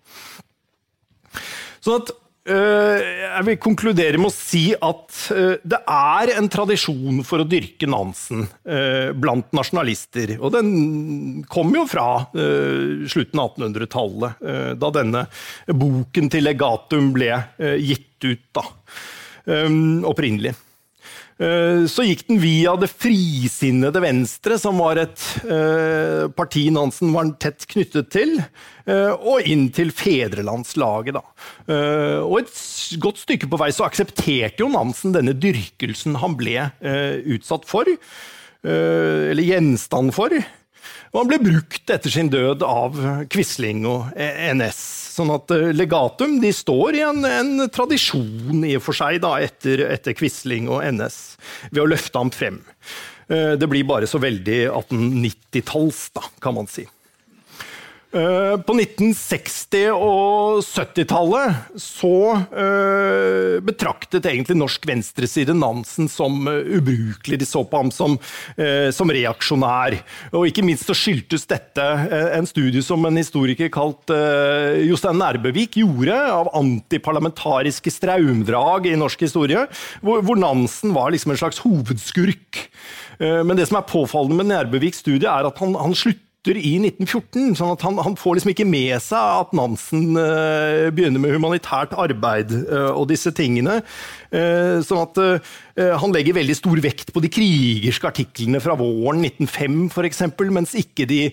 Sånn 1.79 2.01
at 2.01 2.11
jeg 2.49 3.45
vil 3.47 3.57
konkludere 3.61 4.19
med 4.19 4.29
å 4.29 4.33
si 4.33 4.63
at 4.73 5.19
eh, 5.35 5.59
det 5.61 5.79
er 5.85 6.33
en 6.35 6.49
tradisjon 6.51 7.21
for 7.27 7.43
å 7.43 7.47
dyrke 7.49 7.89
Nansen 7.89 8.45
eh, 8.65 9.11
blant 9.13 9.51
nasjonalister. 9.55 10.35
Og 10.39 10.53
den 10.55 11.43
kom 11.51 11.73
jo 11.75 11.85
fra 11.89 12.07
slutten 12.31 13.41
av 13.41 13.53
1800-tallet, 13.57 14.41
da 14.79 14.89
denne 14.93 15.25
boken 15.67 16.29
til 16.31 16.45
legatum 16.45 17.11
ble 17.15 17.31
gitt 17.81 18.25
ut 18.25 18.45
da, 18.55 18.65
opprinnelig. 20.09 20.53
Eh, 21.39 21.85
så 21.87 22.03
gikk 22.03 22.25
den 22.27 22.41
via 22.41 22.73
Det 22.79 22.89
frisinnede 22.91 24.01
Venstre, 24.03 24.57
som 24.59 24.81
var 24.83 24.99
et 24.99 25.21
eh, 25.47 26.27
parti 26.35 26.65
Nansen 26.75 27.13
var 27.15 27.31
tett 27.39 27.63
knyttet 27.69 28.09
til, 28.11 28.33
eh, 28.83 29.13
og 29.15 29.47
inn 29.47 29.69
til 29.75 29.93
fedrelandslaget. 29.95 31.15
Da. 31.15 31.23
Og 32.25 32.41
et 32.41 32.51
godt 32.99 33.23
stykke 33.23 33.47
på 33.49 33.59
vei 33.61 33.71
så 33.75 33.87
aksepterte 33.87 34.65
jo 34.65 34.71
Nansen 34.73 35.15
denne 35.15 35.35
dyrkelsen 35.37 36.19
han 36.19 36.35
ble 36.39 36.67
utsatt 37.35 37.67
for, 37.69 37.87
eller 38.63 39.45
gjenstand 39.45 40.11
for. 40.15 40.33
Og 41.09 41.21
han 41.21 41.29
ble 41.31 41.39
brukt 41.41 41.93
etter 41.93 42.13
sin 42.13 42.29
død 42.33 42.65
av 42.67 42.97
Quisling 43.31 43.85
og 43.89 44.11
NS. 44.17 44.81
Sånn 45.19 45.33
at 45.35 45.51
eh, 45.51 45.71
legatum 45.75 46.37
de 46.39 46.51
står 46.55 46.95
i 46.95 47.03
en, 47.03 47.25
en 47.27 47.65
tradisjon 47.73 48.63
i 48.63 48.77
og 48.77 48.85
for 48.85 48.95
seg 48.95 49.19
da, 49.25 49.35
etter, 49.43 49.83
etter 49.91 50.15
Quisling 50.15 50.69
og 50.71 50.83
NS, 50.85 51.17
ved 51.73 51.83
å 51.83 51.89
løfte 51.91 52.21
ham 52.21 52.31
frem. 52.31 52.61
Eh, 53.27 53.57
det 53.59 53.67
blir 53.67 53.87
bare 53.89 54.07
så 54.07 54.21
veldig 54.23 54.61
1890-talls, 54.69 56.05
kan 56.39 56.55
man 56.55 56.71
si. 56.71 56.87
Eh, 58.09 58.55
på 58.65 58.73
1960- 58.73 59.91
og 59.93 60.63
70-tallet 60.65 61.75
så 61.77 62.13
uh, 62.41 63.57
betraktet 63.61 64.25
egentlig 64.25 64.55
norsk 64.57 64.87
venstreside 64.89 65.53
Nansen 65.53 66.07
som 66.09 66.39
uh, 66.49 66.55
ubrukelig. 66.57 67.37
De 67.37 67.45
så 67.45 67.61
på 67.69 67.77
ham 67.83 67.91
som, 67.93 68.15
som, 68.95 69.11
reaksjonær. 69.13 69.99
Og 70.33 70.47
ikke 70.49 70.63
minst 70.65 70.89
så 70.89 70.95
skyldtes 70.97 71.45
dette 71.49 71.85
en 72.33 72.47
studie 72.49 72.81
som 72.85 73.05
en 73.05 73.19
historiker 73.19 73.69
kalt 73.73 74.11
Jostein 74.85 75.19
Nærbøvik 75.21 75.77
gjorde, 75.79 76.15
av 76.33 76.49
antiparlamentariske 76.57 77.93
straumdrag 77.93 78.89
i 78.89 78.95
norsk 78.99 79.25
historie, 79.27 79.65
hvor, 80.05 80.23
hvor 80.25 80.39
Nansen 80.39 80.95
var 80.97 81.13
liksom 81.13 81.33
en 81.33 81.41
slags 81.41 81.61
hovedskurk. 81.65 82.63
Men 83.19 83.57
det 83.59 83.69
som 83.69 83.79
er 83.79 83.89
påfallende 83.89 84.39
med 84.39 84.51
Nærbøviks 84.53 85.03
studie, 85.03 85.29
er 85.29 85.49
at 85.49 85.61
han, 85.63 85.77
han 85.79 85.97
slutter 85.97 86.28
i 86.57 86.77
1914. 86.79 87.55
sånn 87.59 87.73
at 87.75 87.83
han, 87.85 87.99
han, 88.01 88.15
får 88.17 88.35
liksom 88.37 88.51
ikke 88.53 88.65
med 88.69 88.95
seg 89.03 89.41
at 89.43 89.51
Nansen 89.57 90.17
uh, 90.17 90.89
begynner 90.95 91.21
med 91.21 91.33
humanitært 91.35 91.93
arbeid 91.99 92.49
uh, 92.69 92.91
og 92.95 93.09
disse 93.11 93.31
tingene. 93.35 93.75
Uh, 94.33 94.79
sånn 94.85 95.03
at 95.03 95.15
han 95.79 96.11
legger 96.11 96.35
veldig 96.35 96.55
stor 96.57 96.75
vekt 96.83 97.13
på 97.15 97.21
de 97.23 97.29
krigerske 97.31 98.03
artiklene 98.09 98.59
fra 98.59 98.73
våren 98.75 99.21
1905 99.23 99.87
f.eks., 99.87 100.19
mens 100.51 100.73
ikke 100.75 101.05
de 101.07 101.31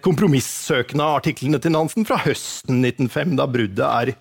kompromissøkende 0.00 1.04
artiklene 1.18 1.60
til 1.60 1.74
Nansen 1.74 2.08
fra 2.08 2.16
høsten 2.22 2.80
1905, 2.80 3.36
da 3.36 3.44
bruddet 3.52 3.84
er 3.84 4.14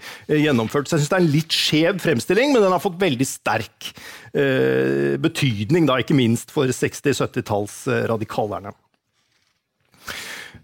gjennomført. 0.43 0.89
Så 0.89 0.97
jeg 0.97 1.05
syns 1.05 1.13
det 1.13 1.17
er 1.17 1.23
en 1.23 1.35
litt 1.37 1.55
skjev 1.55 2.01
fremstilling, 2.03 2.51
men 2.51 2.59
den 2.65 2.75
har 2.75 2.83
fått 2.83 2.99
veldig 2.99 3.27
sterk 3.29 3.93
betydning, 5.23 5.87
da, 5.87 6.03
ikke 6.03 6.19
minst 6.19 6.51
for 6.51 6.67
60-70-tallsradikalerne. 6.67 8.75
Ehm, 8.75 8.86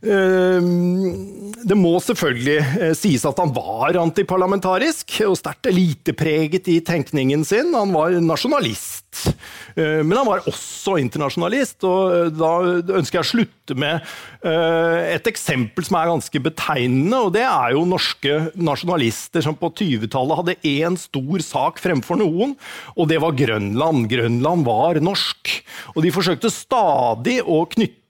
det 0.03 1.77
må 1.79 1.93
selvfølgelig 2.03 2.57
eh, 2.59 2.95
sies 2.97 3.23
at 3.27 3.39
han 3.39 3.53
var 3.55 3.95
antiparlamentarisk 4.01 5.15
og 5.29 5.37
sterkt 5.39 5.69
elitepreget 5.71 6.67
i 6.73 6.81
tenkningen 6.83 7.45
sin. 7.47 7.71
Han 7.71 7.95
var 7.95 8.17
nasjonalist. 8.19 8.99
Men 9.77 10.11
han 10.13 10.25
var 10.25 10.45
også 10.49 10.95
internasjonalist, 11.01 11.85
og 11.85 12.33
da 12.37 12.49
ønsker 12.97 13.19
jeg 13.19 13.23
å 13.23 13.29
slutte 13.29 13.77
med 13.77 14.05
et 14.45 15.29
eksempel 15.29 15.85
som 15.85 15.97
er 15.97 16.09
ganske 16.09 16.41
betegnende, 16.45 17.19
og 17.21 17.31
det 17.33 17.45
er 17.45 17.73
jo 17.73 17.85
norske 17.89 18.35
nasjonalister 18.57 19.45
som 19.45 19.57
på 19.57 19.71
20-tallet 19.77 20.39
hadde 20.41 20.57
én 20.69 20.97
stor 20.99 21.45
sak 21.45 21.81
fremfor 21.81 22.21
noen, 22.21 22.53
og 22.97 23.09
det 23.09 23.21
var 23.21 23.37
Grønland. 23.37 24.07
Grønland 24.11 24.65
var 24.65 25.01
norsk. 25.01 25.53
Og 25.93 26.01
de 26.05 26.13
forsøkte 26.13 26.53
stadig 26.53 27.39
å 27.45 27.63
knytte 27.69 28.02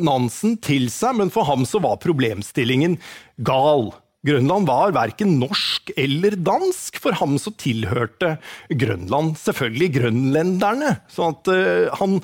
Nansen 0.00 0.58
til 0.64 0.88
seg, 0.92 1.18
men 1.20 1.32
for 1.34 1.48
ham 1.48 1.64
så 1.68 1.80
var 1.84 2.00
problemstillingen 2.02 2.98
gal. 3.44 3.90
Grønland 4.26 4.66
var 4.66 4.92
verken 4.96 5.36
norsk 5.38 5.92
eller 5.96 6.34
dansk. 6.34 6.98
For 7.02 7.14
ham 7.20 7.36
så 7.40 7.52
tilhørte 7.60 8.34
Grønland 8.80 9.36
selvfølgelig 9.40 9.92
grønlenderne. 9.94 10.96
Så 11.12 11.30
at 11.32 11.50
uh, 11.52 11.98
han 12.00 12.18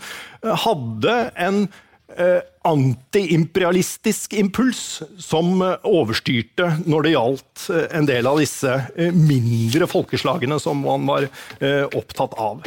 hadde 0.64 1.16
en 1.46 1.60
antiimperialistisk 2.64 4.32
impuls 4.38 5.02
som 5.20 5.60
eh, 5.62 5.76
overstyrte 5.84 6.70
når 6.88 7.04
det 7.04 7.12
gjaldt 7.12 7.64
eh, 7.74 7.86
en 7.98 8.08
del 8.08 8.28
av 8.28 8.40
disse 8.40 8.72
eh, 8.96 9.12
mindre 9.12 9.88
folkeslagene 9.90 10.56
som 10.62 10.80
han 10.88 11.04
var 11.08 11.28
opptatt 11.94 12.34
av. 12.40 12.64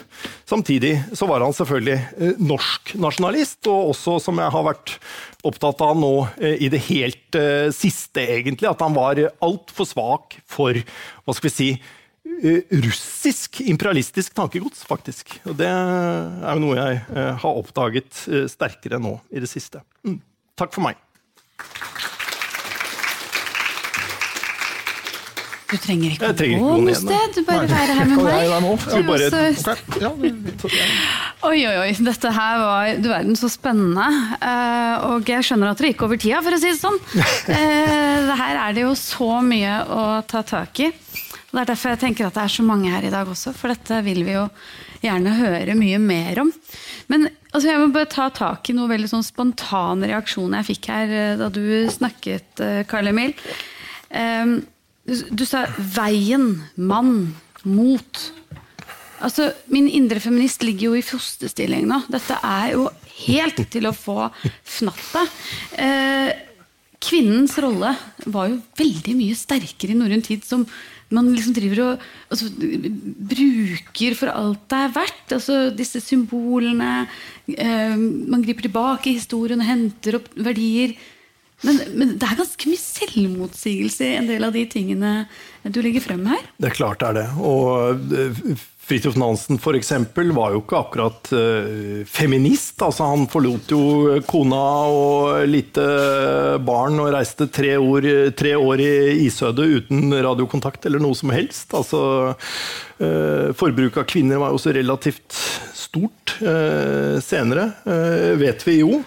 Samtidig 0.48 0.94
så 1.18 1.28
var 1.30 1.44
han 1.44 1.56
selvfølgelig 1.56 2.38
norsk 2.42 2.94
nasjonalist, 3.02 3.60
og 3.70 3.92
også, 3.94 4.18
som 4.24 4.40
jeg 4.42 4.54
har 4.54 4.66
vært 4.68 4.96
opptatt 5.48 5.82
av 5.86 5.98
nå 6.00 6.14
i 6.40 6.70
det 6.72 6.82
helt 6.88 7.38
siste, 7.76 8.24
egentlig, 8.24 8.70
at 8.70 8.82
han 8.84 8.96
var 8.98 9.22
altfor 9.44 9.88
svak 9.90 10.40
for 10.50 10.78
hva 10.78 11.36
skal 11.36 11.50
vi 11.50 11.54
si, 11.54 11.70
Eh, 11.78 11.97
russisk 12.44 13.62
imperialistisk 13.66 14.36
tankegods, 14.38 14.84
faktisk. 14.88 15.40
Og 15.48 15.58
det 15.58 15.70
er 15.70 16.54
jo 16.54 16.64
noe 16.64 16.78
jeg 16.78 17.02
eh, 17.16 17.34
har 17.42 17.62
oppdaget 17.64 18.24
eh, 18.30 18.46
sterkere 18.52 19.02
nå 19.02 19.18
i 19.34 19.42
det 19.44 19.50
siste. 19.50 19.82
Mm. 20.06 20.20
Takk 20.58 20.74
for 20.76 20.86
meg. 20.86 21.02
Du 25.68 25.76
trenger 25.84 26.14
ikke 26.14 26.30
å 26.32 26.36
gå 26.38 26.76
noe 26.80 26.94
sted, 26.96 27.34
du 27.36 27.42
bare 27.44 27.66
være 27.68 27.96
her 27.98 28.06
med 28.08 28.22
meg. 28.24 28.36
Oi, 31.44 31.58
oi, 31.68 31.74
oi. 31.82 31.90
Dette 32.08 32.32
her 32.38 32.62
var 32.62 33.02
du 33.04 33.10
verden 33.12 33.36
så 33.36 33.50
spennende. 33.52 34.06
Og 35.10 35.28
jeg 35.28 35.44
skjønner 35.44 35.74
at 35.74 35.84
det 35.84 35.92
gikk 35.92 36.06
over 36.08 36.22
tida, 36.22 36.40
for 36.46 36.56
å 36.56 36.62
si 36.62 36.72
det 36.72 36.80
sånn. 36.80 36.96
Her 38.40 38.62
er 38.64 38.78
det 38.78 38.86
jo 38.86 38.96
så 38.96 39.42
mye 39.44 39.76
å 39.92 40.06
ta 40.30 40.46
tak 40.48 40.86
i. 40.88 40.90
Og 41.48 41.56
Det 41.56 41.62
er 41.62 41.70
derfor 41.72 41.94
jeg 41.94 42.02
tenker 42.02 42.28
at 42.28 42.36
det 42.36 42.44
er 42.44 42.54
så 42.58 42.64
mange 42.68 42.92
her 42.92 43.06
i 43.08 43.12
dag 43.14 43.30
også, 43.32 43.54
for 43.56 43.72
dette 43.72 44.02
vil 44.04 44.26
vi 44.28 44.36
jo 44.36 44.48
gjerne 45.00 45.36
høre 45.38 45.78
mye 45.80 46.00
mer 46.04 46.42
om. 46.44 46.52
Men 47.08 47.30
altså, 47.54 47.70
jeg 47.70 47.80
må 47.80 47.92
bare 47.96 48.12
ta 48.12 48.28
tak 48.36 48.68
i 48.68 48.76
noe 48.76 48.92
veldig 48.92 49.12
sånn 49.14 49.24
spontan 49.24 50.04
reaksjon 50.04 50.58
jeg 50.60 50.70
fikk 50.74 50.90
her 50.92 51.14
eh, 51.14 51.36
da 51.40 51.48
du 51.54 51.64
snakket, 51.94 52.50
eh, 52.64 52.82
Karl 52.90 53.14
Emil. 53.14 53.36
Du, 55.08 55.16
du, 55.32 55.46
sa 55.48 55.66
'veien', 55.72 56.64
'mann', 56.76 57.32
'mot'. 57.64 58.32
Altså, 59.24 59.52
Min 59.72 59.88
indre 59.88 60.20
feminist 60.20 60.64
ligger 60.64 60.92
jo 60.92 60.98
i 61.00 61.06
fosterstilling 61.06 61.88
nå. 61.88 62.02
Dette 62.12 62.38
er 62.44 62.74
jo 62.76 62.90
helt 63.24 63.64
til 63.72 63.88
å 63.88 63.96
få 63.96 64.28
fnatt 64.68 65.16
av. 65.18 65.32
Eh, 65.80 66.30
kvinnens 67.02 67.56
rolle 67.62 67.94
var 68.26 68.52
jo 68.52 68.62
veldig 68.78 69.16
mye 69.18 69.38
sterkere 69.38 69.94
i 69.94 69.98
norrøn 69.98 70.26
tid 70.26 70.46
som 70.46 70.66
man 71.14 71.30
liksom 71.32 71.56
driver 71.56 71.84
og 71.84 72.06
altså, 72.34 72.50
bruker 73.32 74.16
for 74.20 74.32
alt 74.34 74.64
det 74.72 74.80
er 74.84 74.96
verdt. 74.96 75.36
Altså, 75.38 75.60
disse 75.76 76.02
symbolene. 76.04 77.08
Eh, 77.48 77.96
man 77.98 78.44
griper 78.44 78.68
tilbake 78.68 79.12
i 79.12 79.20
historien 79.20 79.64
og 79.64 79.70
henter 79.70 80.20
opp 80.20 80.28
verdier. 80.36 80.98
Men, 81.66 81.80
men, 81.98 82.16
det 82.22 82.28
er 82.28 82.38
ganske 82.38 82.70
mye 82.70 82.82
selvmotsigelse 82.82 84.06
i 84.06 84.18
en 84.20 84.28
del 84.30 84.46
av 84.46 84.54
de 84.54 84.66
tingene 84.70 85.14
du 85.66 85.80
legger 85.82 86.04
frem 86.06 86.28
her? 86.30 86.44
Det 86.62 86.70
er 86.70 86.76
klart 86.78 87.02
det 87.02 87.08
er 87.10 87.18
det. 87.22 87.30
Og 87.42 88.14
eh, 88.14 88.66
Fridtjof 88.88 89.18
Nansen 89.20 89.58
f.eks. 89.60 89.90
var 90.32 90.54
jo 90.54 90.62
ikke 90.62 90.78
akkurat 90.80 91.32
uh, 91.36 92.06
feminist. 92.08 92.78
Altså, 92.80 93.10
han 93.10 93.26
forlot 93.28 93.74
jo 93.74 93.82
kona 94.30 94.62
og 94.88 95.44
lite 95.50 95.84
barn 96.64 96.96
og 97.04 97.12
reiste 97.16 97.50
tre 97.52 97.76
år, 97.76 98.08
tre 98.40 98.56
år 98.56 98.84
i 98.86 98.92
isødet 99.26 99.68
uten 99.82 100.16
radiokontakt 100.16 100.88
eller 100.88 101.04
noe 101.04 101.20
som 101.20 101.36
helst. 101.36 101.76
Altså, 101.76 102.02
uh, 103.04 103.52
Forbruket 103.60 104.06
av 104.06 104.08
kvinner 104.08 104.40
var 104.40 104.54
jo 104.54 104.62
også 104.62 104.76
relativt 104.80 105.36
stort 105.76 106.38
uh, 106.40 107.20
senere, 107.24 107.70
vet 108.40 108.64
vi 108.68 108.82
jo. 108.86 109.04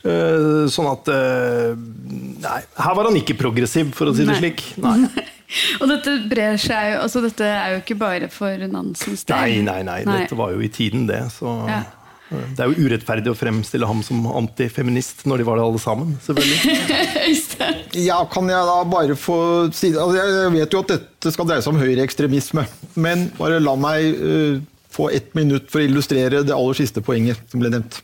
Sånn 0.00 0.86
at 0.88 1.10
Nei, 1.12 2.60
her 2.80 2.94
var 2.96 3.04
han 3.10 3.18
ikke 3.20 3.36
progressiv, 3.36 3.90
for 3.92 4.08
å 4.08 4.14
si 4.16 4.24
det 4.24 4.32
nei. 4.32 4.38
slik. 4.40 4.64
Nei. 4.80 5.26
Og 5.80 5.88
dette 5.90 6.16
brer 6.30 6.58
seg 6.60 6.92
jo 6.92 6.98
altså 7.04 7.22
Dette 7.24 7.46
er 7.46 7.74
jo 7.74 7.80
ikke 7.82 7.98
bare 8.00 8.28
for 8.32 8.66
Nansens 8.70 9.24
del. 9.26 9.36
Nei, 9.36 9.62
nei, 9.66 9.80
nei, 9.86 10.02
nei. 10.06 10.20
Dette 10.22 10.38
var 10.38 10.54
jo 10.54 10.62
i 10.62 10.70
tiden, 10.72 11.08
det. 11.10 11.24
Så 11.34 11.54
ja. 11.68 11.82
Det 12.30 12.62
er 12.62 12.70
jo 12.70 12.86
urettferdig 12.86 13.32
å 13.32 13.34
fremstille 13.34 13.86
ham 13.90 14.04
som 14.06 14.22
antifeminist 14.38 15.24
når 15.26 15.40
de 15.40 15.46
var 15.48 15.58
det 15.58 15.64
alle 15.66 15.80
sammen. 15.82 16.12
selvfølgelig. 16.22 18.04
ja, 18.08 18.20
kan 18.30 18.50
jeg 18.52 18.68
da 18.68 18.76
bare 18.86 19.16
få 19.18 19.38
si 19.74 19.90
altså 19.90 20.20
Jeg 20.20 20.52
vet 20.54 20.76
jo 20.76 20.82
at 20.84 20.92
dette 20.92 21.32
skal 21.34 21.48
dreie 21.50 21.64
seg 21.64 21.74
om 21.74 21.80
høyreekstremisme. 21.82 22.64
Men 23.02 23.26
bare 23.38 23.58
la 23.62 23.74
meg 23.82 24.22
uh, 24.22 24.62
få 24.94 25.10
ett 25.16 25.34
minutt 25.38 25.66
for 25.72 25.82
å 25.82 25.88
illustrere 25.88 26.44
det 26.46 26.54
aller 26.54 26.78
siste 26.78 27.02
poenget 27.02 27.42
som 27.50 27.64
ble 27.64 27.72
nevnt. 27.74 27.98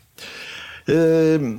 Uh, 0.91 1.55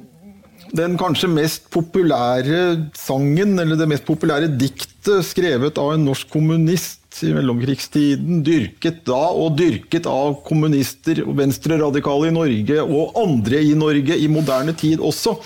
den 0.77 0.97
kanskje 1.01 1.31
mest 1.31 1.69
populære 1.73 2.91
sangen, 2.97 3.57
eller 3.61 3.79
det 3.79 3.89
mest 3.91 4.07
populære 4.09 4.51
diktet 4.61 5.25
skrevet 5.27 5.79
av 5.81 5.95
en 5.95 6.05
norsk 6.09 6.29
kommunist 6.33 7.23
i 7.25 7.33
mellomkrigstiden, 7.35 8.43
dyrket 8.47 9.01
da 9.09 9.21
og 9.33 9.57
dyrket 9.59 10.07
av 10.11 10.39
kommunister 10.47 11.23
og 11.25 11.39
venstreradikale 11.41 12.29
i 12.29 12.35
Norge, 12.35 12.83
og 12.85 13.17
andre 13.19 13.63
i 13.65 13.73
Norge 13.79 14.19
i 14.19 14.29
moderne 14.31 14.75
tid 14.79 15.01
også. 15.01 15.39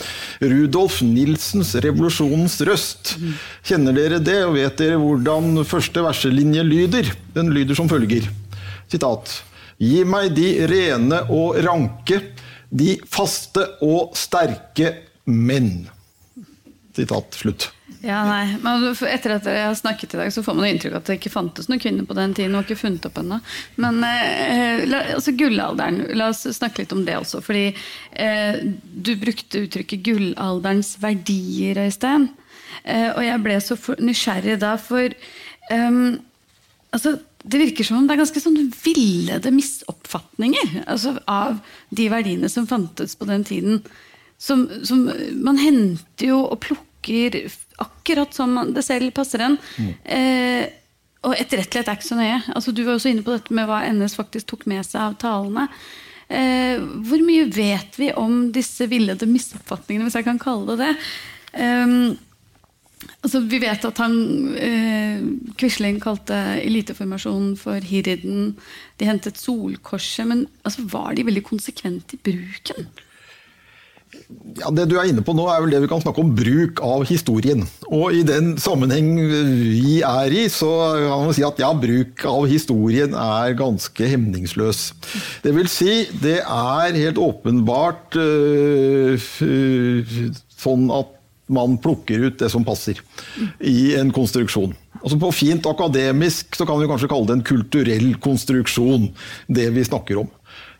Rudolf 0.42 1.00
Nilsens 1.06 1.74
'Revolusjonens 1.76 2.58
røst'. 2.66 3.14
Kjenner 3.64 3.96
dere 3.96 4.18
det, 4.18 4.40
og 4.44 4.58
vet 4.58 4.76
dere 4.76 5.00
hvordan 5.00 5.62
første 5.64 6.02
verselinje 6.04 6.66
lyder? 6.66 7.14
Den 7.34 7.54
lyder 7.54 7.78
som 7.78 7.88
følger. 7.88 8.28
Sitat. 8.90 9.42
Gi 9.78 10.04
meg 10.04 10.34
de 10.36 10.66
rene 10.68 11.24
og 11.30 11.56
ranke, 11.64 12.20
de 12.72 12.96
faste 13.10 13.64
og 13.84 14.12
sterke 14.16 15.11
menn. 15.24 15.88
Sitat 16.96 17.34
slutt. 17.34 17.70
Ja, 18.02 18.18
nei, 18.26 18.56
men 18.60 18.88
Etter 19.06 19.36
at 19.36 19.46
jeg 19.46 19.62
har 19.62 19.76
snakket 19.78 20.16
i 20.16 20.18
dag, 20.18 20.32
så 20.34 20.42
får 20.42 20.56
man 20.58 20.66
inntrykk 20.68 20.96
av 20.96 21.02
at 21.04 21.08
det 21.08 21.16
ikke 21.20 21.32
fantes 21.32 21.68
noen 21.70 21.80
kvinner 21.80 22.06
på 22.08 22.16
den 22.18 22.34
tiden. 22.34 22.56
og 22.58 22.66
ikke 22.66 22.80
funnet 22.80 23.06
opp 23.06 23.20
enda. 23.22 23.38
Men 23.80 24.02
eh, 24.06 24.82
la, 24.90 25.04
altså 25.16 25.34
gullalderen, 25.38 26.02
la 26.18 26.32
oss 26.32 26.42
snakke 26.56 26.82
litt 26.82 26.94
om 26.96 27.04
det 27.06 27.16
også. 27.20 27.40
fordi 27.46 27.68
eh, 27.70 28.58
Du 28.82 29.14
brukte 29.20 29.64
uttrykket 29.66 30.02
'gullalderens 30.02 30.96
verdier', 31.02 31.84
Øystein. 31.86 32.28
Eh, 32.84 33.10
og 33.14 33.22
jeg 33.24 33.42
ble 33.44 33.60
så 33.62 33.78
nysgjerrig 34.02 34.58
da, 34.60 34.74
for 34.80 35.14
um, 35.70 36.18
altså, 36.90 37.16
det 37.44 37.60
virker 37.60 37.86
som 37.86 38.00
om 38.00 38.06
det 38.08 38.16
er 38.16 38.22
ganske 38.24 38.42
sånn 38.42 38.58
villede 38.82 39.52
misoppfatninger 39.54 40.82
altså, 40.86 41.16
av 41.30 41.60
de 41.90 42.08
verdiene 42.10 42.50
som 42.50 42.66
fantes 42.70 43.14
på 43.18 43.28
den 43.30 43.46
tiden 43.46 43.82
som, 44.42 44.66
som, 44.82 45.04
Man 45.38 45.60
henter 45.60 46.32
jo 46.32 46.40
og 46.48 46.58
plukker 46.64 47.38
akkurat 47.82 48.34
som 48.34 48.56
det 48.74 48.82
selv 48.86 49.12
passer 49.14 49.44
en. 49.46 49.58
Mm. 49.78 49.92
Eh, 50.16 50.64
og 51.22 51.36
etterrettelighet 51.38 51.90
er 51.90 51.98
ikke 51.98 52.08
så 52.08 52.18
nøye. 52.18 52.40
Altså, 52.50 52.74
du 52.74 52.82
var 52.82 52.96
også 52.96 53.12
inne 53.12 53.22
på 53.26 53.36
dette 53.36 53.54
med 53.54 53.68
hva 53.70 53.84
NS 53.86 54.16
faktisk 54.18 54.50
tok 54.50 54.66
med 54.70 54.82
seg 54.86 55.04
av 55.04 55.14
talene. 55.22 55.68
Eh, 56.32 56.82
hvor 57.06 57.22
mye 57.22 57.46
vet 57.52 57.98
vi 58.00 58.10
om 58.18 58.48
disse 58.54 58.88
villede 58.90 59.28
misoppfatningene, 59.30 60.08
hvis 60.08 60.18
jeg 60.18 60.26
kan 60.26 60.42
kalle 60.42 60.74
det 60.74 60.88
det? 60.88 60.92
Um, 61.52 62.16
altså, 63.20 63.42
vi 63.46 63.60
vet 63.62 63.84
at 63.86 64.02
han 64.02 64.16
eh, 64.56 65.22
Quisling 65.60 66.00
kalte 66.02 66.38
eliteformasjonen 66.62 67.54
for 67.60 67.86
Hirden. 67.86 68.56
De 68.98 69.06
hentet 69.06 69.38
Solkorset. 69.38 70.26
Men 70.26 70.46
altså, 70.64 70.88
var 70.90 71.14
de 71.14 71.28
veldig 71.30 71.46
konsekvente 71.46 72.18
i 72.18 72.22
bruken? 72.32 72.90
Ja, 74.60 74.70
Det 74.74 74.88
du 74.90 74.96
er 74.98 75.08
inne 75.10 75.24
på 75.24 75.34
nå, 75.36 75.46
er 75.50 75.62
vel 75.64 75.72
det 75.74 75.82
vi 75.84 75.90
kan 75.90 76.02
snakke 76.02 76.22
om 76.22 76.34
bruk 76.36 76.82
av 76.84 77.04
historien. 77.08 77.64
Og 77.88 78.16
i 78.16 78.22
den 78.26 78.54
sammenheng 78.60 79.14
vi 79.20 80.00
er 80.06 80.34
i, 80.34 80.44
så 80.52 80.70
kan 81.00 81.26
man 81.28 81.36
si 81.36 81.44
at 81.46 81.60
ja, 81.62 81.72
bruk 81.76 82.24
av 82.28 82.46
historien 82.50 83.16
er 83.16 83.56
ganske 83.58 84.10
hemningsløs. 84.12 84.84
Det 85.44 85.54
vil 85.56 85.70
si, 85.72 86.04
det 86.22 86.40
er 86.42 87.00
helt 87.00 87.20
åpenbart 87.22 88.18
øh, 88.20 89.16
sånn 90.62 90.88
at 90.94 91.18
man 91.52 91.76
plukker 91.82 92.28
ut 92.28 92.38
det 92.40 92.48
som 92.52 92.64
passer 92.64 93.00
i 93.58 93.92
en 93.98 94.12
konstruksjon. 94.14 94.72
Altså 95.02 95.18
På 95.18 95.32
fint 95.34 95.66
akademisk 95.66 96.56
så 96.56 96.66
kan 96.68 96.78
vi 96.80 96.88
kanskje 96.90 97.10
kalle 97.10 97.28
det 97.28 97.38
en 97.38 97.46
kulturell 97.46 98.12
konstruksjon, 98.22 99.10
det 99.50 99.68
vi 99.74 99.84
snakker 99.86 100.22
om. 100.22 100.30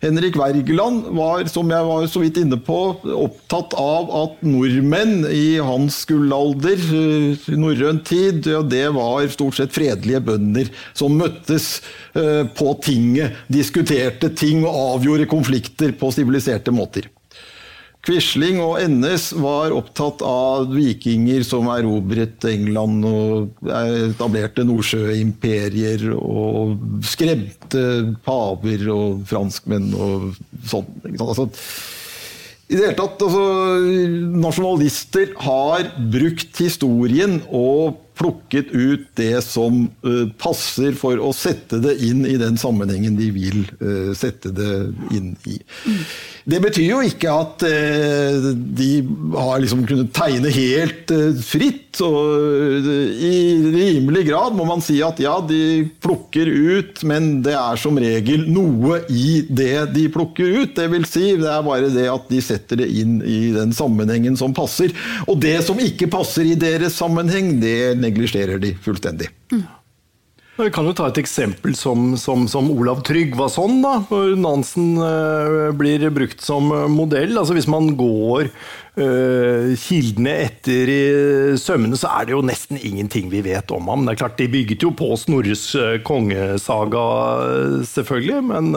Henrik 0.03 0.35
Wergeland 0.35 1.05
var, 1.15 1.45
som 1.47 1.69
jeg 1.71 1.87
var 1.87 2.07
så 2.11 2.25
vidt 2.25 2.41
inne 2.41 2.57
på, 2.59 2.79
opptatt 3.07 3.77
av 3.79 4.11
at 4.19 4.41
nordmenn 4.43 5.29
i 5.31 5.61
hans 5.63 6.01
gullalder, 6.11 6.83
eh, 6.99 7.47
norrøn 7.55 8.03
tid, 8.03 8.49
ja, 8.51 8.65
det 8.67 8.89
var 8.97 9.31
stort 9.31 9.61
sett 9.61 9.75
fredelige 9.77 10.25
bønder 10.27 10.73
som 10.91 11.15
møttes 11.15 11.77
eh, 12.19 12.43
på 12.51 12.75
tinget, 12.83 13.45
diskuterte 13.47 14.33
ting 14.35 14.67
og 14.67 14.99
avgjorde 14.99 15.31
konflikter 15.31 15.95
på 15.95 16.11
siviliserte 16.11 16.75
måter. 16.75 17.07
Quisling 18.03 18.59
og 18.59 18.81
NS 18.83 19.29
var 19.39 19.71
opptatt 19.77 20.25
av 20.27 20.73
vikinger 20.75 21.45
som 21.47 21.69
erobret 21.71 22.43
England 22.51 23.07
og 23.07 23.69
etablerte 23.71 24.65
nordsjøimperier 24.67 26.09
og 26.17 26.83
skremte 27.07 27.85
paver 28.27 28.83
og 28.91 29.23
franskmenn 29.31 29.93
og 29.95 30.33
sånn. 30.67 30.91
Altså, 31.15 31.47
i 32.73 32.75
det 32.75 32.89
hele 32.89 32.99
tatt, 32.99 33.23
altså, 33.23 33.47
Nasjonalister 34.49 35.37
har 35.45 35.87
brukt 36.11 36.59
historien 36.59 37.39
og 37.55 38.01
plukket 38.19 38.73
ut 38.73 39.07
det 39.19 39.41
som 39.45 39.87
uh, 40.05 40.27
passer 40.41 40.97
for 40.99 41.21
å 41.21 41.33
sette 41.37 41.81
det 41.83 41.97
inn 42.05 42.27
i 42.29 42.37
den 42.41 42.59
sammenhengen 42.61 43.17
de 43.19 43.31
vil 43.35 43.65
uh, 43.81 44.13
sette 44.17 44.53
det 44.55 44.73
inn 45.17 45.33
i. 45.49 45.59
Det 46.43 46.59
betyr 46.63 46.89
jo 46.91 47.01
ikke 47.07 47.33
at 47.33 47.65
uh, 47.65 48.51
de 48.53 48.91
har 49.37 49.63
liksom 49.63 49.87
kunnet 49.89 50.13
tegne 50.17 50.53
helt 50.53 51.15
fritt. 51.47 52.01
Og 52.03 52.87
I 53.21 53.35
rimelig 53.69 54.25
grad 54.31 54.55
må 54.57 54.65
man 54.69 54.81
si 54.85 54.99
at 55.05 55.19
ja, 55.21 55.35
de 55.45 55.85
plukker 56.03 56.49
ut, 56.49 57.03
men 57.09 57.43
det 57.45 57.53
er 57.59 57.81
som 57.81 57.99
regel 58.01 58.47
noe 58.49 59.03
i 59.13 59.43
det 59.49 59.93
de 59.93 60.07
plukker 60.13 60.57
ut. 60.63 60.73
Det 60.77 60.89
vil 60.93 61.05
si, 61.09 61.35
det 61.41 61.51
er 61.53 61.67
bare 61.67 61.93
det 61.93 62.09
at 62.09 62.29
de 62.33 62.41
setter 62.45 62.81
det 62.81 62.89
inn 63.03 63.19
i 63.21 63.53
den 63.55 63.77
sammenhengen 63.77 64.39
som 64.41 64.57
passer. 64.57 64.93
Og 65.29 65.37
det 65.43 65.59
som 65.67 65.81
ikke 65.81 66.09
passer 66.13 66.49
i 66.49 66.57
deres 66.59 66.97
sammenheng, 66.97 67.59
det 67.63 67.93
neglisjerer 68.03 68.61
de 68.63 68.75
fullstendig. 68.83 69.31
Mm. 69.53 69.63
Vi 70.59 70.69
kan 70.71 70.85
jo 70.85 70.93
ta 70.93 71.07
et 71.09 71.19
eksempel 71.23 71.73
som, 71.79 72.13
som, 72.21 72.45
som 72.51 72.69
Olav 72.75 73.01
Tryggvason, 73.09 73.79
da, 73.81 73.95
Nansen 74.37 74.99
uh, 75.01 75.71
blir 75.73 76.05
brukt 76.13 76.45
som 76.45 76.69
modell. 76.93 77.33
Altså 77.41 77.57
Hvis 77.57 77.71
man 77.73 77.95
går 77.97 78.51
kildene 78.93 80.33
etter 80.45 80.91
i 80.93 81.05
sømmene, 81.57 81.97
så 81.97 82.11
er 82.13 82.27
det 82.29 82.35
jo 82.35 82.43
nesten 82.45 82.77
ingenting 82.77 83.31
vi 83.33 83.41
vet 83.47 83.73
om 83.73 83.87
ham. 83.89 84.03
Det 84.05 84.13
er 84.13 84.21
klart 84.21 84.37
De 84.37 84.49
bygget 84.53 84.85
jo 84.85 84.91
på 84.97 85.09
Snorres 85.17 85.63
uh, 85.79 85.97
kongesaga, 86.05 87.05
selvfølgelig, 87.89 88.43
men, 88.51 88.77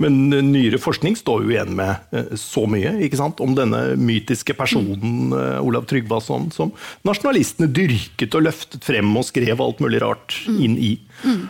men, 0.00 0.18
nyere 0.48 0.80
forskning 0.80 1.18
står 1.20 1.44
jo 1.44 1.52
igjen 1.52 1.76
med 1.76 2.16
så 2.40 2.64
mye 2.70 2.94
ikke 3.04 3.20
sant, 3.20 3.42
om 3.44 3.52
denne 3.56 3.82
mytiske 4.00 4.56
personen 4.56 5.34
Olav 5.60 5.84
Tryggvason, 5.90 6.48
som 6.54 6.72
nasjonalistene 7.06 7.68
dyrket 7.72 8.38
og 8.38 8.46
løftet 8.48 8.88
frem 8.88 9.12
og 9.18 9.28
skrev 9.28 9.60
alt 9.60 9.84
mulig 9.84 10.00
rart 10.04 10.38
inn 10.48 10.78
i. 10.80 10.94
Mm. 11.22 11.46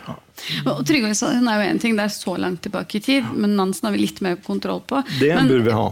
Og 0.67 0.81
Trygve 0.87 1.11
er 1.13 1.61
jo 1.61 1.67
en 1.67 1.79
ting, 1.79 1.95
det 1.97 2.07
er 2.07 2.13
så 2.13 2.33
langt 2.41 2.63
tilbake 2.65 2.97
i 2.97 3.03
tid, 3.03 3.27
men 3.37 3.53
Nansen 3.57 3.87
har 3.87 3.93
vi 3.95 4.01
litt 4.01 4.19
mer 4.25 4.35
kontroll 4.43 4.81
på. 4.89 4.99
Det 5.19 5.29
men, 5.35 5.49
burde 5.51 5.67
vi 5.67 5.75
ha. 5.77 5.85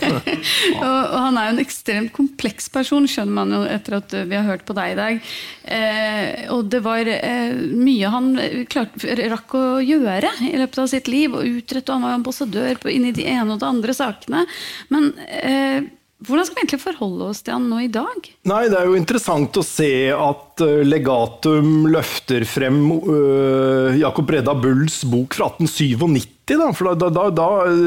og, 0.82 0.82
og, 0.82 1.16
han 1.16 1.38
er 1.38 1.48
jo 1.48 1.54
en 1.54 1.62
ekstremt 1.62 2.12
kompleks 2.16 2.68
person, 2.74 3.06
skjønner 3.08 3.38
man 3.38 3.54
jo 3.54 3.62
etter 3.70 3.98
at 4.00 4.16
vi 4.18 4.36
har 4.36 4.48
hørt 4.48 4.66
på 4.68 4.76
deg 4.76 4.92
i 4.92 4.98
dag. 4.98 5.32
Eh, 5.78 6.44
og 6.52 6.68
det 6.74 6.82
var 6.84 7.08
eh, 7.14 7.54
mye 7.78 8.12
han 8.12 8.30
klart, 8.72 8.98
rakk 9.32 9.56
å 9.58 9.64
gjøre 9.84 10.34
i 10.50 10.54
løpet 10.60 10.84
av 10.84 10.92
sitt 10.92 11.10
liv, 11.10 11.38
og 11.38 11.48
utrette, 11.62 11.88
og 11.88 11.98
han 11.98 12.06
var 12.08 12.20
ambassadør 12.20 12.82
på, 12.82 12.92
inn 12.92 13.08
i 13.08 13.16
de 13.16 13.26
ene 13.30 13.54
og 13.54 13.62
de 13.62 13.70
andre 13.70 13.96
sakene. 13.96 14.46
Men 14.92 15.12
eh, 15.38 15.90
hvordan 16.22 16.46
skal 16.46 16.54
vi 16.54 16.62
egentlig 16.62 16.82
forholde 16.82 17.28
oss 17.32 17.42
til 17.42 17.56
han 17.56 17.68
nå 17.70 17.80
i 17.82 17.90
dag? 17.90 18.28
Nei, 18.46 18.62
Det 18.70 18.78
er 18.78 18.86
jo 18.86 18.98
interessant 18.98 19.56
å 19.58 19.64
se 19.66 19.90
at 20.14 20.51
eh, 20.66 20.82
Legatum 20.86 21.88
løfter 21.92 22.46
frem 22.48 22.84
uh, 23.04 23.92
Jakob 23.98 24.28
Breda 24.28 24.54
Bulls 24.58 25.02
bok 25.08 25.38
fra 25.38 25.50
1897 25.52 26.38
Da, 26.52 26.66
for 26.74 26.90
da, 26.98 27.06
da, 27.08 27.22
da, 27.32 27.44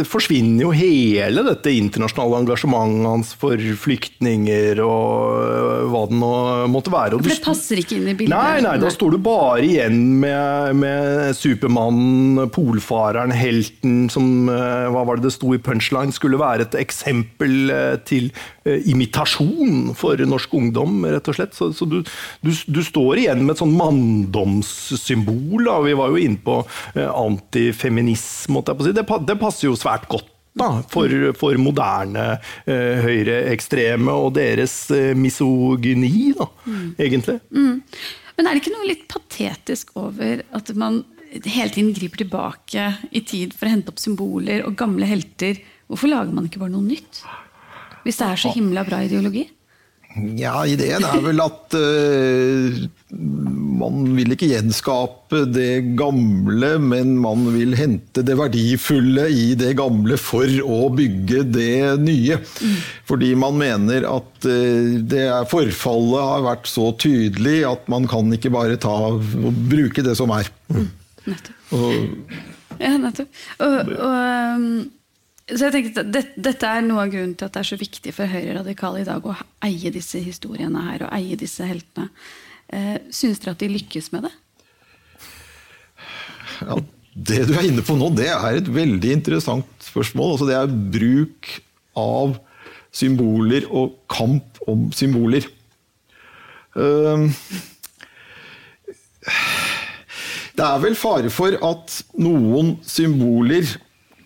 forsvinner 0.08 0.64
jo 0.64 0.70
hele 0.74 1.44
dette 1.46 1.74
internasjonale 1.76 2.40
engasjementet 2.40 3.10
hans 3.12 3.34
for 3.38 3.60
flyktninger 3.60 4.80
og 4.82 5.90
hva 5.92 6.06
det 6.10 6.18
nå 6.22 6.32
måtte 6.72 6.94
være. 6.94 7.20
for 7.20 7.30
det 7.30 7.44
passer 7.44 7.82
ikke 7.84 8.00
inn 8.00 8.08
i 8.14 8.16
bildet? 8.16 8.32
Nei, 8.32 8.64
nei, 8.66 8.78
da 8.82 8.90
står 8.90 9.18
du 9.18 9.20
bare 9.28 9.60
igjen 9.68 10.00
med, 10.24 10.72
med 10.82 11.36
Supermannen, 11.38 12.48
polfareren, 12.56 13.36
helten, 13.36 14.08
som 14.10 14.48
hva 14.48 15.04
var 15.04 15.20
det 15.20 15.28
det 15.28 15.36
sto 15.36 15.52
i 15.54 15.62
punchline, 15.62 16.16
skulle 16.16 16.40
være 16.42 16.66
et 16.66 16.80
eksempel 16.80 17.76
til 18.08 18.32
imitasjon 18.66 19.94
for 19.98 20.18
norsk 20.26 20.54
ungdom, 20.58 21.04
rett 21.06 21.28
og 21.30 21.38
slett. 21.38 21.54
Så, 21.58 21.70
så 21.78 21.86
du, 21.90 22.00
du, 22.42 22.52
du, 22.52 22.82
står 22.86 23.22
igjen 23.22 23.44
med 23.46 23.54
et 23.54 23.62
sånn 23.62 23.76
manndomssymbol. 23.78 25.68
Da. 25.68 25.80
Vi 25.86 25.98
var 25.98 26.14
jo 26.14 26.22
inne 26.22 26.42
på 26.42 26.62
antifeminisme 26.96 28.56
måtte 28.56 28.74
jeg 28.74 28.80
på 28.80 28.86
å 28.86 28.88
si. 28.88 28.96
Det, 28.96 29.06
det 29.30 29.38
passer 29.42 29.70
jo 29.70 29.78
svært 29.80 30.10
godt. 30.12 30.32
Da, 30.56 30.70
for, 30.88 31.12
for, 31.36 31.58
moderne 31.60 32.38
eh, 32.64 33.02
høyreekstreme 33.04 34.14
og 34.16 34.38
deres 34.38 34.86
eh, 34.96 35.10
misogyni, 35.20 36.30
da, 36.38 36.48
mm. 36.64 36.86
egentlig. 36.96 37.36
Mm. 37.52 37.82
Men 38.38 38.48
er 38.48 38.56
det 38.56 38.62
ikke 38.62 38.72
noe 38.78 38.88
litt 38.88 39.04
patetisk 39.12 39.92
over 40.00 40.46
at 40.56 40.72
man 40.80 41.02
hele 41.44 41.74
tiden 41.76 41.92
griper 41.98 42.24
tilbake 42.24 42.88
i 43.12 43.26
tid 43.28 43.52
for 43.52 43.68
å 43.68 43.74
hente 43.74 43.92
opp 43.92 44.00
symboler 44.00 44.64
og 44.64 44.78
gamle 44.80 45.10
helter? 45.10 45.60
Hvorfor 45.92 46.14
lager 46.14 46.32
man 46.32 46.48
ikke 46.48 46.64
bare 46.64 46.78
noe 46.78 46.88
nytt? 46.88 47.20
Hvis 48.06 48.22
det 48.22 48.32
er 48.32 48.40
så 48.40 48.54
himla 48.54 48.86
bra 48.86 49.02
ideologi? 49.06 49.48
Ja, 50.40 50.62
ideen 50.64 51.04
er 51.04 51.20
vel 51.20 51.42
at 51.44 51.76
uh, 51.76 52.76
man 53.82 54.06
vil 54.16 54.32
ikke 54.32 54.48
gjenskape 54.48 55.42
det 55.52 55.98
gamle, 56.00 56.70
men 56.80 57.18
man 57.20 57.44
vil 57.52 57.76
hente 57.76 58.24
det 58.24 58.38
verdifulle 58.40 59.28
i 59.28 59.50
det 59.60 59.74
gamle 59.82 60.16
for 60.22 60.48
å 60.64 60.88
bygge 60.96 61.44
det 61.52 61.98
nye. 62.06 62.40
Mm. 62.40 62.80
Fordi 63.12 63.34
man 63.44 63.60
mener 63.60 64.08
at 64.08 64.48
uh, 64.48 64.96
det 65.04 65.26
er, 65.26 65.50
forfallet 65.52 66.30
har 66.32 66.48
vært 66.48 66.72
så 66.72 66.94
tydelig 67.02 67.64
at 67.68 67.92
man 67.92 68.08
kan 68.08 68.32
ikke 68.38 68.54
bare 68.56 68.80
ta 68.80 68.96
og 69.10 69.24
bruke 69.68 70.06
det 70.06 70.16
som 70.16 70.32
er. 70.38 70.48
Mm. 70.72 70.92
Nettopp. 71.26 71.64
Og, 71.76 72.38
ja, 72.80 72.96
nettopp. 73.02 73.42
Og, 73.66 73.98
og 73.98 74.22
um 74.56 74.70
så 75.46 75.68
jeg 75.68 75.74
tenkte 75.76 76.02
at 76.02 76.10
dette, 76.10 76.42
dette 76.42 76.70
er 76.70 76.82
noe 76.82 77.04
av 77.04 77.12
grunnen 77.14 77.36
til 77.38 77.46
at 77.46 77.54
det 77.54 77.62
er 77.62 77.68
så 77.70 77.78
viktig 77.78 78.14
for 78.18 78.32
Høyre 78.32 78.56
radikale 78.58 79.04
i 79.04 79.06
dag 79.06 79.28
å 79.30 79.36
eie 79.68 79.92
disse 79.94 80.18
historiene 80.26 80.82
her 80.88 81.06
og 81.06 81.14
eie 81.14 81.38
disse 81.38 81.68
heltene. 81.70 82.10
Eh, 82.74 82.96
Syns 83.14 83.44
dere 83.44 83.54
at 83.54 83.62
de 83.62 83.70
lykkes 83.70 84.10
med 84.16 84.26
det? 84.26 84.34
Ja, 86.66 86.80
det 87.30 87.44
du 87.46 87.54
er 87.54 87.68
inne 87.68 87.86
på 87.86 87.94
nå, 88.00 88.10
det 88.18 88.32
er 88.34 88.58
et 88.58 88.74
veldig 88.74 89.14
interessant 89.20 89.86
spørsmål. 89.86 90.34
Altså, 90.34 90.50
det 90.50 90.58
er 90.58 90.76
bruk 90.98 91.52
av 92.00 92.40
symboler 92.96 93.70
og 93.70 94.00
kamp 94.12 94.60
om 94.72 94.90
symboler. 94.96 95.46
Uh, 96.76 97.30
det 100.58 100.66
er 100.66 100.82
vel 100.84 100.98
fare 100.98 101.30
for 101.32 101.56
at 101.70 102.02
noen 102.18 102.76
symboler 102.88 103.70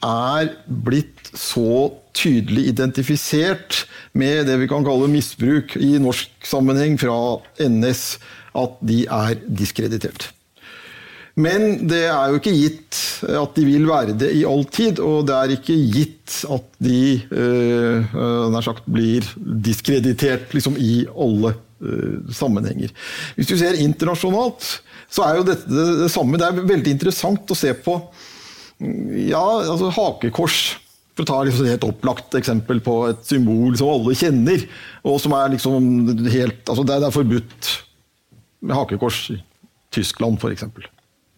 er 0.05 0.51
blitt 0.67 1.31
så 1.37 1.91
tydelig 2.17 2.67
identifisert 2.73 3.85
med 4.17 4.47
det 4.49 4.57
vi 4.61 4.67
kan 4.71 4.85
kalle 4.85 5.09
misbruk 5.11 5.75
i 5.79 5.95
norsk 6.01 6.47
sammenheng 6.47 6.97
fra 6.99 7.39
NS, 7.61 8.03
at 8.57 8.81
de 8.85 9.03
er 9.05 9.39
diskreditert. 9.45 10.31
Men 11.39 11.87
det 11.87 12.03
er 12.09 12.31
jo 12.31 12.39
ikke 12.39 12.55
gitt 12.55 12.97
at 13.23 13.55
de 13.55 13.63
vil 13.67 13.85
være 13.87 14.15
det 14.19 14.31
i 14.35 14.43
all 14.47 14.65
tid, 14.67 14.99
og 15.03 15.27
det 15.29 15.35
er 15.37 15.53
ikke 15.55 15.77
gitt 15.93 16.41
at 16.51 16.65
de 16.83 17.01
øh, 17.31 18.59
sagt, 18.65 18.87
blir 18.89 19.27
diskreditert 19.37 20.53
liksom, 20.55 20.75
i 20.79 21.05
alle 21.07 21.53
øh, 21.81 22.19
sammenhenger. 22.35 22.91
Hvis 23.37 23.51
du 23.51 23.55
ser 23.59 23.79
internasjonalt, 23.79 24.81
så 25.09 25.25
er 25.25 25.39
jo 25.39 25.47
dette 25.47 25.69
det, 25.71 25.87
det 26.03 26.11
samme. 26.11 26.37
Det 26.37 26.49
er 26.49 26.59
veldig 26.73 26.97
interessant 26.97 27.53
å 27.53 27.57
se 27.57 27.71
på 27.85 27.95
ja, 28.80 29.41
altså 29.41 29.89
hakekors. 29.95 30.59
For 31.17 31.25
å 31.25 31.27
ta 31.27 31.39
liksom 31.43 31.65
et 31.65 31.73
helt 31.75 31.88
opplagt 31.89 32.36
eksempel 32.39 32.80
på 32.84 32.93
et 33.09 33.25
symbol 33.27 33.75
som 33.75 33.91
alle 33.91 34.15
kjenner. 34.15 34.63
og 35.03 35.19
som 35.19 35.36
er 35.36 35.51
liksom 35.55 35.89
helt, 36.32 36.61
altså 36.63 36.86
Det 36.88 36.95
er 36.95 37.11
forbudt 37.11 37.73
med 38.61 38.75
hakekors 38.75 39.25
i 39.36 39.41
Tyskland, 39.91 40.39
f.eks. 40.39 40.63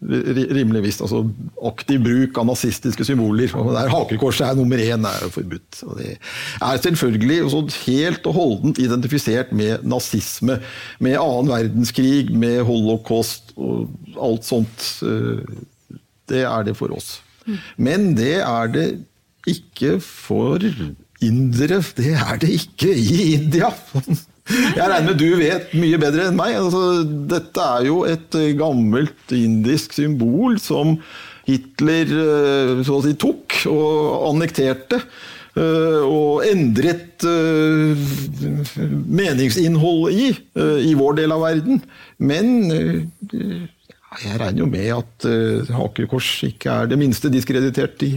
Rimelig 0.02 0.82
visst. 0.82 1.02
altså 1.02 1.22
Aktiv 1.66 2.00
bruk 2.02 2.38
av 2.38 2.46
nazistiske 2.46 3.04
symboler. 3.06 3.50
og 3.58 3.72
der 3.74 3.90
Hakekorset 3.90 4.46
er 4.48 4.54
nummer 4.58 4.78
én, 4.78 5.06
er 5.06 5.18
jo 5.22 5.30
forbudt. 5.30 5.82
og 5.86 5.98
Det 5.98 6.18
er 6.60 6.82
selvfølgelig 6.82 7.66
helt 7.86 8.26
og 8.26 8.34
holdent 8.34 8.78
identifisert 8.78 9.52
med 9.52 9.82
nazisme, 9.82 10.60
med 11.00 11.18
annen 11.18 11.50
verdenskrig, 11.50 12.30
med 12.30 12.62
holocaust 12.66 13.52
og 13.56 13.90
alt 14.18 14.44
sånt. 14.44 14.88
Eh, 15.02 15.42
det 16.28 16.46
er 16.46 16.62
det 16.64 16.76
for 16.76 16.94
oss. 16.94 17.20
Men 17.76 18.12
det 18.18 18.36
er 18.42 18.74
det 18.74 18.88
ikke 19.48 19.96
for 20.04 20.62
indere. 21.22 21.80
Det 21.96 22.12
er 22.14 22.38
det 22.42 22.52
ikke 22.58 22.92
i 22.92 23.34
India. 23.36 23.72
Jeg 24.50 24.88
regner 24.90 25.06
med 25.06 25.20
du 25.20 25.28
vet 25.38 25.74
mye 25.78 25.98
bedre 26.02 26.28
enn 26.28 26.38
meg. 26.38 26.56
Altså, 26.58 27.02
dette 27.30 27.66
er 27.76 27.86
jo 27.86 28.02
et 28.08 28.38
gammelt 28.58 29.36
indisk 29.36 29.94
symbol 29.98 30.58
som 30.62 30.96
Hitler 31.46 32.10
eh, 32.22 32.80
så 32.86 32.98
å 32.98 33.04
si 33.04 33.14
tok 33.18 33.62
og 33.70 34.28
annekterte. 34.30 35.00
Eh, 35.52 36.00
og 36.06 36.46
endret 36.48 37.26
eh, 37.28 38.06
meningsinnholdet 39.20 40.16
i, 40.16 40.28
i 40.90 40.94
vår 40.98 41.18
del 41.22 41.34
av 41.34 41.44
verden. 41.44 41.82
Men 42.22 42.54
jeg 44.20 44.40
regner 44.40 44.64
jo 44.64 44.68
med 44.68 44.90
at 44.96 45.26
hakekors 45.72 46.34
ikke 46.48 46.74
er 46.82 46.90
det 46.90 46.98
minste 47.00 47.30
diskreditert 47.32 48.02
i 48.04 48.12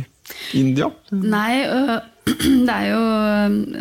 India. 0.58 0.90
Nei, 1.14 1.64
det 2.68 2.76
er 2.76 2.88
jo 2.90 3.02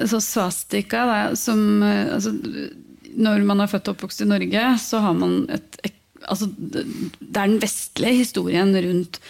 altså 0.04 0.20
svastika 0.22 1.04
da, 1.08 1.18
som 1.38 1.82
altså, 1.82 2.34
Når 3.14 3.44
man 3.48 3.64
er 3.64 3.70
født 3.72 3.88
og 3.88 3.96
oppvokst 3.96 4.24
i 4.24 4.28
Norge, 4.28 4.64
så 4.82 5.00
har 5.04 5.14
man 5.16 5.44
et, 5.54 5.78
altså, 6.28 6.48
det 6.56 7.36
er 7.36 7.48
den 7.48 7.60
vestlige 7.62 8.20
historien 8.22 8.72
rundt 8.74 9.20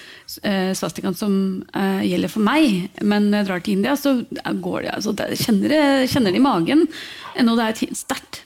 eh, 0.42 0.72
svastikaen 0.76 1.16
som 1.18 1.36
eh, 1.76 2.02
gjelder 2.08 2.32
for 2.32 2.46
meg. 2.46 2.88
Men 3.02 3.30
når 3.30 3.42
jeg 3.42 3.48
drar 3.50 3.64
til 3.64 3.78
India, 3.78 3.96
så 3.98 4.16
går 4.64 4.86
det, 4.86 4.94
altså, 4.96 5.14
det 5.18 5.30
kjenner, 5.42 6.06
kjenner 6.10 6.34
det 6.34 6.40
i 6.40 6.44
magen. 6.44 6.86
Ennå 7.38 7.56
det 7.58 7.70
er 7.70 7.96
sterkt. 7.98 8.42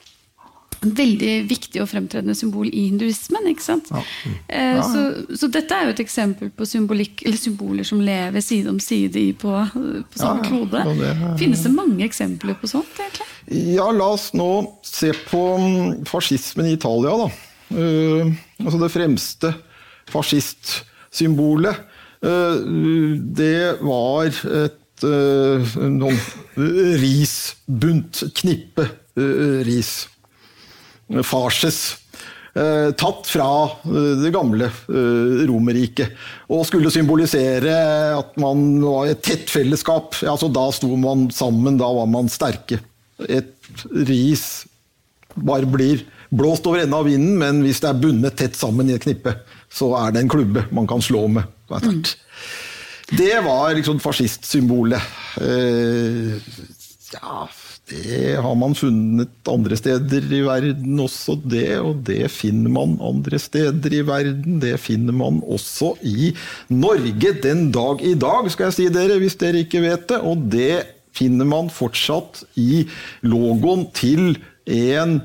Veldig 0.79 1.33
viktig 1.51 1.81
og 1.83 1.89
fremtredende 1.91 2.37
symbol 2.39 2.69
i 2.71 2.85
hinduismen. 2.89 3.49
ikke 3.51 3.65
sant? 3.65 3.91
Ja. 3.91 4.03
Eh, 4.47 4.77
ja. 4.79 4.85
Så, 4.87 5.37
så, 5.41 5.51
dette 5.51 5.75
er 5.75 5.89
jo 5.89 5.97
et 5.97 6.05
eksempel 6.05 6.53
på 6.55 6.69
symboler 6.69 7.87
som 7.87 8.03
lever 8.05 8.45
side 8.45 8.71
om 8.71 8.79
side 8.83 9.25
på, 9.41 9.55
på 9.75 10.21
samme 10.21 10.45
ja, 10.45 10.49
klode. 10.49 10.85
Det, 11.01 11.13
Finnes 11.41 11.65
det 11.67 11.75
mange 11.75 12.07
eksempler 12.07 12.59
på 12.61 12.71
sånt? 12.71 12.95
egentlig? 13.03 13.27
Ja, 13.75 13.89
la 13.91 14.13
oss 14.15 14.31
nå 14.37 14.51
se 14.87 15.11
på 15.31 15.43
mm, 15.59 16.05
fascismen 16.09 16.69
i 16.69 16.77
Italia. 16.77 17.17
da. 17.25 17.31
Uh, 17.69 18.33
altså 18.65 18.79
det 18.81 18.93
fremste 18.93 19.53
fascistsymbolet, 20.09 21.81
uh, 22.25 22.61
det 23.37 23.79
var 23.85 24.31
et 24.63 25.05
uh, 25.05 25.75
noen 25.93 26.21
risbunt, 27.03 28.23
knippe 28.39 28.89
ris. 29.67 29.93
Farses. 31.25 31.97
Tatt 32.99 33.29
fra 33.31 33.49
det 34.19 34.33
gamle 34.35 34.67
Romerriket. 35.47 36.17
Og 36.51 36.65
skulle 36.67 36.91
symbolisere 36.91 37.77
at 38.17 38.33
man 38.41 38.81
var 38.83 39.13
et 39.13 39.23
tett 39.23 39.47
fellesskap. 39.53 40.17
Altså, 40.25 40.49
da 40.51 40.65
sto 40.75 40.91
man 40.99 41.29
sammen, 41.35 41.79
da 41.79 41.87
var 42.01 42.09
man 42.11 42.29
sterke. 42.33 42.81
Et 43.29 43.55
ris 44.09 44.67
bare 45.39 45.69
blir 45.71 46.03
blåst 46.35 46.67
over 46.69 46.83
ende 46.83 46.97
av 46.99 47.07
vinden, 47.09 47.39
men 47.41 47.63
hvis 47.65 47.81
det 47.85 47.93
er 47.93 48.01
bundet 48.03 48.37
tett 48.41 48.57
sammen 48.59 48.91
i 48.91 48.97
et 48.97 49.05
knippe, 49.05 49.33
så 49.71 49.93
er 50.01 50.13
det 50.13 50.25
en 50.25 50.33
klubbe 50.33 50.67
man 50.75 50.89
kan 50.89 51.01
slå 51.05 51.27
med. 51.31 51.47
Mm. 51.71 52.03
Det 53.17 53.39
var 53.45 53.73
liksom 53.77 54.01
fascistsymbolet. 54.03 55.03
Eh, 55.41 56.35
ja, 57.15 57.47
det 57.89 58.37
har 58.43 58.57
man 58.59 58.75
funnet 58.77 59.49
andre 59.49 59.77
steder 59.79 60.27
i 60.35 60.43
verden 60.45 61.01
også, 61.01 61.39
det. 61.41 61.79
Og 61.81 62.03
det 62.05 62.27
finner 62.33 62.73
man 62.73 62.99
andre 63.01 63.41
steder 63.41 63.95
i 63.97 64.03
verden. 64.07 64.59
Det 64.61 64.75
finner 64.83 65.17
man 65.17 65.41
også 65.47 65.95
i 66.05 66.33
Norge 66.69 67.33
den 67.43 67.69
dag 67.73 68.05
i 68.05 68.15
dag, 68.19 68.51
skal 68.53 68.69
jeg 68.69 68.77
si 68.77 68.89
dere, 68.93 69.19
hvis 69.23 69.39
dere 69.41 69.65
ikke 69.65 69.83
vet 69.87 70.05
det. 70.13 70.21
Og 70.21 70.45
det 70.53 70.85
finner 71.17 71.49
man 71.49 71.73
fortsatt 71.73 72.45
i 72.61 72.85
logoen 73.25 73.89
til 73.97 74.37
en 74.69 75.19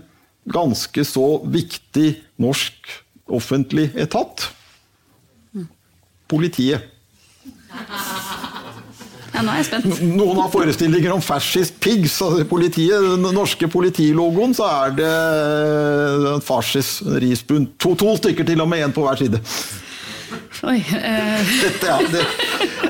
ganske 0.54 1.06
så 1.08 1.28
viktig 1.44 2.14
norsk 2.42 2.96
offentlig 3.28 3.90
etat. 4.00 4.48
Politiet. 6.32 6.90
Ja, 9.34 9.42
nå 9.42 9.54
er 9.54 9.62
jeg 9.64 9.70
spent. 9.72 10.02
Noen 10.14 10.42
har 10.44 10.52
forestillinger 10.54 11.16
om 11.16 11.24
fascist 11.26 11.80
pigs. 11.82 12.20
Altså 12.22 12.46
politiet, 12.50 13.02
den 13.02 13.26
norske 13.34 13.70
politilogoen 13.72 14.54
så 14.58 14.68
er 14.70 14.98
det 15.00 15.14
fascist 16.46 17.02
risbund. 17.24 17.74
To, 17.82 17.96
to 17.98 18.14
stykker 18.22 18.46
til 18.48 18.62
og 18.62 18.70
med, 18.70 18.86
én 18.86 18.94
på 18.94 19.06
hver 19.06 19.18
side. 19.24 19.42
Oi, 20.64 20.78
eh. 20.80 21.50
dette, 21.60 21.88
ja, 21.90 21.98
det, 22.08 22.22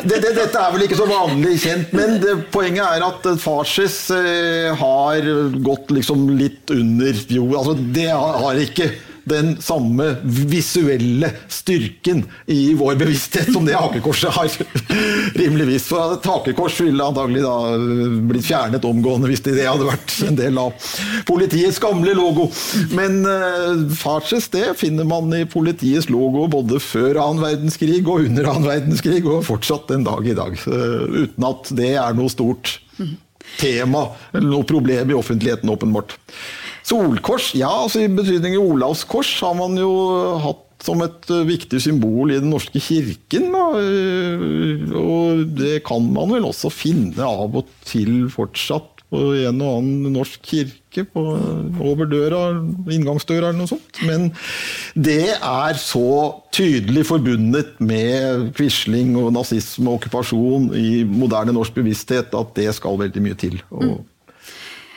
det, 0.03 0.19
det, 0.21 0.33
dette, 0.37 0.59
er 0.59 0.73
vel 0.75 0.83
ikke 0.85 0.99
så 0.99 1.07
vanlig 1.09 1.55
kjent, 1.63 1.95
men 1.95 2.19
poenget 2.53 2.83
er 2.85 3.05
at 3.07 3.25
Farsis 3.41 3.97
eh, 4.13 4.69
har 4.77 5.25
gått 5.65 5.89
liksom 5.95 6.27
litt 6.37 6.69
under 6.75 7.17
jo, 7.33 7.47
Altså, 7.57 7.73
det 7.95 8.11
har, 8.11 8.37
har 8.43 8.61
ikke 8.61 8.91
den 9.29 9.55
samme 9.61 10.15
visuelle 10.23 11.29
styrken 11.51 12.23
i 12.51 12.73
vår 12.77 12.95
bevissthet 12.99 13.51
som 13.53 13.65
det 13.65 13.77
hakekorset 13.77 14.33
har. 14.35 14.51
Rimeligvis. 15.39 15.87
For 15.87 16.17
et 16.17 16.27
hakekors 16.27 16.79
ville 16.83 17.05
antagelig 17.05 17.43
da 17.45 17.55
blitt 18.29 18.47
fjernet 18.47 18.85
omgående 18.87 19.29
hvis 19.31 19.43
det 19.45 19.57
hadde 19.61 19.87
vært 19.87 20.15
en 20.27 20.39
del 20.39 20.59
av 20.61 20.75
politiets 21.29 21.79
gamle 21.83 22.15
logo. 22.17 22.49
Men 22.95 23.21
uh, 23.27 23.83
Farces 23.97 24.49
det 24.53 24.73
finner 24.79 25.07
man 25.07 25.31
i 25.35 25.45
politiets 25.49 26.09
logo 26.13 26.47
både 26.51 26.81
før 26.83 27.21
annen 27.23 27.43
verdenskrig 27.43 28.01
og 28.03 28.27
under 28.27 28.49
annen 28.51 28.69
verdenskrig, 28.69 29.23
og 29.27 29.45
fortsatt 29.47 29.89
den 29.91 30.07
dag 30.07 30.27
i 30.27 30.37
dag. 30.37 30.57
Uh, 30.67 31.23
uten 31.23 31.47
at 31.49 31.71
det 31.77 31.93
er 31.95 32.17
noe 32.17 32.31
stort 32.31 32.77
tema 33.59 34.07
eller 34.31 34.49
noe 34.49 34.67
problem 34.67 35.11
i 35.11 35.17
offentligheten, 35.17 35.69
åpenbart. 35.69 36.17
Solkors, 36.83 37.53
ja, 37.55 37.71
altså 37.85 38.03
i 38.03 38.11
betydning 38.11 38.57
Olavskors 38.59 39.31
har 39.43 39.55
man 39.55 39.77
jo 39.79 39.91
hatt 40.43 40.63
som 40.83 41.03
et 41.05 41.29
eh, 41.31 41.45
viktig 41.47 41.79
symbol 41.79 42.33
i 42.33 42.39
Den 42.41 42.51
norske 42.51 42.81
kirken. 42.83 43.51
Da. 43.53 43.65
Eh, 43.79 44.95
og 44.99 45.45
det 45.55 45.83
kan 45.87 46.03
man 46.11 46.33
vel 46.35 46.49
også 46.49 46.71
finne 46.73 47.23
av 47.23 47.55
og 47.55 47.69
til 47.87 48.27
fortsatt 48.33 48.89
på 49.13 49.21
en 49.45 49.61
og 49.61 49.75
annen 49.77 50.15
norsk 50.15 50.41
kirke 50.49 51.03
på, 51.05 51.23
over 51.85 52.09
døra, 52.09 52.41
inngangsdøra 52.89 53.51
eller 53.51 53.59
noe 53.61 53.69
sånt. 53.69 54.01
Men 54.07 54.31
det 54.97 55.35
er 55.37 55.77
så 55.77 56.33
tydelig 56.53 57.05
forbundet 57.11 57.77
med 57.77 58.49
Quisling 58.57 59.13
og 59.21 59.31
nazisme 59.37 59.91
og 59.91 60.01
okkupasjon 60.01 60.71
i 60.77 61.03
moderne 61.05 61.53
norsk 61.55 61.77
bevissthet 61.77 62.33
at 62.37 62.57
det 62.57 62.71
skal 62.77 62.99
veldig 63.05 63.25
mye 63.27 63.37
til. 63.37 63.61
Og, 63.69 64.01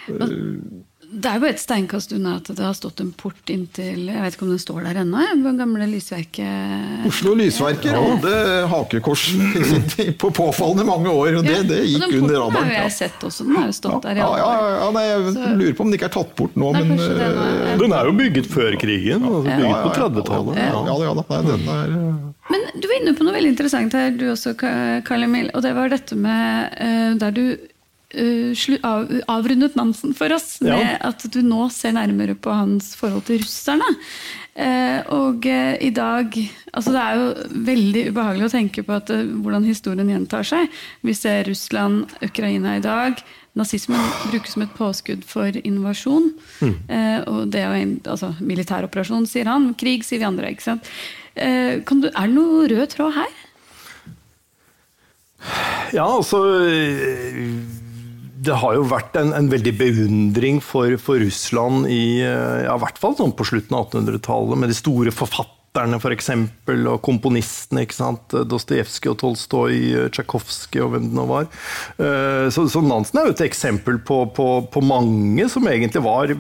mm. 0.08 0.85
Det 1.06 1.30
er 1.30 1.38
jo 1.38 1.46
et 1.46 1.60
steinkast 1.60 2.10
unna 2.16 2.36
at 2.40 2.48
det 2.50 2.62
har 2.62 2.74
stått 2.74 2.98
en 3.02 3.12
port 3.14 3.50
inntil 3.52 4.08
Jeg 4.08 4.22
vet 4.24 4.34
ikke 4.34 4.46
om 4.46 4.52
den 4.52 4.60
står 4.60 4.86
der 4.88 5.00
ennå? 5.04 5.22
Det 5.44 5.52
gamle 5.60 5.86
lysverket 5.90 7.06
Oslo 7.06 7.34
Lysverker 7.38 7.94
ja. 7.94 8.00
hadde 8.02 8.32
hakekors 8.72 9.26
på 10.22 10.30
påfallende 10.34 10.86
mange 10.88 11.12
år. 11.12 11.38
og 11.38 11.46
Det, 11.46 11.60
det 11.68 11.82
gikk 11.84 12.02
ja, 12.02 12.10
under 12.18 12.38
radaren. 12.40 12.56
Den 12.56 12.72
har 12.72 12.86
jeg 12.88 12.94
sett 12.96 13.26
også. 13.28 13.46
Den 13.46 13.58
har 13.60 13.68
jo 13.70 13.76
stått 13.76 14.08
der 14.08 14.18
i 14.18 14.24
alle 14.26 14.48
år. 14.48 14.64
Ja, 14.72 14.88
nei, 14.96 15.04
jeg 15.06 15.36
Så... 15.36 15.52
lurer 15.60 15.76
på 15.76 15.86
om 15.86 15.92
den 15.92 15.98
ikke 16.00 16.08
er 16.08 16.14
tatt 16.16 16.32
bort 16.40 16.58
nå. 16.58 16.72
Nei, 16.74 16.82
men, 16.88 17.02
den, 17.02 17.20
er, 17.20 17.38
eh, 17.44 17.76
den, 17.82 17.94
er, 17.94 18.10
jo 18.10 18.16
bygget 18.18 18.50
før 18.50 18.78
krigen. 18.82 19.28
Altså 19.28 19.44
bygget 19.46 19.86
på 19.86 19.94
30-tallet. 20.00 20.60
Ja, 20.64 20.98
ja, 21.06 21.14
Nei, 21.20 21.40
den 21.52 21.70
er... 21.76 21.94
Eh, 22.00 22.34
men 22.46 22.68
du 22.74 22.86
var 22.86 22.98
inne 23.00 23.14
på 23.18 23.26
noe 23.26 23.34
veldig 23.34 23.54
interessant 23.54 23.96
her, 23.96 24.12
du 24.14 24.28
også, 24.32 24.54
Karl 24.58 25.26
Emil. 25.26 25.48
Og 25.54 25.64
det 25.66 25.72
var 25.76 25.90
dette 25.92 26.18
med 26.18 26.76
uh, 26.78 27.16
der 27.20 27.34
du 27.34 27.44
av, 28.14 29.08
avrundet 29.26 29.74
Nansen 29.74 30.14
for 30.14 30.32
oss 30.32 30.60
med 30.62 30.78
ja. 30.78 30.98
at 31.08 31.24
du 31.32 31.40
nå 31.42 31.66
ser 31.74 31.96
nærmere 31.96 32.36
på 32.38 32.52
hans 32.54 32.94
forhold 32.98 33.26
til 33.26 33.40
russerne. 33.42 33.88
Uh, 34.56 35.02
og 35.12 35.44
uh, 35.44 35.74
i 35.84 35.90
dag 35.92 36.32
altså 36.72 36.92
Det 36.94 37.00
er 37.02 37.18
jo 37.18 37.48
veldig 37.66 38.04
ubehagelig 38.08 38.46
å 38.46 38.52
tenke 38.54 38.84
på 38.86 38.94
at, 38.94 39.10
hvordan 39.12 39.66
historien 39.68 40.08
gjentar 40.12 40.46
seg. 40.48 40.70
Vi 41.04 41.12
ser 41.16 41.44
Russland, 41.48 42.14
Ukraina 42.24 42.76
i 42.78 42.84
dag. 42.84 43.20
Nazismen 43.56 44.00
brukes 44.30 44.54
som 44.54 44.64
et 44.64 44.74
påskudd 44.76 45.24
for 45.24 45.56
invasjon. 45.64 46.30
Mm. 46.60 46.74
og 47.32 47.38
det 47.48 47.62
er 47.62 47.70
jo 47.70 47.84
en 47.86 47.94
altså, 48.12 48.34
militæroperasjon, 48.44 49.24
sier 49.28 49.48
han. 49.48 49.70
Krig, 49.80 50.04
sier 50.04 50.20
vi 50.20 50.28
andre. 50.28 50.50
ikke 50.52 50.66
sant? 50.66 50.90
Du, 51.32 52.10
er 52.10 52.28
det 52.28 52.34
noe 52.36 52.68
rød 52.68 52.84
tråd 52.92 53.16
her? 53.16 53.32
Ja, 55.96 56.04
altså 56.04 56.42
det 58.36 58.56
har 58.60 58.76
jo 58.76 58.86
vært 58.90 59.16
en, 59.18 59.32
en 59.36 59.50
veldig 59.50 59.72
beundring 59.78 60.60
for, 60.64 60.96
for, 61.00 61.20
Russland 61.22 61.88
i 61.90 62.20
eh, 62.24 62.64
ja, 62.66 62.76
hvert 62.80 62.98
fall 63.00 63.16
sånn 63.18 63.34
på 63.36 63.46
slutten 63.48 63.76
av 63.78 63.88
1800-tallet, 63.88 64.60
med 64.60 64.72
de 64.72 64.76
store 64.76 65.12
forfatterne 65.14 66.00
for 66.00 66.14
eksempel, 66.14 66.86
og 66.92 67.02
komponistene. 67.04 67.84
ikke 67.84 67.96
sant? 67.96 68.36
Dostojevskij 68.50 69.12
og 69.12 69.18
Tolstoj, 69.22 69.72
eh, 69.72 70.08
Tsjajkovskij 70.12 70.84
og 70.84 70.94
hvem 70.94 71.08
det 71.08 71.18
nå 71.18 71.26
var. 71.30 71.48
Eh, 71.96 72.46
så, 72.52 72.66
så, 72.72 72.84
Nansen 72.84 73.20
er 73.20 73.30
jo 73.30 73.36
et 73.36 73.46
eksempel 73.48 74.00
på, 74.04 74.22
på, 74.36 74.48
på 74.72 74.84
mange 74.84 75.48
som 75.52 75.68
egentlig 75.70 76.04
var 76.04 76.34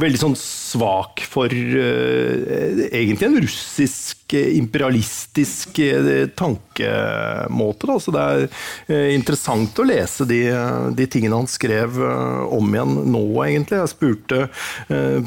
veldig 0.00 0.18
sånn 0.18 0.38
svak 0.38 1.22
for 1.30 1.46
egentlig 1.54 3.28
en 3.28 3.42
russisk 3.44 4.23
imperialistisk 4.34 5.80
tankemåte. 6.36 7.88
Da. 7.90 7.98
Så 8.00 8.14
det 8.14 8.24
er 8.24 9.12
interessant 9.14 9.78
å 9.78 9.86
lese 9.88 10.26
de, 10.28 10.40
de 10.96 11.06
tingene 11.10 11.42
han 11.42 11.50
skrev 11.50 12.00
om 12.54 12.74
igjen 12.74 12.96
nå, 13.12 13.24
egentlig. 13.44 13.80
Jeg 13.82 13.92
spurte 13.94 14.42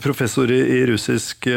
professor 0.03 0.51
i 0.51 0.81
russisk 0.89 1.47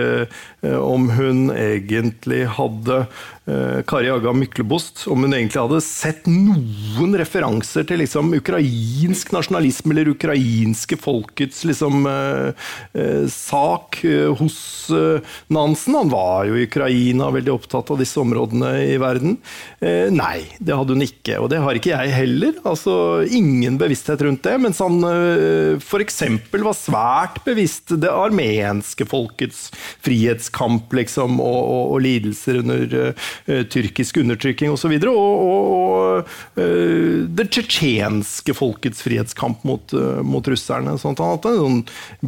om 0.62 1.10
hun 1.16 1.48
egentlig 1.54 2.44
hadde 2.58 3.04
Eh, 3.39 3.39
Kari 3.86 4.10
Aga 4.12 4.32
Myklebost 4.36 5.06
om 5.10 5.24
hun 5.24 5.34
egentlig 5.34 5.60
hadde 5.60 5.80
sett 5.84 6.26
noen 6.30 7.14
referanser 7.18 7.86
til 7.88 8.00
liksom, 8.02 8.32
ukrainsk 8.38 9.32
nasjonalisme 9.34 9.94
eller 9.94 10.12
ukrainske 10.12 10.98
folkets 11.00 11.64
liksom, 11.68 12.06
eh, 12.06 12.68
eh, 12.94 13.24
sak 13.32 14.00
eh, 14.06 14.28
hos 14.38 14.60
eh, 14.94 15.34
Nansen. 15.52 15.96
Han 15.98 16.12
var 16.12 16.46
jo 16.48 16.58
i 16.58 16.66
Ukraina 16.68 17.30
veldig 17.34 17.54
opptatt 17.54 17.90
av 17.90 18.00
disse 18.00 18.20
områdene 18.22 18.72
i 18.86 18.96
verden. 19.02 19.38
Eh, 19.80 20.06
nei, 20.14 20.44
det 20.58 20.76
hadde 20.78 20.96
hun 20.96 21.06
ikke, 21.06 21.40
og 21.42 21.50
det 21.52 21.62
har 21.64 21.78
ikke 21.78 21.94
jeg 21.94 22.14
heller. 22.14 22.60
Altså, 22.62 22.94
ingen 23.26 23.80
bevissthet 23.80 24.22
rundt 24.26 24.46
det, 24.46 24.56
mens 24.62 24.82
han 24.84 25.00
eh, 25.08 25.80
f.eks. 25.80 26.22
var 26.54 26.78
svært 26.78 27.42
bevisst 27.46 27.96
det 28.00 28.12
armenske 28.12 29.08
folkets 29.10 29.68
frihetskamp 30.04 30.92
liksom, 30.96 31.40
og, 31.42 31.60
og, 31.60 31.84
og 31.96 32.04
lidelser 32.06 32.62
under 32.62 33.00
Eh, 33.00 33.14
tyrkisk 33.46 34.20
undertrykking 34.22 34.72
osv. 34.74 34.96
Og, 35.10 35.18
og, 35.18 35.60
og 35.80 36.32
uh, 36.60 37.28
det 37.28 37.48
tsjetsjenske 37.50 38.56
folkets 38.56 39.04
frihetskamp 39.06 39.64
mot, 39.68 39.94
uh, 39.96 40.20
mot 40.26 40.46
russerne. 40.50 40.96
Han 40.96 41.20
hadde 41.20 41.54
en 41.54 41.62
sånn 41.62 41.80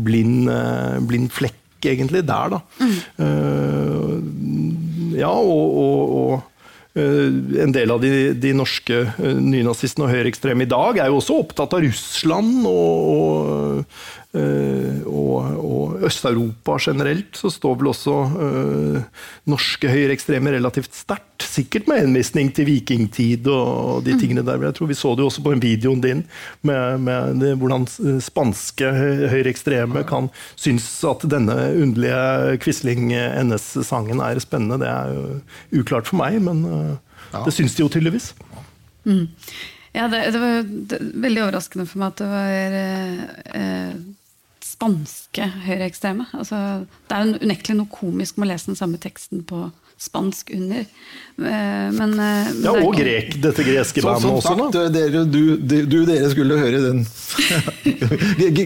blind, 0.07 0.49
blind 1.09 1.33
flekk 1.35 1.59
egentlig 1.83 2.23
der, 2.29 2.53
da. 2.53 2.59
Mm. 2.79 2.97
ja, 5.19 5.33
og, 5.33 5.77
og 6.23 6.49
en 6.95 7.73
del 7.73 7.91
av 7.91 8.03
de, 8.05 8.35
de 8.39 8.53
norske 8.55 9.01
nynazistene 9.19 10.05
og 10.05 10.13
høyreekstreme 10.13 10.67
i 10.67 10.71
dag 10.71 11.01
er 11.01 11.09
jo 11.11 11.19
også 11.19 11.39
opptatt 11.41 11.75
av 11.75 11.83
Russland 11.83 12.69
og, 12.69 13.09
og 13.17 13.85
Eh, 14.22 14.22
og, 14.33 15.57
og 15.61 16.05
Øst-Europa 16.09 16.79
generelt, 16.81 17.37
så 17.37 17.51
står 17.53 17.75
vel 17.81 17.91
også 17.91 18.15
uh, 18.33 19.27
norske 19.51 19.91
høyreekstreme 19.91 20.55
relativt 20.55 20.95
sterkt. 20.97 21.45
Sikkert 21.53 21.89
med 21.91 22.01
henvisning 22.01 22.49
til 22.55 22.65
vikingtid 22.65 23.49
og 23.51 24.07
de 24.07 24.15
mm. 24.15 24.21
tingene 24.23 24.45
der. 24.47 24.63
Jeg 24.63 24.77
tror 24.79 24.89
Vi 24.89 24.97
så 24.97 25.13
det 25.13 25.25
jo 25.25 25.29
også 25.29 25.45
på 25.45 25.53
den 25.53 25.63
videoen 25.63 26.01
din, 26.01 26.23
med, 26.63 27.03
med 27.05 27.43
det, 27.43 27.51
hvordan 27.61 27.85
spanske 28.23 28.89
høyreekstreme 29.33 30.05
kan 30.09 30.31
synes 30.55 30.87
at 31.05 31.27
denne 31.29 31.57
underlige 31.83 32.57
Quisling-NS-sangen 32.65 34.23
er 34.25 34.41
spennende. 34.41 34.81
Det 34.81 34.89
er 34.89 35.13
jo 35.13 35.83
uklart 35.83 36.09
for 36.09 36.23
meg, 36.23 36.41
men 36.41 36.65
ja. 37.35 37.45
det 37.45 37.53
syns 37.53 37.77
de 37.77 37.85
jo 37.85 37.93
tydeligvis. 37.93 38.33
Mm. 39.05 39.29
Ja, 39.93 40.09
det, 40.09 40.25
det 40.33 40.41
var 40.41 40.73
veldig 41.27 41.43
overraskende 41.45 41.85
for 41.89 42.01
meg 42.01 42.15
at 42.15 42.21
det 42.23 42.29
var 42.31 42.77
eh, 42.81 43.97
spanske 44.83 45.47
høyreekstreme. 45.67 46.27
Altså, 46.35 46.83
det 47.09 47.19
er 47.19 47.39
unektelig 47.45 47.79
noe 47.79 47.93
komisk 47.93 48.39
med 48.39 48.49
å 48.49 48.53
lese 48.53 48.73
den 48.73 48.79
samme 48.79 48.99
teksten 49.03 49.45
på 49.47 49.69
spansk 50.03 50.51
under. 50.57 50.81
Eh, 50.83 51.91
men, 51.95 52.15
eh, 52.19 52.49
men 52.51 52.65
ja, 52.65 52.73
og 52.75 52.97
grek, 52.99 53.37
dette 53.45 53.63
greske 53.63 54.03
bandet 54.03 54.33
også. 54.33 54.57
sagt, 54.57 54.75
sagt, 54.75 54.95
dere, 54.97 55.23
du, 55.23 55.57
du, 55.63 55.99
dere 56.09 56.31
skulle 56.33 56.59
høre 56.59 56.81
den 56.83 57.05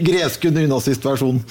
greske 0.09 0.49
nynazistversjonen. 0.55 1.43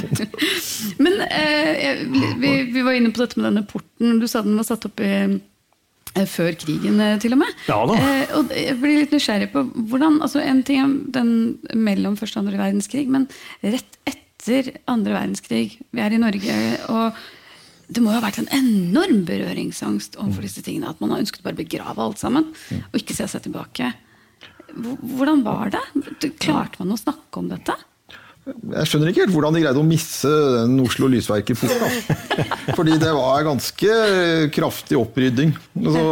men 1.04 1.20
eh, 1.28 2.06
vi, 2.40 2.54
vi, 2.72 2.80
var 2.86 2.96
inne 2.96 3.12
på 3.12 3.20
dette 3.20 3.36
med 3.36 3.50
denne 3.50 3.66
porten. 3.68 4.16
Du 4.22 4.28
sa 4.30 4.40
den 4.46 4.56
var 4.56 4.70
satt 4.70 4.88
opp 4.88 5.04
i 5.04 5.12
Eh, 5.12 5.40
før 6.30 6.56
krigen, 6.58 7.00
eh, 7.00 7.18
til 7.22 7.34
og 7.36 7.38
med. 7.42 7.58
Ja, 7.68 7.80
eh, 7.94 8.32
og 8.36 8.50
jeg 8.54 8.78
blir 8.80 8.98
litt 9.00 9.12
nysgjerrig 9.14 9.50
på 9.52 9.64
hvordan 9.90 10.20
altså 10.20 10.42
En 10.42 10.62
ting 10.66 10.80
er 10.82 10.94
den 11.12 11.58
mellom 11.74 12.16
første 12.16 12.38
og 12.38 12.46
andre 12.46 12.58
verdenskrig, 12.58 13.06
men 13.08 13.28
rett 13.62 13.98
etter 14.06 14.72
andre 14.88 15.12
verdenskrig 15.12 15.78
Vi 15.92 16.00
er 16.00 16.12
i 16.12 16.20
Norge, 16.20 16.56
og 16.88 17.14
det 17.90 18.02
må 18.02 18.12
jo 18.12 18.20
ha 18.20 18.24
vært 18.24 18.38
en 18.38 18.52
enorm 18.54 19.24
berøringsangst 19.26 20.16
overfor 20.16 20.46
disse 20.46 20.62
tingene. 20.62 20.90
At 20.90 21.00
man 21.02 21.10
har 21.10 21.24
ønsket 21.24 21.42
bare 21.42 21.58
å 21.58 21.62
begrave 21.62 21.98
alt 21.98 22.20
sammen, 22.22 22.52
og 22.70 22.94
ikke 22.94 23.16
se 23.16 23.26
seg 23.26 23.42
tilbake. 23.42 23.90
Hvordan 24.70 25.42
var 25.42 25.72
det? 25.74 25.82
Klarte 26.38 26.78
man 26.78 26.94
å 26.94 27.00
snakke 27.00 27.42
om 27.42 27.48
dette? 27.50 27.74
Jeg 28.48 28.88
skjønner 28.88 29.10
ikke 29.10 29.24
helt 29.26 29.34
hvordan 29.34 29.54
de 29.54 29.60
greide 29.62 29.80
å 29.82 29.86
misse 29.86 30.30
den 30.30 30.78
Oslo 30.82 31.10
Lysverket 31.12 31.58
fort. 31.60 31.76
Da. 31.76 32.46
Fordi 32.78 32.96
det 33.02 33.12
var 33.12 33.44
ganske 33.44 33.96
kraftig 34.54 34.96
opprydding. 34.98 35.52
Altså, 35.76 36.04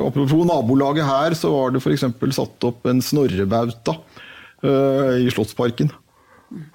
apropos 0.00 0.46
nabolaget 0.48 1.04
her, 1.06 1.36
så 1.36 1.52
var 1.52 1.74
det 1.74 1.82
f.eks. 1.84 2.06
satt 2.38 2.68
opp 2.70 2.88
en 2.88 3.04
snorrebauta 3.04 3.98
uh, 4.64 5.20
i 5.20 5.28
Slottsparken. 5.34 5.92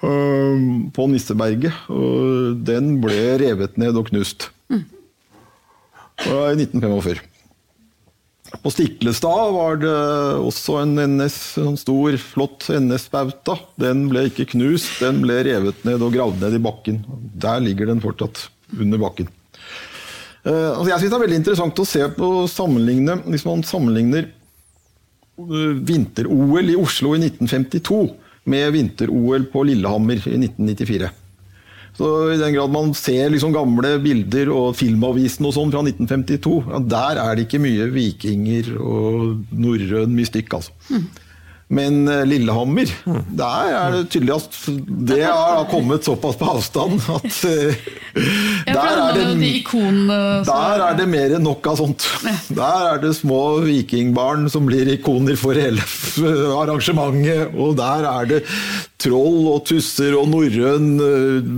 Uh, 0.05 0.85
på 0.95 1.09
Nisseberget. 1.11 1.89
Og 1.89 2.61
den 2.69 2.99
ble 3.03 3.19
revet 3.41 3.81
ned 3.81 3.97
og 3.97 4.11
knust. 4.11 4.51
Uh, 4.69 6.53
I 6.53 6.59
1945. 6.61 7.34
På 8.62 8.72
Stiklestad 8.72 9.53
var 9.53 9.80
det 9.82 9.93
også 10.41 10.80
en 10.82 10.95
NS, 11.18 11.38
en 11.62 11.78
stor, 11.80 12.18
flott 12.22 12.68
NS-bauta. 12.70 13.58
Den 13.82 14.06
ble 14.12 14.28
ikke 14.30 14.47
knust, 14.53 14.99
den 15.01 15.22
ble 15.24 15.39
revet 15.47 15.84
ned 15.88 16.03
og 16.06 16.14
gravd 16.16 16.43
ned 16.43 16.58
i 16.58 16.62
bakken. 16.64 17.01
Der 17.34 17.64
ligger 17.64 17.89
den 17.89 18.03
fortsatt 18.03 18.47
under 18.76 19.01
bakken. 19.01 19.30
Uh, 20.45 20.78
altså 20.78 20.89
jeg 20.91 20.99
synes 20.99 21.12
Det 21.12 21.18
er 21.18 21.26
veldig 21.26 21.39
interessant 21.41 21.80
å 21.82 21.88
se 21.89 22.08
på 22.18 22.32
sammenligne, 22.51 23.18
hvis 23.34 23.45
man 23.47 23.66
sammenligner 23.66 24.28
uh, 25.41 25.74
vinter-OL 25.89 26.70
i 26.70 26.78
Oslo 26.78 27.16
i 27.18 27.24
1952 27.24 28.01
med 28.53 28.74
vinter-OL 28.76 29.47
på 29.49 29.64
Lillehammer 29.66 30.22
i 30.22 30.38
1994. 30.38 31.10
Så 31.95 32.07
I 32.33 32.39
den 32.39 32.55
grad 32.57 32.71
man 32.73 32.93
ser 32.97 33.29
liksom 33.31 33.53
gamle 33.55 33.95
bilder 34.03 34.49
og 34.51 34.73
Filmavisen 34.75 35.47
og 35.47 35.53
sånn 35.55 35.71
fra 35.71 35.83
1952, 35.85 36.55
ja, 36.73 36.81
der 36.95 37.21
er 37.23 37.37
det 37.37 37.45
ikke 37.47 37.61
mye 37.63 37.87
vikinger 37.93 38.73
og 38.81 39.45
norrøn 39.55 40.15
mystikk. 40.17 40.57
altså. 40.57 40.75
Mm. 40.89 41.05
Men 41.68 42.07
eh, 42.07 42.26
Lillehammer, 42.26 42.86
mm. 43.05 43.22
der 43.34 43.74
er 43.74 43.91
det 43.95 44.09
tydelig 44.13 44.36
at 44.36 44.49
det 45.09 45.24
har 45.26 45.66
kommet 45.72 46.05
såpass 46.05 46.36
på 46.38 46.45
avstand 46.51 47.01
at 47.09 47.26
uh, 47.26 47.74
der, 48.70 48.78
er 48.78 49.13
det, 49.18 49.26
der 50.45 50.82
er 50.86 50.93
det 50.95 51.07
mer 51.09 51.32
enn 51.36 51.43
nok 51.43 51.68
av 51.68 51.76
sånt. 51.82 52.05
Der 52.53 52.93
er 52.93 52.97
det 53.01 53.16
små 53.18 53.59
vikingbarn 53.66 54.49
som 54.53 54.66
blir 54.70 54.88
ikoner 54.93 55.36
for 55.39 55.53
hele 55.57 55.82
arrangementet. 56.61 57.49
Og 57.57 57.76
der 57.80 58.05
er 58.11 58.26
det 58.30 58.45
troll 59.01 59.47
og 59.51 59.66
tusser 59.68 60.16
og 60.16 60.30
norrøn 60.32 61.01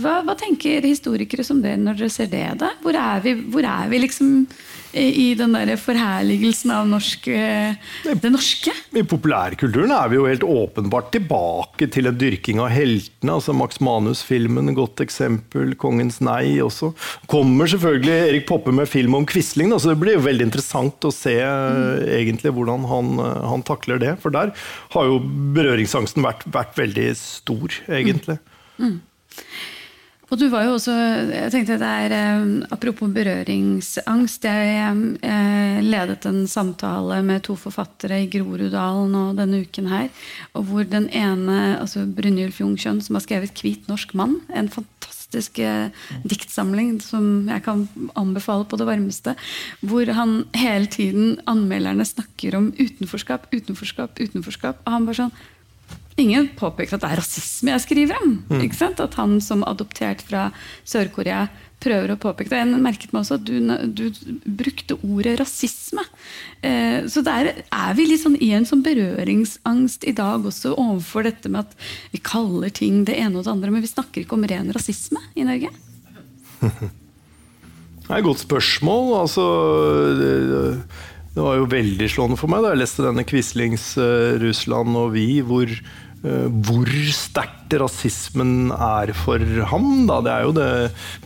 Hva, 0.00 0.20
hva 0.26 0.36
tenker 0.38 0.84
historikere 0.86 1.44
som 1.46 1.62
det 1.62 1.76
når 1.80 2.00
dere 2.02 2.12
ser 2.12 2.30
det? 2.32 2.46
da? 2.60 2.74
Hvor 2.82 2.96
er 2.96 3.24
vi, 3.24 3.36
hvor 3.52 3.66
er 3.66 3.90
vi 3.90 4.02
liksom 4.02 4.44
i 4.90 5.34
den 5.38 5.52
der 5.54 5.76
forherligelsen 5.78 6.72
av 6.74 6.88
norsk, 6.90 7.28
eh, 7.30 7.76
det 8.02 8.30
norske? 8.32 8.72
I 8.96 9.04
populærkulturen 9.06 9.92
er 9.94 10.08
vi 10.10 10.18
jo 10.18 10.26
helt 10.26 10.42
åpenbart 10.42 11.12
tilbake 11.14 11.86
til 11.94 12.10
en 12.10 12.18
dyrking 12.18 12.58
av 12.58 12.72
heltene. 12.74 13.36
altså 13.36 13.54
Max 13.54 13.78
Manus-filmen, 13.80 14.74
godt 14.74 15.00
eksempel. 15.00 15.76
'Kongens 15.76 16.18
nei' 16.20 16.58
også. 16.58 16.92
Kommer 17.26 17.66
selvfølgelig 17.70 18.28
Erik 18.30 18.46
Poppe 18.46 18.72
med 18.72 18.88
film 18.88 19.14
om 19.14 19.26
Quisling, 19.26 19.70
så 19.78 19.90
det 19.90 20.00
blir 20.00 20.18
jo 20.18 20.26
veldig 20.26 20.48
interessant 20.48 20.98
å 21.04 21.12
se 21.14 21.38
mm. 21.38 22.08
egentlig 22.10 22.50
hvordan 22.52 22.84
han, 22.90 23.18
eh, 23.18 23.46
han, 23.46 23.62
takler 23.62 23.98
det. 23.98 24.16
For 24.20 24.30
der 24.30 24.50
har 24.90 25.04
jo 25.06 25.20
berøringsangsten 25.54 26.22
vært, 26.22 26.42
vært 26.50 26.74
veldig 26.74 27.14
stor, 27.14 27.78
egentlig. 27.86 28.40
Mm. 28.80 28.90
Mm. 28.90 29.00
Og 30.30 30.38
du 30.38 30.44
var 30.46 30.62
jo 30.62 30.76
også 30.76 30.92
jeg 30.94 31.50
tenkte 31.50 31.78
det 31.80 31.88
er, 32.04 32.12
eh, 32.14 32.66
Apropos 32.70 33.10
berøringsangst. 33.10 34.46
Jeg 34.46 35.16
eh, 35.26 35.80
ledet 35.82 36.26
en 36.30 36.44
samtale 36.46 37.18
med 37.26 37.42
to 37.48 37.56
forfattere 37.58 38.22
i 38.22 38.28
Groruddalen 38.30 39.34
denne 39.38 39.64
uken 39.66 39.90
her. 39.90 40.08
og 40.54 40.68
Hvor 40.70 40.86
den 40.86 41.10
ene, 41.10 41.80
altså 41.80 42.06
Brynjulf 42.06 42.60
Jungkjønn, 42.62 43.02
som 43.02 43.18
har 43.18 43.26
skrevet 43.26 43.58
'Hvit 43.58 43.90
norsk 43.90 44.14
mann', 44.14 44.40
en 44.54 44.70
fantastisk 44.70 45.58
eh, 45.58 45.90
diktsamling 46.22 47.02
som 47.02 47.48
jeg 47.48 47.62
kan 47.64 47.88
anbefale 48.14 48.64
på 48.64 48.78
det 48.78 48.86
varmeste. 48.86 49.34
Hvor 49.82 50.06
han 50.14 50.44
hele 50.54 50.86
tiden, 50.86 51.40
anmelderne, 51.46 52.06
snakker 52.06 52.54
om 52.54 52.72
utenforskap, 52.78 53.50
utenforskap, 53.50 54.14
utenforskap. 54.20 54.78
Og 54.86 54.92
han 54.92 55.06
bare 55.06 55.26
sånn 55.26 55.34
Ingen 56.20 56.50
påpeker 56.58 56.98
at 56.98 57.04
det 57.04 57.10
er 57.10 57.20
rasisme 57.22 57.72
jeg 57.72 57.84
skriver 57.86 58.20
om. 58.20 58.36
Mm. 58.50 58.64
At 59.00 59.16
han 59.16 59.38
som 59.44 59.64
adoptert 59.64 60.22
fra 60.26 60.50
Sør-Korea 60.88 61.46
prøver 61.80 62.12
å 62.12 62.18
påpeke 62.20 62.52
det. 62.52 62.60
Jeg 62.60 62.82
merket 62.84 63.14
meg 63.14 63.22
også 63.22 63.38
at 63.38 63.46
du, 63.48 63.56
du 63.96 64.10
brukte 64.44 64.98
ordet 65.00 65.38
rasisme. 65.40 66.04
Eh, 66.60 67.06
så 67.08 67.22
der 67.24 67.52
er 67.64 67.96
vi 67.96 68.08
litt 68.10 68.22
sånn 68.24 68.36
i 68.36 68.50
en 68.56 68.68
sånn 68.68 68.84
berøringsangst 68.84 70.04
i 70.08 70.14
dag 70.16 70.44
også 70.44 70.74
overfor 70.74 71.24
dette 71.28 71.52
med 71.52 71.64
at 71.64 71.88
vi 72.12 72.20
kaller 72.20 72.72
ting 72.74 73.04
det 73.08 73.16
ene 73.16 73.40
og 73.40 73.46
det 73.46 73.54
andre, 73.54 73.72
men 73.72 73.84
vi 73.84 73.92
snakker 73.92 74.24
ikke 74.24 74.36
om 74.36 74.48
ren 74.50 74.72
rasisme 74.76 75.22
i 75.34 75.46
Norge. 75.48 75.72
Det 78.10 78.16
er 78.16 78.24
et 78.24 78.26
godt 78.26 78.40
spørsmål. 78.42 79.12
Altså, 79.20 79.42
det, 81.40 81.46
var 81.48 81.58
jo 81.58 81.72
veldig 81.72 82.12
slående 82.12 82.38
for 82.40 82.52
meg 82.52 82.62
da 82.62 82.74
jeg 82.74 82.82
leste 82.84 83.06
denne 83.06 83.24
Quislings 83.24 83.94
'Russland 83.96 85.00
og 85.00 85.14
vi', 85.16 85.40
hvor 85.48 85.72
Eh, 86.20 86.48
hvor 86.66 86.88
sterkt 87.16 87.72
rasismen 87.80 88.72
er 88.74 89.12
for 89.16 89.40
ham. 89.70 89.86
Da. 90.08 90.18
Det 90.24 90.32
er 90.32 90.42
jo 90.44 90.52
det 90.56 90.70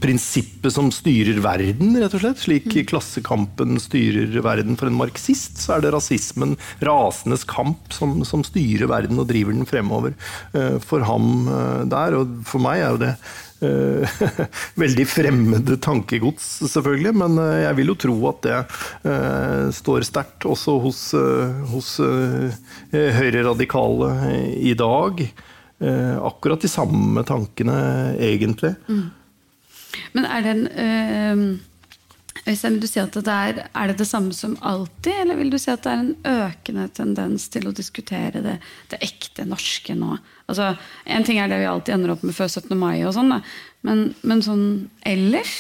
prinsippet 0.02 0.74
som 0.76 0.90
styrer 0.94 1.40
verden, 1.42 1.96
rett 1.98 2.14
og 2.14 2.22
slett. 2.22 2.42
Slik 2.44 2.68
mm. 2.70 2.84
Klassekampen 2.92 3.80
styrer 3.82 4.36
verden 4.44 4.78
for 4.78 4.90
en 4.90 4.98
marxist, 4.98 5.58
så 5.64 5.76
er 5.76 5.84
det 5.84 5.94
rasismen, 5.96 6.54
rasenes 6.84 7.46
kamp, 7.48 7.90
som, 7.96 8.20
som 8.28 8.44
styrer 8.46 8.90
verden 8.90 9.18
og 9.18 9.26
driver 9.32 9.56
den 9.56 9.66
fremover 9.66 10.14
uh, 10.54 10.78
for 10.84 11.02
ham 11.08 11.48
uh, 11.48 11.82
der. 11.90 12.20
Og 12.20 12.38
for 12.46 12.62
meg 12.62 12.84
er 12.84 12.94
jo 12.94 13.02
det 13.02 13.14
Eh, 13.16 13.43
veldig 14.82 15.06
fremmede 15.08 15.78
tankegods, 15.82 16.46
selvfølgelig. 16.72 17.14
Men 17.22 17.38
eh, 17.40 17.64
jeg 17.64 17.78
vil 17.80 17.92
jo 17.92 17.98
tro 18.06 18.16
at 18.30 18.40
det 18.46 18.60
uh, 19.06 19.72
står 19.74 20.06
sterkt 20.08 20.46
også 20.48 20.78
hos, 20.84 21.02
hos 21.72 21.90
høyreradikale 22.92 24.10
i 24.58 24.74
dag. 24.78 25.26
akkurat 26.24 26.62
de 26.62 26.68
samme 26.70 27.24
tankene, 27.26 27.76
egentlig. 28.22 28.74
Mm. 28.88 29.06
Men 30.14 30.26
er 30.26 30.42
det 30.42 30.54
en 30.54 31.44
Øystein, 32.44 32.74
vil 32.74 32.82
du 32.84 32.88
si 32.90 33.00
at 33.00 33.14
det 33.16 33.32
er, 33.32 33.60
er 33.72 33.88
det 33.88 33.96
det 34.02 34.06
samme 34.08 34.34
som 34.36 34.56
alltid, 34.60 35.12
eller 35.22 35.38
vil 35.38 35.52
du 35.52 35.56
si 35.60 35.70
at 35.72 35.84
det 35.86 35.92
er 35.92 36.02
en 36.02 36.42
økende 36.44 36.88
tendens 36.92 37.46
til 37.52 37.70
å 37.70 37.72
diskutere 37.72 38.42
det, 38.44 38.58
det 38.92 39.00
ekte 39.04 39.46
norske 39.48 39.96
nå? 39.96 40.18
Altså, 40.44 40.74
En 41.06 41.24
ting 41.24 41.40
er 41.40 41.48
det 41.48 41.62
vi 41.62 41.70
alltid 41.70 41.94
ender 41.94 42.12
opp 42.12 42.26
med 42.26 42.36
før 42.36 42.50
17. 42.52 42.76
mai, 42.76 42.98
og 43.08 43.14
sånn, 43.16 43.32
men, 43.88 44.04
men, 44.20 44.44
sånn 44.44 44.66
ellers? 45.08 45.56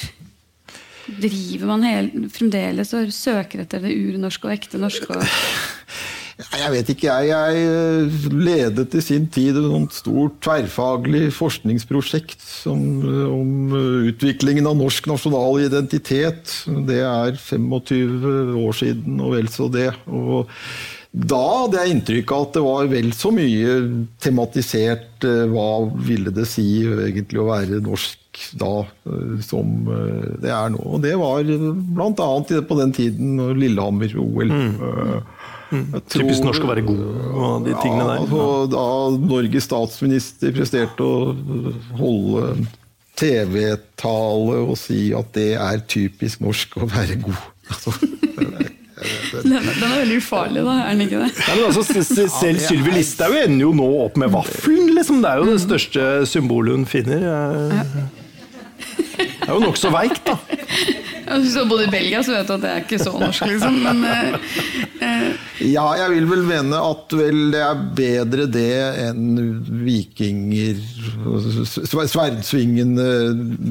Driver 1.04 1.72
man 1.72 1.88
hele, 1.88 2.28
fremdeles 2.32 2.92
og 2.96 3.12
søker 3.12 3.64
etter 3.64 3.84
det 3.84 3.96
urnorske 3.96 4.48
og 4.48 4.54
ekte 4.56 4.80
norske? 4.80 5.08
Og 5.08 5.24
Jeg 6.34 6.70
vet 6.72 6.88
ikke, 6.90 7.12
jeg. 7.12 7.28
Jeg 7.30 7.66
eh, 7.70 8.24
ledet 8.34 8.96
i 8.98 9.02
sin 9.04 9.28
tid 9.30 9.58
et 9.60 9.94
stort 9.94 10.40
tverrfaglig 10.42 11.28
forskningsprosjekt 11.36 12.42
som, 12.42 12.80
eh, 13.06 13.28
om 13.30 13.70
eh, 13.70 14.08
utviklingen 14.10 14.66
av 14.66 14.74
norsk 14.80 15.06
nasjonal 15.12 15.62
identitet. 15.68 16.56
Det 16.88 16.98
er 17.06 17.38
25 17.38 18.58
år 18.64 18.74
siden 18.80 19.22
og 19.22 19.36
vel 19.36 19.52
så 19.52 19.70
det. 19.70 19.92
Og 20.10 20.50
da 21.14 21.38
hadde 21.60 21.78
jeg 21.78 21.94
inntrykk 21.94 22.34
av 22.34 22.48
at 22.48 22.56
det 22.56 22.64
var 22.64 22.90
vel 22.90 23.12
så 23.14 23.30
mye 23.30 23.78
tematisert 24.24 25.22
hva 25.22 25.68
ville 26.02 26.32
det 26.34 26.48
si 26.50 26.82
egentlig 26.82 27.38
å 27.38 27.46
være 27.52 27.78
norsk 27.84 28.42
da 28.58 28.72
som 29.46 29.86
det 30.42 30.50
er 30.50 30.72
nå. 30.74 30.80
Og 30.82 31.04
det 31.04 31.14
var 31.20 31.46
bl.a. 31.46 32.26
på 32.66 32.80
den 32.80 32.96
tiden 32.98 33.38
Lillehammer-OL. 33.54 34.50
Mm. 34.50 35.22
Mm. 35.74 36.00
Typisk 36.12 36.44
norsk 36.46 36.64
å 36.64 36.70
være 36.70 36.84
god 36.86 37.02
og 37.34 37.66
de 37.66 37.74
tingene 37.82 38.06
der. 38.06 38.22
Altså, 38.22 38.46
da 38.70 38.86
Norges 39.18 39.66
statsminister 39.66 40.54
presterte 40.54 41.06
å 41.06 41.34
holde 41.98 42.66
TV-tale 43.18 44.60
og 44.64 44.76
si 44.78 45.08
at 45.16 45.34
det 45.36 45.50
er 45.58 45.82
typisk 45.90 46.42
norsk 46.44 46.78
å 46.82 46.90
være 46.90 47.20
god. 47.26 47.42
Altså, 49.04 49.42
den, 49.42 49.56
den, 49.58 49.82
er 49.82 49.96
veldig 49.98 50.16
ufarlig, 50.20 50.60
da. 50.64 50.74
Er 50.84 50.92
den 50.94 51.00
ikke 51.04 51.18
det? 51.24 51.30
Ja, 51.42 51.54
altså, 51.66 51.82
selv 52.30 52.60
Sylvi 52.62 52.92
Listhaug 52.94 53.34
ender 53.40 53.64
jo 53.66 53.72
nå 53.74 53.88
opp 54.04 54.16
med 54.22 54.30
vaffelen. 54.32 54.92
Liksom. 54.94 55.18
Det 55.24 55.32
er 55.32 55.42
jo 55.42 55.48
det 55.48 55.56
største 55.64 56.04
symbolet 56.30 56.78
hun 56.78 56.86
finner. 56.88 57.26
Det 58.94 59.48
er 59.48 59.50
jo 59.50 59.58
nokså 59.66 59.90
veikt, 59.92 60.22
da. 60.30 60.38
Hvis 61.24 61.54
du 61.54 61.62
har 61.62 61.68
bodd 61.70 61.84
i 61.86 61.90
Belgia, 61.92 62.22
så 62.24 62.36
vet 62.36 62.48
du 62.48 62.54
at 62.56 62.64
det 62.64 62.70
er 62.70 62.84
ikke 62.84 63.00
så 63.00 63.14
norsk, 63.16 63.46
liksom. 63.48 63.80
Men, 63.84 64.04
eh, 64.04 64.34
eh. 65.00 65.28
Ja, 65.64 65.84
jeg 65.96 66.10
vil 66.16 66.26
vel 66.28 66.42
mene 66.46 66.80
at 66.82 67.14
vel, 67.14 67.40
det 67.54 67.60
er 67.62 67.82
bedre 67.96 68.46
det 68.50 68.70
enn 69.04 69.36
vikinger 69.84 70.80
Sverdsvingende 71.94 73.06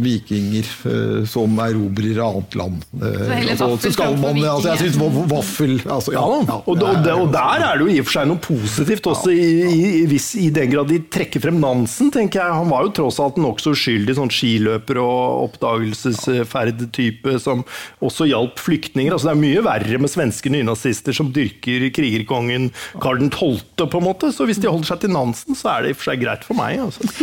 vikinger 0.03 0.69
eh, 0.89 1.19
som 1.29 1.59
erobrer 1.61 2.21
annet 2.23 2.55
land. 2.57 2.85
Eh, 3.03 3.51
så, 3.59 3.67
så 3.77 3.91
skal 3.93 4.15
man, 4.21 4.39
altså, 4.39 4.71
jeg 4.71 4.79
syns 4.85 4.97
vaffel 5.29 5.75
altså, 5.83 6.15
ja, 6.15 6.23
ja, 6.23 6.57
og, 6.63 6.71
og, 6.71 7.09
og, 7.13 7.27
der 7.33 7.65
er 7.67 7.77
det 7.77 7.85
jo 7.85 7.91
i 7.91 7.99
og 8.01 8.07
for 8.07 8.17
seg 8.17 8.29
noe 8.31 8.41
positivt 8.43 9.11
også, 9.11 9.33
i, 9.35 9.49
i, 9.67 10.05
hvis, 10.09 10.29
i 10.39 10.49
den 10.55 10.71
grad 10.73 10.89
de 10.91 11.01
trekker 11.13 11.43
frem 11.43 11.59
Nansen. 11.63 12.11
tenker 12.13 12.41
jeg. 12.41 12.57
Han 12.63 12.71
var 12.71 12.87
jo 12.87 12.95
tross 13.01 13.19
alt 13.23 13.37
nokså 13.41 13.75
uskyldig 13.75 14.17
sånn 14.17 14.31
skiløper 14.33 14.99
og 15.03 15.49
oppdagelsesferd-type 15.49 17.37
som 17.43 17.63
også 18.03 18.27
hjalp 18.29 18.61
flyktninger. 18.61 19.13
Altså, 19.13 19.29
det 19.29 19.35
er 19.35 19.43
mye 19.43 19.65
verre 19.65 20.01
med 20.01 20.11
svenske 20.11 20.51
nynazister 20.53 21.15
som 21.15 21.31
dyrker 21.35 21.89
krigerkongen 21.93 22.71
Karl 23.03 23.27
12., 23.29 23.61
på 23.83 23.99
en 23.99 24.05
måte. 24.05 24.31
Så 24.33 24.47
hvis 24.47 24.61
de 24.63 24.69
holder 24.71 24.93
seg 24.93 25.03
til 25.03 25.13
Nansen, 25.13 25.57
så 25.59 25.75
er 25.75 25.83
det 25.83 25.91
i 25.91 25.95
og 25.95 25.99
for 25.99 26.11
seg 26.11 26.21
greit 26.23 26.47
for 26.47 26.57
meg. 26.57 26.79
Altså. 26.83 27.03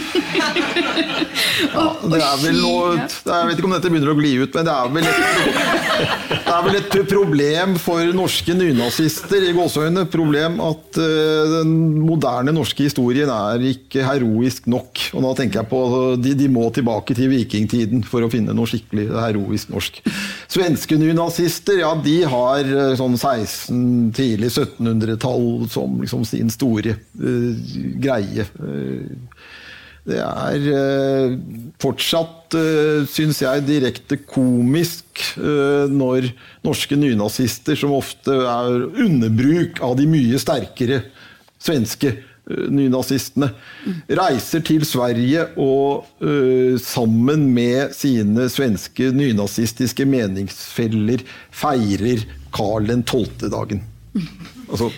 Ja, 1.71 1.85
det 2.09 2.19
er 2.25 2.39
vel 2.41 2.57
noe, 2.61 2.95
Jeg 3.05 3.49
vet 3.49 3.59
ikke 3.59 3.69
om 3.69 3.75
dette 3.75 3.91
begynner 3.93 4.13
å 4.13 4.17
gli 4.19 4.31
ut, 4.41 4.55
men 4.57 4.67
det 4.67 4.73
er 4.73 4.93
vel 4.95 5.09
et, 5.09 5.21
det 6.31 6.55
er 6.55 6.65
vel 6.65 6.79
et 6.79 6.97
problem 7.11 7.75
for 7.81 8.13
norske 8.17 8.55
nynazister 8.57 9.45
i 9.47 9.53
gåseøyne 9.57 10.07
problem 10.11 10.61
at 10.65 11.01
uh, 11.01 11.55
den 11.59 11.75
moderne 12.05 12.55
norske 12.57 12.87
historien 12.89 13.31
er 13.33 13.67
ikke 13.71 14.05
heroisk 14.07 14.69
nok. 14.71 15.05
Og 15.15 15.27
da 15.27 15.35
tenker 15.39 15.63
jeg 15.63 15.71
på 15.71 15.83
de, 16.21 16.35
de 16.39 16.51
må 16.53 16.67
tilbake 16.75 17.17
til 17.19 17.31
vikingtiden 17.33 18.05
for 18.09 18.25
å 18.25 18.33
finne 18.33 18.57
noe 18.57 18.71
skikkelig 18.71 19.09
heroisk 19.15 19.73
norsk. 19.75 20.01
Svenske 20.51 20.99
nynazister 20.99 21.81
ja, 21.83 21.95
de 22.05 22.17
har 22.31 22.67
eh, 22.67 22.93
sånn 22.99 23.17
16, 23.19 24.11
tidlig 24.17 24.51
1700-tall 24.53 25.69
som 25.71 26.01
liksom 26.03 26.27
sin 26.29 26.51
store 26.53 26.97
uh, 27.23 27.75
greie. 28.03 28.47
Uh, 28.59 29.11
det 30.09 30.21
er 30.25 30.67
uh, 30.73 31.35
fortsatt, 31.83 32.57
uh, 32.57 33.07
syns 33.11 33.43
jeg, 33.45 33.67
direkte 33.69 34.19
komisk 34.25 35.23
uh, 35.37 35.87
når 35.93 36.31
norske 36.67 36.97
nynazister, 36.99 37.77
som 37.79 37.95
ofte 37.95 38.33
er 38.33 38.87
underbruk 39.05 39.83
av 39.85 39.99
de 40.01 40.09
mye 40.11 40.41
sterkere 40.41 41.03
svenske 41.61 42.15
nynazistene, 42.71 43.51
reiser 44.21 44.65
til 44.67 44.85
Sverige 44.89 45.47
og 45.61 46.07
uh, 46.25 46.77
sammen 46.83 47.49
med 47.55 47.95
sine 47.97 48.49
svenske 48.53 49.11
nynazistiske 49.17 50.07
meningsfeller 50.09 51.25
feirer 51.51 52.27
Karl 52.55 52.91
den 52.91 53.05
12.-dagen. 53.07 53.85
Altså, 54.71 54.91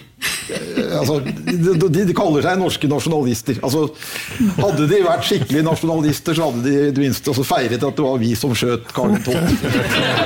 altså 0.98 1.18
de, 1.24 1.88
de, 1.92 2.14
kaller 2.16 2.44
seg 2.44 2.59
norske 2.61 2.88
nasjonalister. 2.90 3.61
Altså, 3.64 3.86
hadde 4.59 4.88
de 4.90 5.00
vært 5.05 5.26
skikkelige 5.28 5.64
nasjonalister, 5.66 6.36
så 6.36 6.50
hadde 6.50 6.92
de 6.96 7.09
i 7.09 7.12
feiret 7.48 7.80
at 7.80 7.96
det 7.96 8.05
var 8.05 8.20
vi 8.20 8.34
som 8.38 8.53
skjøt 8.57 8.92
Karl 8.96 9.16
12. 9.24 9.32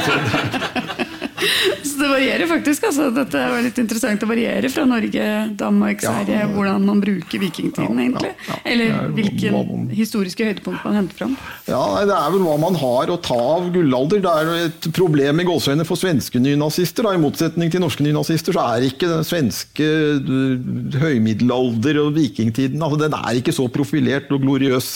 Så 0.06 0.14
det 0.16 1.75
varierer 2.16 2.50
faktisk. 2.50 2.86
Altså. 2.88 3.08
Dette 3.14 3.42
var 3.52 3.64
litt 3.64 3.78
interessant. 3.80 4.20
Det 4.20 4.28
varierer 4.28 4.72
fra 4.72 4.86
Norge, 4.88 5.26
Danmark, 5.58 6.02
Sverige, 6.04 6.40
ja, 6.42 6.48
hvordan 6.50 6.86
man 6.88 7.02
bruker 7.04 7.42
vikingtiden, 7.42 8.00
egentlig. 8.02 8.32
Ja, 8.48 8.58
Eller 8.72 9.12
hvilken 9.16 9.86
historiske 9.94 10.48
høydepunkt 10.48 10.84
man 10.86 10.98
henter 11.00 11.20
fram. 11.20 11.36
Ja, 11.68 11.82
Det 12.06 12.16
er 12.16 12.34
vel 12.34 12.44
hva 12.46 12.56
man 12.60 12.78
har 12.80 13.12
å 13.12 13.18
ta 13.22 13.38
av 13.56 13.70
gullalder. 13.74 14.22
Det 14.24 14.34
er 14.42 14.52
et 14.66 14.90
problem 14.96 15.42
i 15.42 15.48
gåseøynene 15.48 15.88
for 15.88 16.00
svenske 16.00 16.42
nynazister. 16.42 17.06
I 17.06 17.22
motsetning 17.22 17.72
til 17.72 17.84
norske 17.84 18.04
nynazister 18.06 18.56
så 18.56 18.66
er 18.74 18.88
ikke 18.88 19.10
den 19.10 19.26
svenske 19.26 19.86
øh, 19.86 21.00
høymiddelalder 21.00 22.00
og 22.02 22.14
vikingtiden 22.16 22.82
altså, 22.82 22.98
den 23.00 23.16
er 23.16 23.38
ikke 23.38 23.54
så 23.54 23.66
profilert 23.72 24.30
og 24.34 24.42
gloriøs 24.44 24.88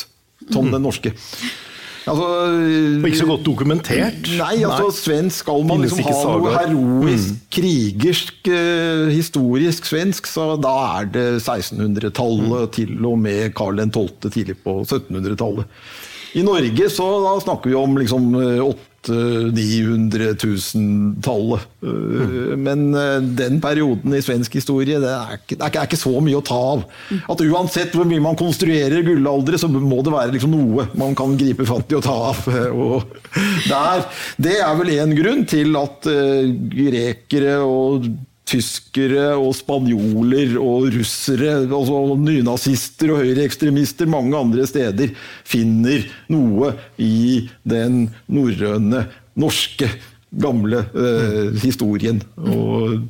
som 0.51 0.67
mm. 0.67 0.73
den 0.75 0.87
norske. 0.87 1.13
Altså, 2.11 2.27
Og 2.99 3.07
ikke 3.07 3.21
så 3.21 3.29
godt 3.29 3.45
dokumentert. 3.47 4.31
Nei, 4.41 4.65
altså 4.67 4.91
svensk 4.97 5.45
Skal 5.45 5.65
man 5.69 5.85
liksom 5.85 6.03
ha 6.09 6.15
noe 6.27 6.55
heroisk, 6.57 6.75
heroisk, 6.75 7.41
krigersk, 7.55 8.51
eh, 8.51 9.07
historisk 9.15 9.87
svensk, 9.87 10.27
så 10.27 10.53
da 10.61 10.75
er 10.99 11.11
det 11.15 11.27
1600-tallet, 11.39 12.71
til 12.75 13.07
og 13.07 13.19
med 13.23 13.55
Karl 13.55 13.79
12. 13.87 14.31
tidlig 14.31 14.59
på 14.65 14.81
1700-tallet. 14.83 15.71
I 16.39 16.45
Norge 16.47 16.91
så 16.93 17.07
snakker 17.43 17.73
vi 17.73 17.79
om 17.79 17.97
liksom 17.99 18.31
800 19.07 19.51
000-900 19.53 20.35
000-tallet. 20.37 21.61
Men 22.61 22.95
eh, 22.95 23.19
den 23.39 23.61
perioden 23.63 24.15
i 24.17 24.23
svensk 24.25 24.55
historie 24.59 25.01
det 25.01 25.09
er, 25.11 25.39
ikke, 25.39 25.57
det 25.61 25.69
er 25.71 25.87
ikke- 25.89 26.01
så 26.01 26.13
mye 26.23 26.39
å 26.39 26.45
ta 26.45 26.59
av. 26.75 26.85
At 27.31 27.41
uansett 27.45 27.95
hvor 27.97 28.05
mye 28.09 28.21
man 28.23 28.37
konstruerer 28.37 29.03
gullaldre, 29.07 29.59
så 29.61 29.69
må 29.73 30.03
det 30.05 30.13
være 30.15 30.35
liksom 30.37 30.53
noe 30.55 30.89
man 31.01 31.15
kan 31.19 31.37
gripe 31.41 31.67
fatt 31.69 31.93
i 31.93 31.99
og 31.99 32.05
ta 32.05 32.17
av. 32.31 32.43
Og 32.81 33.05
der, 33.69 34.05
det 34.41 34.57
er 34.61 34.77
vel 34.79 34.93
en 34.99 35.17
grunn 35.17 35.45
til 35.49 35.77
at 35.81 36.07
eh, 36.11 36.51
grekere 36.73 37.59
og 37.65 38.07
tyskere 38.51 39.31
og 39.39 39.53
spanjoler 39.57 40.57
og 40.61 40.89
russere, 40.97 41.61
altså 41.67 42.17
nynazister 42.19 43.15
og 43.15 43.23
høyreekstremister 43.23 44.11
mange 44.11 44.39
andre 44.39 44.67
steder 44.69 45.13
finner 45.47 46.05
noe 46.33 46.75
i 46.99 47.47
den 47.63 48.09
norrøne, 48.31 49.07
norske, 49.41 49.91
gamle 50.31 50.85
eh, 50.95 51.57
historien. 51.63 52.21
Og 52.39 53.01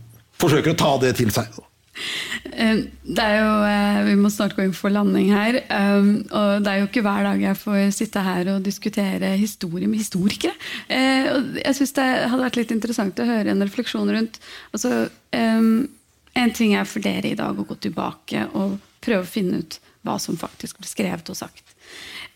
forsøker 0.40 0.74
å 0.74 0.80
ta 0.80 0.94
det 1.02 1.16
til 1.20 1.32
seg. 1.34 1.52
Eh, 2.52 2.76
Det 3.04 3.18
er 3.24 3.36
jo, 3.40 3.50
eh, 3.66 4.04
Vi 4.04 4.14
må 4.16 4.30
snart 4.30 4.54
gå 4.56 4.64
inn 4.64 4.72
for 4.72 4.90
landing 4.90 5.30
her. 5.32 5.60
um, 5.70 6.24
og 6.30 6.62
Det 6.62 6.70
er 6.72 6.78
jo 6.80 6.86
ikke 6.86 7.02
hver 7.02 7.22
dag 7.26 7.40
jeg 7.40 7.56
får 7.56 7.92
sitte 7.92 8.22
her 8.22 8.48
og 8.54 8.62
diskutere 8.62 9.36
historie 9.36 9.86
med 9.86 9.98
historikere. 9.98 10.54
Eh, 10.88 11.24
Jeg 11.64 11.74
syns 11.74 11.92
det 11.92 12.28
hadde 12.30 12.44
vært 12.44 12.56
litt 12.56 12.70
interessant 12.70 13.14
å 13.18 13.26
høre 13.26 13.50
en 13.50 13.62
refleksjon 13.62 14.10
rundt 14.10 14.38
altså, 14.72 15.10
En 15.32 16.52
ting 16.54 16.74
er 16.74 16.84
for 16.84 17.00
dere 17.00 17.32
i 17.32 17.34
dag 17.34 17.56
å 17.58 17.66
gå 17.66 17.74
tilbake 17.80 18.48
og 18.54 18.78
prøve 19.02 19.22
å 19.22 19.26
finne 19.26 19.58
ut 19.58 19.78
hva 20.06 20.16
som 20.22 20.38
faktisk 20.40 20.80
ble 20.80 20.88
skrevet 20.88 21.28
og 21.32 21.38
sagt. 21.38 21.74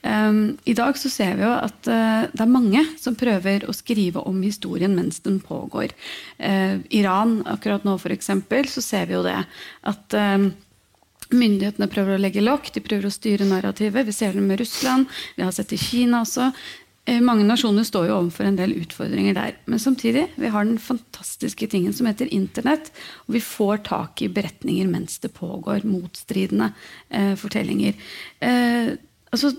Um, 0.04 0.58
I 0.68 0.74
dag 0.76 0.98
så 1.00 1.08
ser 1.08 1.38
vi 1.38 1.46
jo 1.46 1.52
at 1.54 1.88
uh, 1.88 2.26
det 2.28 2.42
er 2.44 2.50
mange 2.50 2.82
som 3.00 3.16
prøver 3.16 3.64
å 3.64 3.76
skrive 3.76 4.20
om 4.28 4.42
historien 4.44 4.92
mens 4.96 5.22
den 5.24 5.38
pågår. 5.40 5.94
Uh, 6.36 6.82
Iran 6.92 7.38
akkurat 7.48 7.86
nå 7.88 7.96
for 8.02 8.12
eksempel, 8.12 8.68
så 8.68 8.84
ser 8.84 9.08
vi 9.08 9.16
jo 9.16 9.24
det 9.24 9.40
at 9.88 10.18
eh, 10.18 10.50
Myndighetene 11.34 11.88
prøver 11.88 12.14
å 12.14 12.20
legge 12.20 12.42
lokk, 12.44 12.68
de 12.74 12.82
prøver 12.84 13.08
å 13.08 13.12
styre 13.12 13.46
narrativet. 13.48 14.04
Vi 14.06 14.12
ser 14.12 14.36
det 14.36 14.42
med 14.44 14.60
Russland, 14.60 15.08
vi 15.34 15.42
har 15.42 15.54
sett 15.56 15.72
det 15.72 15.78
i 15.80 15.82
Kina 15.82 16.20
også. 16.20 16.50
Eh, 17.04 17.20
Mange 17.20 17.44
nasjoner 17.44 17.84
står 17.84 18.08
jo 18.08 18.16
overfor 18.16 18.48
en 18.48 18.56
del 18.56 18.72
utfordringer 18.78 19.36
der. 19.36 19.56
Men 19.68 19.82
samtidig, 19.82 20.28
vi 20.40 20.50
har 20.52 20.64
den 20.64 20.80
fantastiske 20.80 21.68
tingen 21.68 21.92
som 21.92 22.08
heter 22.08 22.32
internett. 22.32 22.90
Og 23.26 23.36
vi 23.36 23.42
får 23.44 23.84
tak 23.90 24.22
i 24.24 24.30
beretninger 24.32 24.88
mens 24.88 25.18
det 25.20 25.34
pågår 25.36 25.84
motstridende 25.88 26.72
eh, 27.10 27.34
fortellinger. 27.40 27.98
Eh, 28.40 28.94
altså, 29.30 29.52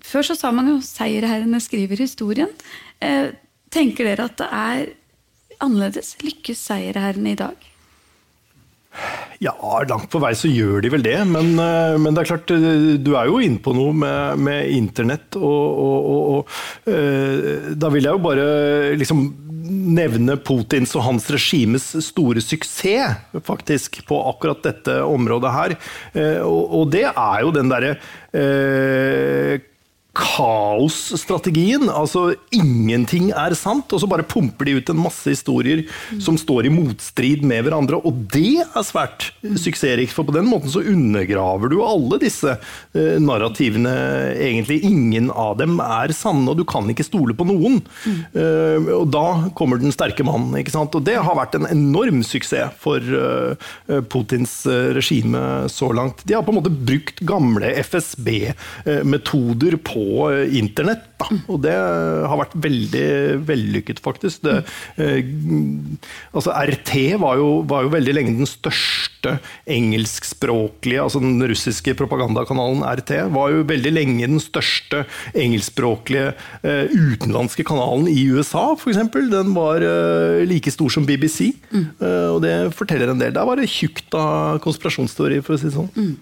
før 0.00 0.30
så 0.30 0.38
sa 0.38 0.50
man 0.56 0.72
jo 0.72 0.80
'seierherrene 0.80 1.60
skriver 1.60 2.00
historien'. 2.00 2.54
Eh, 3.00 3.32
tenker 3.70 4.04
dere 4.04 4.24
at 4.24 4.38
det 4.38 4.48
er 4.50 4.86
annerledes? 5.60 6.16
Lykkes 6.24 6.64
seierherrene 6.70 7.32
i 7.32 7.40
dag? 7.44 7.69
Ja, 9.40 9.54
langt 9.88 10.10
på 10.12 10.20
vei 10.20 10.34
så 10.36 10.50
gjør 10.52 10.82
de 10.84 10.90
vel 10.92 11.04
det. 11.04 11.16
Men, 11.24 11.54
eh, 11.56 11.94
men 11.96 12.12
det 12.12 12.22
er 12.22 12.30
klart, 12.34 12.50
eh, 12.52 12.98
du 13.00 13.14
er 13.16 13.30
jo 13.30 13.38
inne 13.40 13.62
på 13.62 13.72
noe 13.72 13.94
med, 13.96 14.42
med 14.42 14.68
internett. 14.76 15.38
Og, 15.38 15.78
og, 15.84 16.10
og, 16.10 16.26
og 16.34 16.92
eh, 16.92 17.70
da 17.72 17.88
vil 17.94 18.04
jeg 18.04 18.18
jo 18.18 18.24
bare 18.26 18.44
liksom 19.00 19.22
nevne 19.70 20.36
Putins 20.44 20.92
og 20.98 21.06
hans 21.06 21.30
regimes 21.32 21.88
store 22.04 22.42
suksess, 22.44 23.30
faktisk, 23.46 24.02
på 24.08 24.18
akkurat 24.28 24.64
dette 24.66 24.98
området 25.06 25.52
her. 25.54 25.74
Og, 26.42 26.88
det 26.90 27.06
er 27.06 27.44
jo 27.44 27.52
den 27.54 27.70
derre 27.70 27.94
kaosstrategien. 30.16 31.86
Altså 31.92 32.32
ingenting 32.54 33.30
er 33.30 33.54
sant, 33.58 33.92
og 33.94 34.02
så 34.02 34.08
bare 34.10 34.26
pumper 34.26 34.66
de 34.66 34.76
ut 34.80 34.90
en 34.90 35.02
masse 35.04 35.30
historier 35.30 35.84
som 36.22 36.38
står 36.40 36.66
i 36.66 36.72
motstrid 36.74 37.44
med 37.46 37.64
hverandre. 37.66 38.00
Og 38.02 38.26
det 38.34 38.64
er 38.64 38.86
svært 38.86 39.30
suksessrikt, 39.40 40.14
for 40.14 40.26
på 40.26 40.34
den 40.34 40.48
måten 40.50 40.72
så 40.72 40.82
undergraver 40.82 41.70
du 41.70 41.78
alle 41.84 42.18
disse 42.22 42.56
uh, 42.56 43.16
narrativene. 43.22 43.94
Egentlig 44.40 44.80
ingen 44.86 45.30
av 45.30 45.56
dem 45.60 45.78
er 45.84 46.14
sanne, 46.16 46.48
og 46.50 46.58
du 46.58 46.64
kan 46.68 46.90
ikke 46.90 47.06
stole 47.06 47.36
på 47.36 47.46
noen. 47.46 47.80
Eh, 48.06 48.90
og 48.94 49.06
da 49.12 49.50
kommer 49.56 49.78
den 49.80 49.92
sterke 49.94 50.24
mannen. 50.26 50.56
ikke 50.58 50.74
sant? 50.74 50.94
Og 50.96 51.04
det 51.06 51.16
har 51.20 51.38
vært 51.38 51.54
en 51.58 51.68
enorm 51.70 52.22
suksess 52.26 52.74
for 52.80 52.98
uh, 53.00 53.54
Putins 54.10 54.52
regime 54.96 55.68
så 55.70 55.90
langt. 55.94 56.24
De 56.26 56.34
har 56.36 56.44
på 56.46 56.52
en 56.52 56.58
måte 56.60 56.72
brukt 56.72 57.20
gamle 57.26 57.70
FSB-metoder 57.84 59.78
på 59.86 60.00
eh, 60.30 60.58
internett. 60.60 61.06
Da. 61.20 61.28
Og 61.52 61.60
det 61.64 61.74
har 61.74 62.38
vært 62.40 62.54
veldig 62.64 63.06
vellykket, 63.48 64.00
faktisk. 64.02 64.40
Det, 64.46 64.56
eh, 65.00 65.20
altså 66.32 66.54
RT 66.54 66.94
var 67.20 67.40
jo, 67.40 67.50
var 67.68 67.84
jo 67.84 67.92
veldig 67.92 68.14
lenge 68.16 68.36
den 68.38 68.48
største 68.48 69.36
engelskspråklige, 69.70 71.02
altså 71.02 71.20
den 71.20 71.36
russiske 71.50 71.94
propagandakanalen 71.98 72.84
RT, 73.02 73.12
var 73.34 73.52
jo 73.52 73.66
veldig 73.68 73.92
lenge 73.92 74.30
den 74.30 74.40
største 74.42 75.04
engelskspråklige 75.36 76.32
eh, 76.64 76.88
utenlandske 76.88 77.66
kanalen 77.68 78.08
i 78.10 78.24
USA, 78.32 78.70
f.eks. 78.78 79.02
Den 79.30 79.52
var 79.56 79.84
eh, 79.84 80.40
like 80.48 80.72
stor 80.72 80.92
som 80.92 81.06
BBC, 81.08 81.52
eh, 81.74 82.28
og 82.30 82.40
det 82.46 82.56
forteller 82.78 83.12
en 83.12 83.20
del. 83.20 83.36
Der 83.36 83.46
var 83.48 83.60
det 83.60 83.70
tjukt 83.70 84.16
av 84.16 84.60
konspirasjonsteori, 84.64 85.42
for 85.44 85.56
å 85.56 85.60
si 85.60 85.68
det 85.68 85.76
sånn. 85.76 86.16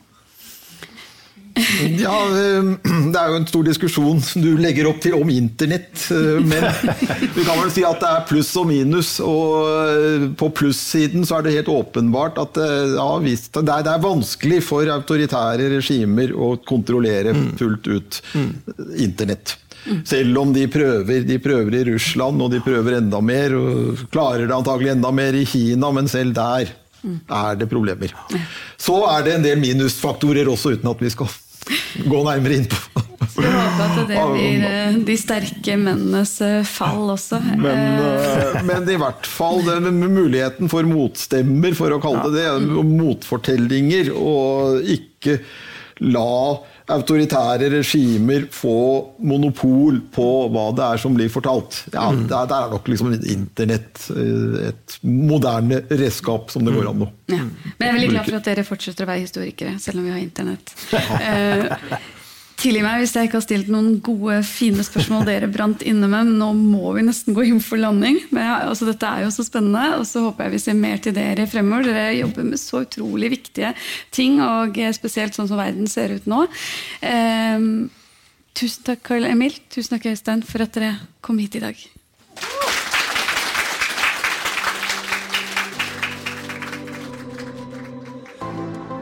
Ja, 1.79 2.15
eh, 2.39 2.71
det 3.13 3.21
er 3.21 3.31
jo 3.33 3.37
en 3.39 3.47
stor 3.49 3.67
diskusjon 3.67 4.23
du 4.43 4.51
legger 4.61 4.89
opp 4.91 5.01
til 5.05 5.15
om 5.19 5.31
internett. 5.33 6.07
eh, 6.15 6.41
Men 6.43 6.67
vi 7.37 7.45
kan 7.47 7.61
vel 7.61 7.71
si 7.75 7.85
at 7.87 8.01
det 8.03 8.09
er 8.11 8.27
pluss 8.29 8.51
og 8.59 8.69
minus. 8.71 9.15
Og 9.25 9.69
eh, 9.69 10.27
på 10.41 10.51
plussiden 10.59 11.27
så 11.29 11.39
er 11.39 11.47
det 11.49 11.55
helt 11.59 11.71
åpenbart 11.73 12.41
at 12.43 12.59
eh, 12.65 12.97
ja, 12.97 13.09
visst, 13.25 13.53
det, 13.55 13.67
er, 13.69 13.87
det 13.87 13.95
er 13.95 14.05
vanskelig 14.05 14.61
for 14.67 14.91
autoritære 14.99 15.71
regimer 15.77 16.35
å 16.35 16.55
kontrollere 16.69 17.35
fullt 17.61 17.89
ut 17.93 18.21
internett. 18.99 19.57
Selv 20.05 20.37
om 20.43 20.51
de 20.53 20.67
prøver, 20.69 21.23
de 21.25 21.39
prøver 21.41 21.79
i 21.79 21.85
Russland, 21.93 22.43
og 22.45 22.51
de 22.53 22.59
prøver 22.61 22.99
enda 22.99 23.21
mer. 23.25 23.55
og 23.57 24.03
Klarer 24.13 24.45
det 24.51 24.57
antagelig 24.57 24.91
enda 24.97 25.13
mer 25.15 25.39
i 25.39 25.47
Kina, 25.49 25.89
men 25.95 26.11
selv 26.11 26.35
der 26.37 26.75
er 27.31 27.55
det 27.57 27.69
problemer. 27.71 28.13
Så 28.77 28.99
er 29.09 29.23
det 29.25 29.37
en 29.39 29.45
del 29.47 29.61
minusfaktorer 29.63 30.51
også, 30.51 30.75
uten 30.77 30.91
at 30.91 31.05
vi 31.07 31.13
skal 31.15 31.31
gå 32.09 32.23
nærmere 32.27 32.61
inn 32.61 32.69
på. 32.71 33.05
Så 33.29 33.43
jeg 33.45 33.53
håper 33.53 33.85
at 33.85 34.09
det 34.09 34.23
blir 34.33 34.65
eh, 34.67 34.99
de 35.09 35.17
sterke 35.21 35.77
mennenes 35.79 36.33
eh, 36.45 36.63
fall 36.67 37.11
også. 37.15 37.41
Men, 37.61 37.85
Eh, 37.99 38.63
men 38.67 38.89
i 38.91 38.99
hvert 39.01 39.27
fall 39.29 39.63
den 39.67 39.91
muligheten 40.01 40.71
for 40.73 40.87
motstemmer, 40.89 41.77
for 41.79 41.95
å 41.95 42.01
kalle 42.03 42.31
det 42.33 42.47
det, 42.47 42.49
og 42.79 42.89
motfortellinger, 42.89 44.13
og 44.15 44.83
ikke 44.97 45.39
la 46.07 46.59
autoritære 46.89 47.69
regimer 47.73 48.47
få 48.55 48.75
monopol 49.29 50.01
på 50.15 50.27
hva 50.53 50.67
det 50.77 50.85
er 50.87 51.03
som 51.03 51.17
blir 51.17 51.31
fortalt. 51.33 51.83
Ja, 51.93 52.09
Der, 52.13 52.49
der 52.49 52.67
er 52.67 52.73
nok 52.73 52.89
liksom 52.89 53.13
internett 53.19 54.07
eh, 54.15 54.69
et 54.71 54.99
moderne 55.05 55.83
redskap 55.91 56.53
som 56.55 56.65
det 56.65 56.77
går 56.77 56.91
an 56.93 57.07
å 57.07 57.11
Ja. 57.29 57.43
Men 57.45 57.85
jeg 57.85 57.89
er 57.89 57.99
veldig 57.99 58.13
glad 58.15 58.31
for 58.31 58.41
at 58.41 58.47
dere 58.49 58.65
fortsetter 58.65 59.05
å 59.05 59.11
være 59.11 59.27
historikere, 59.27 59.75
selv 59.83 60.01
om 60.01 60.09
vi 60.09 60.15
har 60.17 60.23
internett. 60.23 60.73
Tilgi 62.59 62.81
meg 62.83 62.99
hvis 62.99 63.13
jeg 63.15 63.29
ikke 63.29 63.39
har 63.39 63.45
stilt 63.45 63.69
noen 63.71 64.01
gode, 64.03 64.41
fine 64.43 64.83
spørsmål 64.83 65.29
dere 65.29 65.47
brant 65.53 65.85
inne 65.87 66.09
med. 66.11 66.33
Nå 66.41 66.49
må 66.59 66.91
vi 66.97 67.05
nesten 67.07 67.37
gå 67.37 67.45
inn 67.47 67.61
for 67.63 67.79
landing. 67.79 68.19
Men 68.35 68.49
altså, 68.57 68.89
dette 68.89 69.07
er 69.07 69.23
jo 69.23 69.31
så 69.35 69.45
spennende, 69.47 69.85
og 70.01 70.03
så 70.11 70.25
håper 70.25 70.49
jeg 70.49 70.57
vi 70.57 70.63
ser 70.65 70.79
mer 70.79 70.99
til 71.03 71.15
dere 71.15 71.47
fremover. 71.51 71.87
Dere 71.87 72.17
jobber 72.19 72.49
med 72.49 72.59
så 72.59 72.83
utrolig 72.83 73.31
viktige 73.37 73.71
ting, 74.15 74.41
og 74.43 74.81
spesielt 74.97 75.39
sånn 75.39 75.51
som 75.51 75.61
verden 75.61 75.87
ser 75.91 76.17
ut 76.19 76.27
nå. 76.31 76.41
Eh, 77.07 77.69
tusen 78.59 78.91
takk, 78.91 79.07
Karl 79.07 79.31
Emil. 79.31 79.55
Tusen 79.71 79.95
takk, 79.95 80.11
Øystein, 80.11 80.43
for 80.43 80.67
at 80.67 80.75
dere 80.75 80.97
kom 81.23 81.39
hit 81.39 81.61
i 81.61 81.63
dag. 81.63 81.89